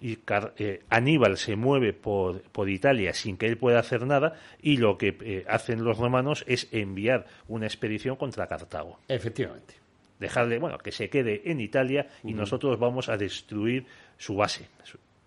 y 0.03 0.19
eh, 0.59 0.83
Aníbal 0.91 1.39
se 1.39 1.55
mueve 1.55 1.93
por, 1.93 2.43
por, 2.43 2.69
Italia 2.69 3.15
sin 3.15 3.37
que 3.37 3.47
él 3.47 3.57
pueda 3.57 3.79
hacer 3.79 4.05
nada 4.05 4.35
y 4.61 4.77
lo 4.77 4.99
que 4.99 5.17
eh, 5.21 5.45
hacen 5.49 5.85
los 5.85 5.97
romanos 5.97 6.45
es 6.49 6.67
enviar 6.73 7.27
una 7.47 7.67
expedición 7.67 8.17
contra 8.17 8.49
Cartago. 8.49 8.99
Efectivamente. 9.07 9.75
Dejarle, 10.19 10.59
bueno, 10.59 10.79
que 10.79 10.91
se 10.91 11.09
quede 11.09 11.49
en 11.51 11.61
Italia 11.61 12.09
y 12.25 12.35
nosotros 12.35 12.81
vamos 12.81 13.09
a 13.09 13.17
destruir 13.17 13.87
su 14.19 14.35
base. 14.35 14.67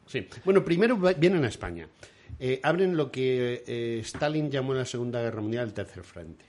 Sí. 0.08 0.28
Bueno, 0.44 0.64
primero 0.64 0.98
vienen 1.18 1.46
a 1.46 1.48
España. 1.48 1.88
Eh, 2.38 2.60
abren 2.62 2.98
lo 2.98 3.10
que 3.10 4.00
Stalin 4.04 4.52
llamó 4.52 4.74
en 4.74 4.80
la 4.80 4.86
Segunda 4.86 5.22
Guerra 5.22 5.42
Mundial 5.42 5.68
el 5.68 5.74
Tercer 5.74 6.04
Frente. 6.04 6.46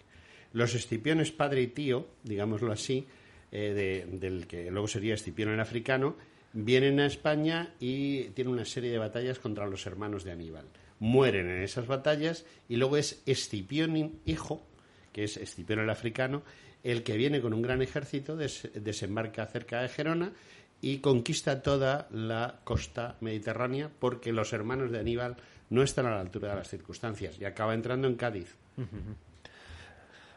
Los 0.52 0.74
Escipiones 0.74 1.30
padre 1.30 1.62
y 1.62 1.68
tío, 1.68 2.08
digámoslo 2.24 2.72
así, 2.72 3.06
del 3.50 4.46
que 4.48 4.70
luego 4.70 4.88
sería 4.88 5.14
Escipión 5.14 5.50
el 5.50 5.60
africano, 5.60 6.16
vienen 6.56 7.00
a 7.00 7.06
España 7.06 7.74
y 7.78 8.30
tienen 8.30 8.54
una 8.54 8.64
serie 8.64 8.90
de 8.90 8.96
batallas 8.96 9.38
contra 9.38 9.66
los 9.66 9.84
hermanos 9.86 10.24
de 10.24 10.32
Aníbal. 10.32 10.64
Mueren 10.98 11.50
en 11.50 11.62
esas 11.62 11.86
batallas 11.86 12.46
y 12.66 12.76
luego 12.76 12.96
es 12.96 13.22
Escipión 13.26 14.20
hijo, 14.24 14.66
que 15.12 15.24
es 15.24 15.36
Escipión 15.36 15.80
el 15.80 15.90
africano, 15.90 16.42
el 16.82 17.02
que 17.02 17.18
viene 17.18 17.42
con 17.42 17.52
un 17.52 17.60
gran 17.60 17.82
ejército, 17.82 18.36
desembarca 18.36 19.44
cerca 19.46 19.82
de 19.82 19.88
Gerona 19.90 20.32
y 20.80 20.98
conquista 20.98 21.60
toda 21.60 22.08
la 22.10 22.60
costa 22.64 23.16
mediterránea 23.20 23.90
porque 23.98 24.32
los 24.32 24.54
hermanos 24.54 24.90
de 24.90 25.00
Aníbal 25.00 25.36
no 25.68 25.82
están 25.82 26.06
a 26.06 26.12
la 26.12 26.20
altura 26.20 26.50
de 26.50 26.56
las 26.56 26.70
circunstancias 26.70 27.38
y 27.38 27.44
acaba 27.44 27.74
entrando 27.74 28.08
en 28.08 28.14
Cádiz. 28.14 28.56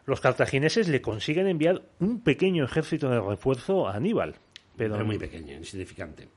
Los 0.06 0.20
cartagineses 0.20 0.90
le 0.90 1.02
consiguen 1.02 1.48
enviar 1.48 1.82
un 2.00 2.20
pequeño 2.20 2.66
ejército 2.66 3.10
de 3.10 3.22
refuerzo 3.22 3.88
a 3.88 3.96
Aníbal 3.96 4.36
pero, 4.80 5.04
muy 5.04 5.18
pequeña, 5.18 5.56
insignificante. 5.56 6.30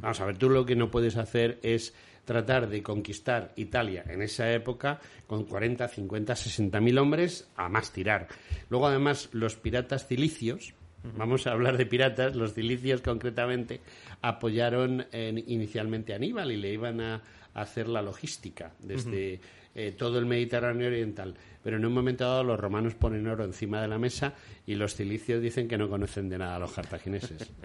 Vamos 0.00 0.18
a 0.18 0.24
ver, 0.24 0.38
tú 0.38 0.48
lo 0.48 0.64
que 0.64 0.74
no 0.74 0.90
puedes 0.90 1.18
hacer 1.18 1.60
es 1.62 1.94
tratar 2.24 2.70
de 2.70 2.82
conquistar 2.82 3.52
Italia 3.56 4.02
en 4.08 4.22
esa 4.22 4.50
época 4.50 4.98
con 5.26 5.44
40, 5.44 5.86
50, 5.86 6.34
60 6.34 6.80
mil 6.80 6.96
hombres 6.96 7.50
a 7.54 7.68
más 7.68 7.92
tirar. 7.92 8.28
Luego, 8.70 8.86
además, 8.86 9.28
los 9.32 9.56
piratas 9.56 10.06
cilicios, 10.06 10.72
vamos 11.16 11.46
a 11.46 11.52
hablar 11.52 11.76
de 11.76 11.86
piratas, 11.86 12.34
los 12.34 12.54
cilicios 12.54 13.00
concretamente, 13.00 13.80
apoyaron 14.20 15.06
inicialmente 15.12 16.12
a 16.12 16.16
Aníbal 16.16 16.52
y 16.52 16.56
le 16.56 16.72
iban 16.72 17.00
a, 17.00 17.22
hacer 17.54 17.86
la 17.86 18.00
logística 18.00 18.72
desde 18.78 19.38
eh, 19.74 19.94
todo 19.96 20.18
el 20.18 20.26
Mediterráneo 20.26 20.86
oriental. 20.86 21.34
Pero 21.62 21.76
en 21.76 21.84
un 21.84 21.92
momento 21.92 22.24
dado 22.24 22.44
los 22.44 22.58
romanos 22.58 22.94
ponen 22.94 23.26
oro 23.26 23.44
encima 23.44 23.80
de 23.80 23.88
la 23.88 23.98
mesa 23.98 24.34
y 24.66 24.74
los 24.74 24.94
cilicios 24.94 25.42
dicen 25.42 25.68
que 25.68 25.78
no 25.78 25.88
conocen 25.88 26.28
de 26.28 26.38
nada 26.38 26.56
a 26.56 26.58
los 26.58 26.72
cartagineses. 26.72 27.50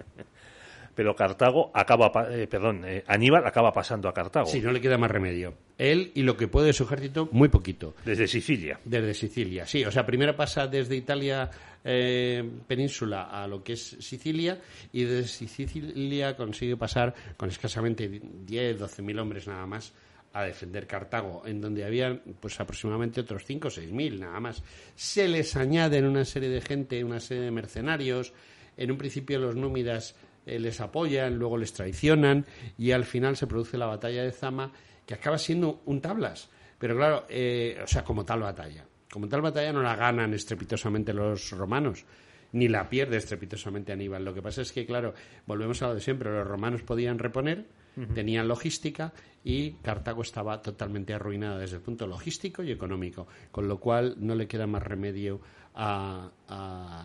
pero 0.98 1.14
Cartago 1.14 1.70
acaba, 1.74 2.10
eh, 2.28 2.48
perdón, 2.48 2.82
eh, 2.84 3.04
Aníbal 3.06 3.46
acaba 3.46 3.72
pasando 3.72 4.08
a 4.08 4.12
Cartago. 4.12 4.46
Sí, 4.46 4.60
no 4.60 4.72
le 4.72 4.80
queda 4.80 4.98
más 4.98 5.08
remedio. 5.08 5.54
Él 5.78 6.10
y 6.16 6.22
lo 6.22 6.36
que 6.36 6.48
puede 6.48 6.72
su 6.72 6.82
ejército, 6.82 7.28
muy 7.30 7.48
poquito. 7.48 7.94
Desde 8.04 8.26
Sicilia. 8.26 8.80
Desde 8.84 9.14
Sicilia, 9.14 9.64
sí. 9.64 9.84
O 9.84 9.92
sea, 9.92 10.04
primero 10.04 10.34
pasa 10.34 10.66
desde 10.66 10.96
Italia 10.96 11.48
península 11.84 13.30
a 13.30 13.46
lo 13.46 13.62
que 13.62 13.74
es 13.74 13.96
Sicilia 14.00 14.60
y 14.92 15.04
desde 15.04 15.28
Sicilia 15.28 16.36
consigue 16.36 16.76
pasar 16.76 17.14
con 17.36 17.48
escasamente 17.48 18.08
10, 18.08 18.80
12 18.80 19.00
mil 19.00 19.20
hombres 19.20 19.46
nada 19.46 19.66
más 19.66 19.94
a 20.32 20.42
defender 20.42 20.88
Cartago, 20.88 21.44
en 21.46 21.60
donde 21.60 21.84
había 21.84 22.20
pues 22.40 22.58
aproximadamente 22.58 23.20
otros 23.20 23.44
5 23.46 23.68
o 23.68 23.70
6 23.70 23.92
mil 23.92 24.18
nada 24.18 24.40
más. 24.40 24.64
Se 24.96 25.28
les 25.28 25.54
añaden 25.54 26.06
una 26.06 26.24
serie 26.24 26.48
de 26.48 26.60
gente, 26.60 27.04
una 27.04 27.20
serie 27.20 27.44
de 27.44 27.52
mercenarios. 27.52 28.32
En 28.76 28.90
un 28.92 28.98
principio 28.98 29.40
los 29.40 29.56
númidas 29.56 30.14
eh, 30.48 30.58
les 30.58 30.80
apoyan, 30.80 31.36
luego 31.36 31.56
les 31.56 31.72
traicionan 31.72 32.46
y 32.76 32.92
al 32.92 33.04
final 33.04 33.36
se 33.36 33.46
produce 33.46 33.78
la 33.78 33.86
batalla 33.86 34.22
de 34.22 34.32
Zama, 34.32 34.72
que 35.06 35.14
acaba 35.14 35.38
siendo 35.38 35.82
un 35.86 36.00
tablas. 36.00 36.48
Pero 36.78 36.96
claro, 36.96 37.26
eh, 37.28 37.78
o 37.82 37.86
sea, 37.86 38.04
como 38.04 38.24
tal 38.24 38.40
batalla. 38.40 38.84
Como 39.10 39.28
tal 39.28 39.42
batalla 39.42 39.72
no 39.72 39.82
la 39.82 39.96
ganan 39.96 40.34
estrepitosamente 40.34 41.12
los 41.12 41.50
romanos, 41.50 42.04
ni 42.52 42.68
la 42.68 42.88
pierde 42.88 43.16
estrepitosamente 43.16 43.92
Aníbal. 43.92 44.24
Lo 44.24 44.34
que 44.34 44.42
pasa 44.42 44.62
es 44.62 44.72
que, 44.72 44.86
claro, 44.86 45.14
volvemos 45.46 45.82
a 45.82 45.88
lo 45.88 45.94
de 45.94 46.00
siempre, 46.00 46.30
los 46.30 46.46
romanos 46.46 46.82
podían 46.82 47.18
reponer, 47.18 47.66
tenían 48.14 48.46
logística 48.46 49.12
y 49.42 49.72
Cartago 49.82 50.22
estaba 50.22 50.62
totalmente 50.62 51.14
arruinada 51.14 51.58
desde 51.58 51.76
el 51.76 51.82
punto 51.82 52.06
logístico 52.06 52.62
y 52.62 52.70
económico, 52.70 53.26
con 53.50 53.66
lo 53.66 53.80
cual 53.80 54.14
no 54.18 54.36
le 54.36 54.46
queda 54.46 54.68
más 54.68 54.84
remedio 54.84 55.40
a, 55.74 56.30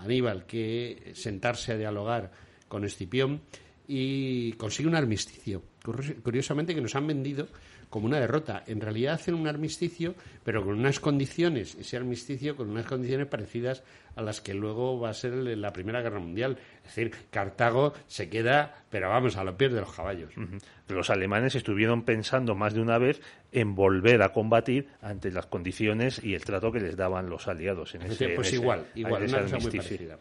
Aníbal 0.04 0.46
que 0.46 1.12
sentarse 1.16 1.74
a 1.74 1.78
dialogar 1.78 2.32
con 2.74 2.86
Escipión 2.86 3.40
y 3.88 4.54
consigue 4.54 4.90
un 4.90 4.96
armisticio. 4.96 5.62
Curiosamente 6.24 6.74
que 6.74 6.82
nos 6.82 6.96
han 6.96 7.06
vendido 7.06 7.48
como 7.88 8.08
una 8.08 8.20
derrota. 8.20 8.64
En 8.66 8.82
realidad 8.82 9.14
hacen 9.14 9.36
un 9.36 9.48
armisticio, 9.48 10.16
pero 10.44 10.66
con 10.66 10.80
unas 10.80 11.00
condiciones, 11.00 11.76
ese 11.76 11.98
armisticio 11.98 12.56
con 12.56 12.72
unas 12.72 12.88
condiciones 12.88 13.28
parecidas 13.28 13.84
a 14.16 14.24
las 14.24 14.42
que 14.42 14.56
luego 14.56 15.00
va 15.00 15.12
a 15.12 15.14
ser 15.14 15.34
la 15.34 15.72
Primera 15.72 16.02
Guerra 16.02 16.20
Mundial. 16.20 16.58
Es 16.78 16.96
decir, 16.96 17.12
Cartago 17.30 17.94
se 18.08 18.28
queda, 18.28 18.86
pero 18.90 19.10
vamos, 19.10 19.38
a 19.38 19.44
los 19.44 19.54
pies 19.54 19.72
de 19.72 19.82
los 19.82 19.94
caballos. 19.94 20.34
Los 20.88 21.12
alemanes 21.12 21.54
estuvieron 21.54 22.02
pensando 22.02 22.56
más 22.56 22.74
de 22.74 22.82
una 22.82 22.98
vez 22.98 23.22
en 23.52 23.76
volver 23.76 24.24
a 24.24 24.30
combatir 24.30 24.88
ante 25.00 25.30
las 25.30 25.46
condiciones 25.46 26.24
y 26.24 26.34
el 26.34 26.44
trato 26.44 26.72
que 26.72 26.80
les 26.80 26.98
daban 26.98 27.30
los 27.30 27.48
aliados. 27.48 27.94
En 27.94 28.02
ese, 28.02 28.30
pues 28.30 28.52
igual, 28.52 28.88
igual, 28.96 29.26
una 29.26 29.44
cosa 29.44 29.60
muy 29.60 29.72
parecida 29.78 30.18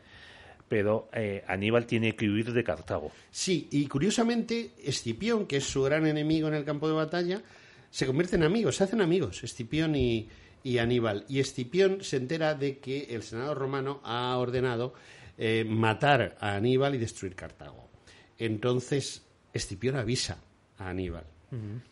pero 0.73 1.11
eh, 1.13 1.45
Aníbal 1.49 1.85
tiene 1.85 2.17
que 2.17 2.27
huir 2.27 2.51
de 2.51 2.65
Cartago. 2.65 3.13
Sí, 3.31 3.69
y 3.73 3.87
curiosamente 3.89 4.71
Escipión, 4.83 5.45
que 5.45 5.59
es 5.59 5.65
su 5.65 5.83
gran 5.83 6.07
enemigo 6.07 6.49
en 6.49 6.55
el 6.55 6.65
campo 6.65 6.89
de 6.89 6.95
batalla, 6.95 7.43
se 7.91 8.07
convierten 8.07 8.41
en 8.41 8.47
amigos, 8.47 8.77
se 8.77 8.85
hacen 8.85 9.03
amigos, 9.03 9.45
Escipión 9.45 9.95
y, 9.95 10.31
Aníbal. 10.79 11.27
Y 11.29 11.41
Escipión 11.41 12.03
se 12.03 12.17
entera 12.17 12.55
de 12.55 12.79
que 12.79 13.03
el 13.11 13.23
Senado 13.23 13.55
romano 13.55 14.01
ha 14.03 14.35
ordenado 14.39 14.95
eh, 15.37 15.67
matar 15.69 16.39
a 16.41 16.55
Aníbal 16.55 16.95
y 16.95 16.99
destruir 16.99 17.35
Cartago. 17.35 17.91
Entonces, 18.39 19.27
Escipión 19.53 19.97
avisa 19.97 20.39
a 20.79 20.89
Aníbal. 20.89 21.27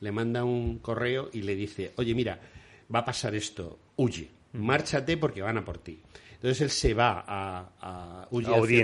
Le 0.01 0.11
manda 0.11 0.43
un 0.43 0.79
correo 0.79 1.29
y 1.35 1.43
le 1.43 1.55
dice, 1.55 1.93
oye, 1.97 2.15
mira, 2.15 2.41
va 2.95 3.01
a 3.01 3.05
pasar 3.05 3.35
esto, 3.35 3.79
huye, 3.97 4.31
márchate 4.55 5.19
porque 5.19 5.43
van 5.43 5.59
a 5.59 5.65
por 5.67 5.77
ti. 5.77 6.01
Entonces 6.41 6.63
él 6.63 6.71
se 6.71 6.95
va 6.95 7.23
a, 7.27 7.69
a, 7.83 8.23
a 8.23 8.29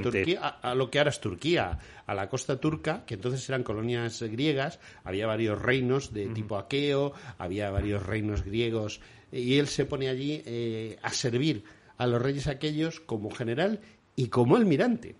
Turquía, 0.02 0.46
a, 0.60 0.74
lo 0.74 0.90
que 0.90 0.98
ahora 0.98 1.08
es 1.08 1.20
Turquía, 1.20 1.78
a 2.04 2.14
la 2.14 2.28
costa 2.28 2.60
turca, 2.60 3.04
que 3.06 3.14
entonces 3.14 3.48
eran 3.48 3.62
colonias 3.62 4.20
griegas, 4.20 4.78
había 5.04 5.26
varios 5.26 5.62
reinos 5.62 6.12
de 6.12 6.26
tipo 6.26 6.58
aqueo, 6.58 7.14
había 7.38 7.70
varios 7.70 8.04
reinos 8.04 8.44
griegos, 8.44 9.00
y 9.32 9.56
él 9.56 9.68
se 9.68 9.86
pone 9.86 10.10
allí 10.10 10.42
eh, 10.44 10.98
a 11.00 11.10
servir 11.14 11.64
a 11.96 12.06
los 12.06 12.20
reyes 12.20 12.46
aquellos 12.46 13.00
como 13.00 13.30
general 13.30 13.80
y 14.16 14.28
como 14.28 14.56
almirante. 14.56 15.14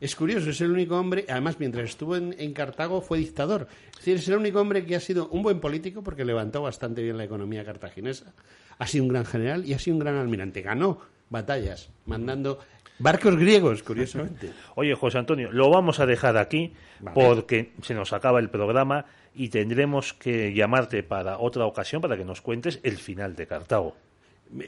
Es 0.00 0.14
curioso, 0.16 0.50
es 0.50 0.60
el 0.60 0.72
único 0.72 0.98
hombre, 0.98 1.24
además 1.30 1.56
mientras 1.58 1.88
estuvo 1.88 2.14
en, 2.14 2.34
en, 2.38 2.52
Cartago 2.52 3.00
fue 3.00 3.16
dictador. 3.16 3.68
Es 3.92 3.96
decir, 3.96 4.16
es 4.16 4.28
el 4.28 4.36
único 4.36 4.60
hombre 4.60 4.84
que 4.84 4.96
ha 4.96 5.00
sido 5.00 5.28
un 5.28 5.42
buen 5.42 5.60
político 5.60 6.02
porque 6.02 6.26
levantó 6.26 6.60
bastante 6.60 7.02
bien 7.02 7.16
la 7.16 7.24
economía 7.24 7.64
cartaginesa, 7.64 8.34
ha 8.78 8.86
sido 8.86 9.04
un 9.04 9.08
gran 9.08 9.24
general 9.24 9.64
y 9.64 9.72
ha 9.72 9.78
sido 9.78 9.96
un 9.96 10.00
gran 10.00 10.16
almirante. 10.16 10.60
Ganó 10.60 11.00
batallas, 11.30 11.88
mandando 12.04 12.58
barcos 12.98 13.36
griegos, 13.36 13.82
curiosamente. 13.82 14.50
Oye, 14.74 14.94
José 14.94 15.18
Antonio, 15.18 15.50
lo 15.50 15.70
vamos 15.70 16.00
a 16.00 16.06
dejar 16.06 16.36
aquí 16.36 16.74
porque 17.14 17.72
se 17.82 17.94
nos 17.94 18.12
acaba 18.12 18.40
el 18.40 18.50
programa 18.50 19.06
y 19.34 19.48
tendremos 19.48 20.12
que 20.12 20.52
llamarte 20.52 21.02
para 21.02 21.38
otra 21.38 21.64
ocasión 21.64 22.02
para 22.02 22.16
que 22.16 22.24
nos 22.24 22.42
cuentes 22.42 22.80
el 22.82 22.98
final 22.98 23.34
de 23.34 23.46
Cartago. 23.46 23.96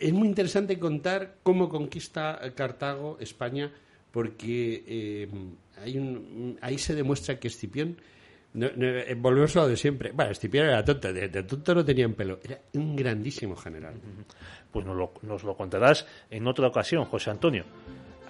Es 0.00 0.12
muy 0.12 0.28
interesante 0.28 0.78
contar 0.78 1.36
cómo 1.42 1.68
conquista 1.68 2.40
Cartago 2.54 3.18
España 3.20 3.70
porque 4.12 4.84
eh, 4.86 5.28
hay 5.82 5.98
un, 5.98 6.56
ahí 6.60 6.78
se 6.78 6.94
demuestra 6.94 7.40
que 7.40 7.48
Escipión 7.48 7.96
no, 8.54 8.66
eh, 8.66 9.14
volvemos 9.16 9.56
a 9.56 9.60
lo 9.60 9.68
de 9.68 9.76
siempre. 9.76 10.12
Bueno, 10.12 10.32
Escipión 10.32 10.66
era 10.66 10.84
tonto, 10.84 11.12
de, 11.12 11.28
tonto 11.28 11.74
no 11.74 11.84
tenían 11.84 12.12
pelo. 12.12 12.38
Era 12.42 12.60
un 12.74 12.94
grandísimo 12.94 13.56
general 13.56 13.94
pues 14.72 14.86
nos 14.86 14.96
lo, 14.96 15.12
nos 15.22 15.44
lo 15.44 15.54
contarás 15.56 16.06
en 16.30 16.46
otra 16.46 16.66
ocasión, 16.68 17.04
José 17.04 17.30
Antonio. 17.30 17.64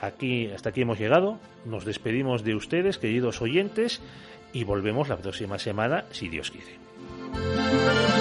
Aquí, 0.00 0.48
hasta 0.48 0.70
aquí 0.70 0.82
hemos 0.82 0.98
llegado. 0.98 1.38
Nos 1.64 1.84
despedimos 1.84 2.42
de 2.42 2.56
ustedes, 2.56 2.98
queridos 2.98 3.40
oyentes, 3.40 4.00
y 4.52 4.64
volvemos 4.64 5.08
la 5.08 5.16
próxima 5.16 5.58
semana, 5.58 6.04
si 6.10 6.28
Dios 6.28 6.50
quiere. 6.50 8.11